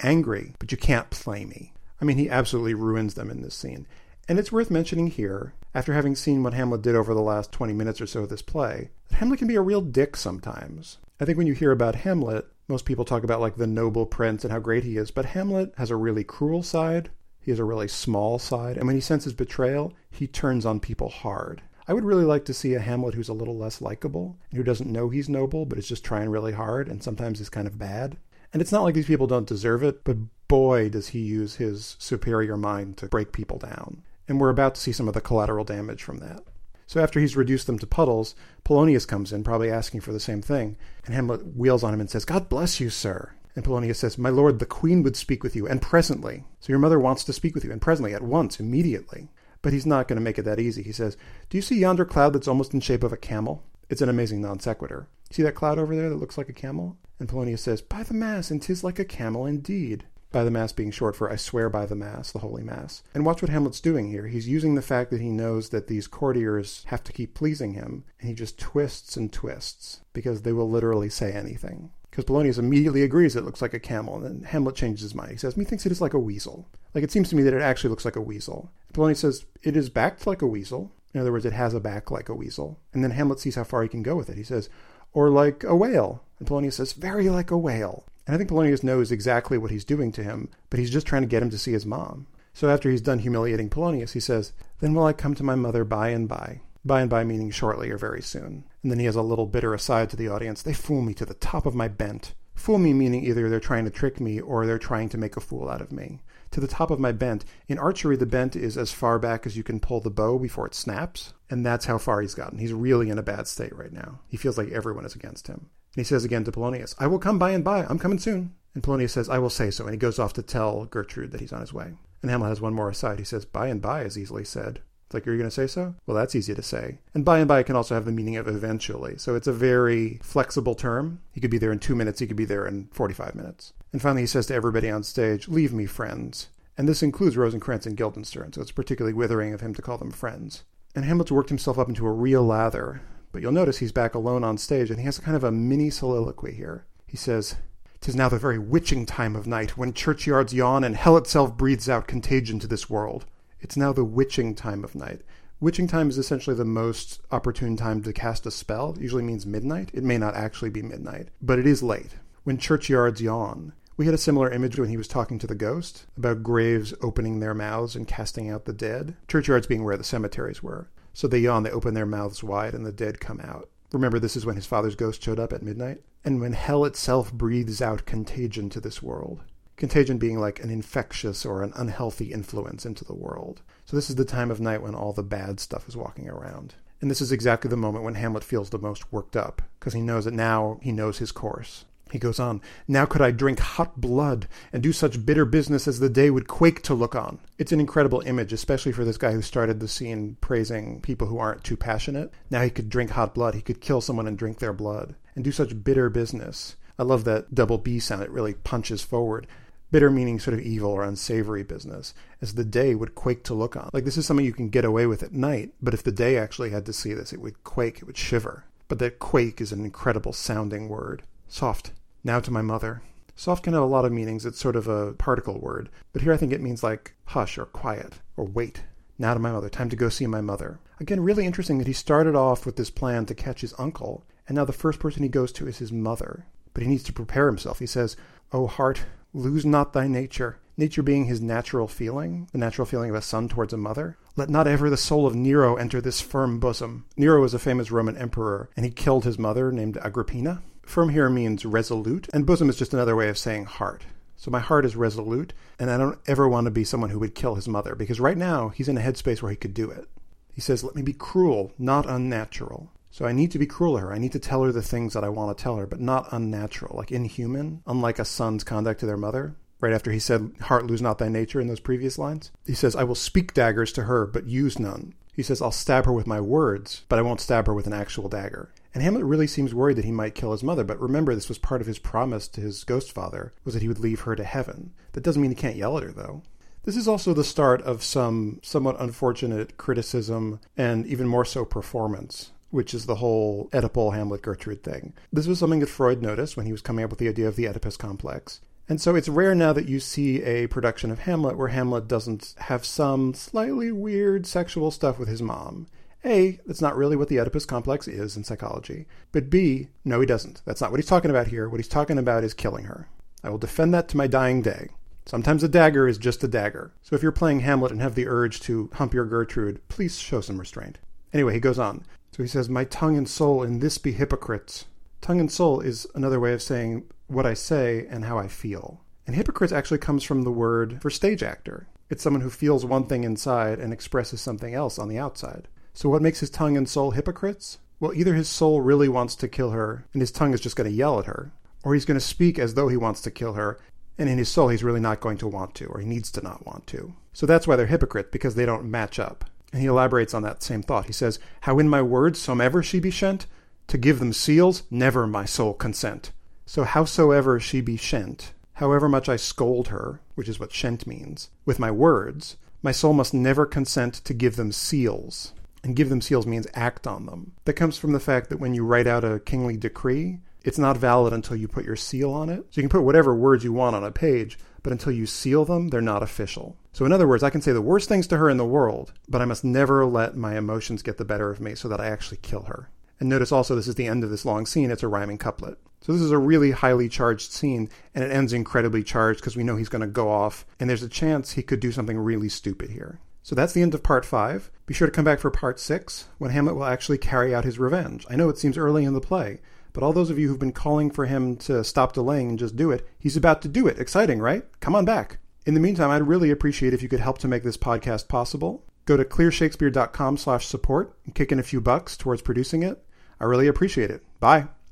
[0.01, 1.73] angry, but you can't play me.
[2.01, 3.85] I mean, he absolutely ruins them in this scene.
[4.27, 7.71] And it's worth mentioning here, after having seen what Hamlet did over the last 20
[7.71, 10.97] minutes or so of this play, that Hamlet can be a real dick sometimes.
[11.19, 14.43] I think when you hear about Hamlet, most people talk about like the noble prince
[14.43, 17.09] and how great he is, but Hamlet has a really cruel side.
[17.41, 18.77] He has a really small side.
[18.77, 21.63] And when he senses betrayal, he turns on people hard.
[21.87, 24.63] I would really like to see a Hamlet who's a little less likable and who
[24.63, 27.79] doesn't know he's noble, but is just trying really hard and sometimes is kind of
[27.79, 28.17] bad.
[28.53, 30.17] And it's not like these people don't deserve it, but
[30.47, 34.03] boy, does he use his superior mind to break people down.
[34.27, 36.43] And we're about to see some of the collateral damage from that.
[36.89, 40.41] So after he's reduced them to puddles, Polonius comes in, probably asking for the same
[40.41, 40.75] thing.
[41.05, 43.31] And Hamlet wheels on him and says, God bless you, sir.
[43.55, 46.45] And Polonius says, My lord, the queen would speak with you, and presently.
[46.59, 49.29] So your mother wants to speak with you, and presently, at once, immediately.
[49.61, 50.81] But he's not going to make it that easy.
[50.81, 51.15] He says,
[51.51, 53.63] Do you see yonder cloud that's almost in shape of a camel?
[53.87, 55.07] It's an amazing non sequitur.
[55.29, 56.97] See that cloud over there that looks like a camel?
[57.19, 60.71] And Polonius says, By the mass, and 'tis like a camel indeed by the Mass
[60.71, 63.03] being short for I swear by the Mass, the Holy Mass.
[63.13, 64.27] And watch what Hamlet's doing here.
[64.27, 68.03] He's using the fact that he knows that these courtiers have to keep pleasing him,
[68.19, 71.91] and he just twists and twists because they will literally say anything.
[72.09, 75.31] Because Polonius immediately agrees it looks like a camel, and then Hamlet changes his mind.
[75.31, 76.67] He says, Methinks it is like a weasel.
[76.93, 78.71] Like it seems to me that it actually looks like a weasel.
[78.93, 80.91] Polonius says, It is backed like a weasel.
[81.13, 82.79] In other words, it has a back like a weasel.
[82.93, 84.37] And then Hamlet sees how far he can go with it.
[84.37, 84.69] He says,
[85.13, 86.23] Or like a whale.
[86.39, 88.05] And Polonius says, Very like a whale.
[88.29, 91.23] And I think Polonius knows exactly what he's doing to him, but he's just trying
[91.23, 92.27] to get him to see his mom.
[92.53, 95.83] So after he's done humiliating Polonius, he says, Then will I come to my mother
[95.83, 96.61] by and by.
[96.85, 98.65] By and by meaning shortly or very soon.
[98.83, 100.61] And then he has a little bitter aside to the audience.
[100.61, 102.35] They fool me to the top of my bent.
[102.53, 105.41] Fool me meaning either they're trying to trick me or they're trying to make a
[105.41, 106.21] fool out of me.
[106.51, 107.45] To the top of my bent.
[107.67, 110.67] In archery, the bent is as far back as you can pull the bow before
[110.67, 112.59] it snaps, and that's how far he's gotten.
[112.59, 114.19] He's really in a bad state right now.
[114.27, 115.71] He feels like everyone is against him.
[115.95, 117.85] And he says again to Polonius, I will come by and by.
[117.85, 118.55] I'm coming soon.
[118.73, 119.85] And Polonius says, I will say so.
[119.85, 121.93] And he goes off to tell Gertrude that he's on his way.
[122.21, 123.19] And Hamlet has one more aside.
[123.19, 124.81] He says, By and by is easily said.
[125.09, 125.95] It's like, are you going to say so?
[126.05, 126.99] Well, that's easy to say.
[127.15, 129.17] And by and by can also have the meaning of eventually.
[129.17, 131.21] So it's a very flexible term.
[131.31, 133.73] He could be there in two minutes, he could be there in 45 minutes.
[133.91, 136.49] And finally, he says to everybody on stage, Leave me, friends.
[136.77, 140.11] And this includes Rosencrantz and Guildenstern, so it's particularly withering of him to call them
[140.11, 140.63] friends.
[140.95, 143.01] And Hamlet's worked himself up into a real lather.
[143.31, 145.89] But you'll notice he's back alone on stage, and he has kind of a mini
[145.89, 146.85] soliloquy here.
[147.05, 147.55] He says,
[148.01, 151.87] "'Tis now the very witching time of night, when churchyards yawn and hell itself breathes
[151.87, 153.25] out contagion to this world.
[153.61, 155.21] It's now the witching time of night.
[155.59, 158.93] Witching time is essentially the most opportune time to cast a spell.
[158.93, 159.91] It usually means midnight.
[159.93, 162.15] It may not actually be midnight, but it is late.
[162.45, 163.73] When churchyards yawn.
[163.97, 167.41] We had a similar image when he was talking to the ghost about graves opening
[167.41, 169.17] their mouths and casting out the dead.
[169.27, 170.87] Churchyards being where the cemeteries were.
[171.13, 173.69] So they yawn, they open their mouths wide, and the dead come out.
[173.91, 176.01] Remember, this is when his father's ghost showed up at midnight?
[176.23, 179.41] And when hell itself breathes out contagion to this world.
[179.77, 183.61] Contagion being like an infectious or an unhealthy influence into the world.
[183.85, 186.75] So this is the time of night when all the bad stuff is walking around.
[187.01, 190.01] And this is exactly the moment when Hamlet feels the most worked up, because he
[190.01, 191.85] knows that now he knows his course.
[192.11, 195.99] He goes on, Now could I drink hot blood and do such bitter business as
[195.99, 197.39] the day would quake to look on.
[197.57, 201.37] It's an incredible image, especially for this guy who started the scene praising people who
[201.37, 202.33] aren't too passionate.
[202.49, 203.55] Now he could drink hot blood.
[203.55, 206.75] He could kill someone and drink their blood and do such bitter business.
[206.97, 208.23] I love that double B sound.
[208.23, 209.47] It really punches forward.
[209.91, 213.75] Bitter meaning sort of evil or unsavory business, as the day would quake to look
[213.75, 213.89] on.
[213.91, 216.37] Like this is something you can get away with at night, but if the day
[216.37, 218.65] actually had to see this, it would quake, it would shiver.
[218.87, 221.23] But that quake is an incredible sounding word.
[221.47, 221.91] Soft.
[222.23, 223.01] Now to my mother.
[223.35, 224.45] Soft can have a lot of meanings.
[224.45, 225.89] It's sort of a particle word.
[226.11, 228.83] But here I think it means like hush or quiet or wait.
[229.17, 229.69] Now to my mother.
[229.69, 230.79] Time to go see my mother.
[230.99, 234.55] Again, really interesting that he started off with this plan to catch his uncle, and
[234.55, 236.45] now the first person he goes to is his mother.
[236.73, 237.79] But he needs to prepare himself.
[237.79, 238.17] He says,
[238.51, 243.15] O heart, Lose not thy nature, nature being his natural feeling, the natural feeling of
[243.15, 244.17] a son towards a mother.
[244.35, 247.05] Let not ever the soul of Nero enter this firm bosom.
[247.15, 250.63] Nero was a famous Roman emperor, and he killed his mother, named Agrippina.
[250.89, 254.05] Firm here means resolute, and bosom is just another way of saying heart.
[254.35, 257.35] So my heart is resolute, and I don't ever want to be someone who would
[257.35, 260.09] kill his mother, because right now he's in a headspace where he could do it.
[260.51, 262.91] He says, Let me be cruel, not unnatural.
[263.11, 264.11] So I need to be cruel to her.
[264.11, 266.27] I need to tell her the things that I want to tell her, but not
[266.31, 269.53] unnatural, like inhuman, unlike a son's conduct to their mother.
[269.79, 272.51] Right after he said, Heart, lose not thy nature in those previous lines.
[272.65, 275.13] He says, I will speak daggers to her, but use none.
[275.39, 277.93] He says, I'll stab her with my words, but I won't stab her with an
[277.93, 278.73] actual dagger.
[278.93, 281.57] And Hamlet really seems worried that he might kill his mother, but remember, this was
[281.57, 284.43] part of his promise to his ghost father, was that he would leave her to
[284.43, 284.91] heaven.
[285.13, 286.41] That doesn't mean he can't yell at her, though.
[286.83, 292.51] This is also the start of some somewhat unfortunate criticism and even more so performance
[292.71, 295.13] which is the whole Oedipal Hamlet Gertrude thing.
[295.33, 297.55] This was something that Freud noticed when he was coming up with the idea of
[297.55, 298.61] the Oedipus complex.
[298.89, 302.55] And so it's rare now that you see a production of Hamlet where Hamlet doesn't
[302.57, 305.85] have some slightly weird sexual stuff with his mom.
[306.25, 309.05] A, that's not really what the Oedipus complex is in psychology.
[309.31, 310.63] But B, no, he doesn't.
[310.65, 311.69] That's not what he's talking about here.
[311.69, 313.07] What he's talking about is killing her.
[313.43, 314.89] I will defend that to my dying day.
[315.27, 316.91] Sometimes a dagger is just a dagger.
[317.03, 320.41] So if you're playing Hamlet and have the urge to hump your Gertrude, please show
[320.41, 320.97] some restraint.
[321.31, 322.03] Anyway, he goes on.
[322.31, 324.85] So he says, My tongue and soul in this be hypocrites.
[325.21, 329.01] Tongue and soul is another way of saying what I say and how I feel.
[329.25, 331.87] And hypocrite actually comes from the word for stage actor.
[332.09, 335.67] It's someone who feels one thing inside and expresses something else on the outside.
[335.93, 337.77] So what makes his tongue and soul hypocrites?
[337.99, 340.89] Well, either his soul really wants to kill her and his tongue is just going
[340.89, 341.51] to yell at her,
[341.83, 343.79] or he's going to speak as though he wants to kill her
[344.19, 346.41] and in his soul he's really not going to want to, or he needs to
[346.41, 347.13] not want to.
[347.33, 349.45] So that's why they're hypocrites, because they don't match up.
[349.71, 351.05] And he elaborates on that same thought.
[351.05, 353.45] He says, How in my words somever she be shent,
[353.87, 356.31] to give them seals, never my soul consent.
[356.69, 361.49] So howsoever she be shent, however much I scold her, which is what shent means,
[361.65, 365.53] with my words, my soul must never consent to give them seals.
[365.83, 367.53] And give them seals means act on them.
[367.65, 370.95] That comes from the fact that when you write out a kingly decree, it's not
[370.95, 372.67] valid until you put your seal on it.
[372.69, 375.65] So you can put whatever words you want on a page, but until you seal
[375.65, 376.77] them, they're not official.
[376.93, 379.11] So, in other words, I can say the worst things to her in the world,
[379.27, 382.09] but I must never let my emotions get the better of me so that I
[382.09, 382.91] actually kill her.
[383.19, 384.91] And notice also, this is the end of this long scene.
[384.91, 385.79] It's a rhyming couplet.
[386.01, 389.63] So this is a really highly charged scene, and it ends incredibly charged because we
[389.63, 392.49] know he's going to go off, and there's a chance he could do something really
[392.49, 393.19] stupid here.
[393.43, 394.71] So that's the end of part 5.
[394.85, 397.79] Be sure to come back for part 6, when Hamlet will actually carry out his
[397.79, 398.25] revenge.
[398.29, 399.59] I know it seems early in the play,
[399.93, 402.75] but all those of you who've been calling for him to stop delaying and just
[402.75, 403.99] do it, he's about to do it.
[403.99, 404.63] Exciting, right?
[404.79, 405.39] Come on back.
[405.65, 408.85] In the meantime, I'd really appreciate if you could help to make this podcast possible.
[409.05, 413.03] Go to clearshakespeare.com slash support and kick in a few bucks towards producing it.
[413.39, 414.23] I really appreciate it.
[414.39, 414.67] Bye.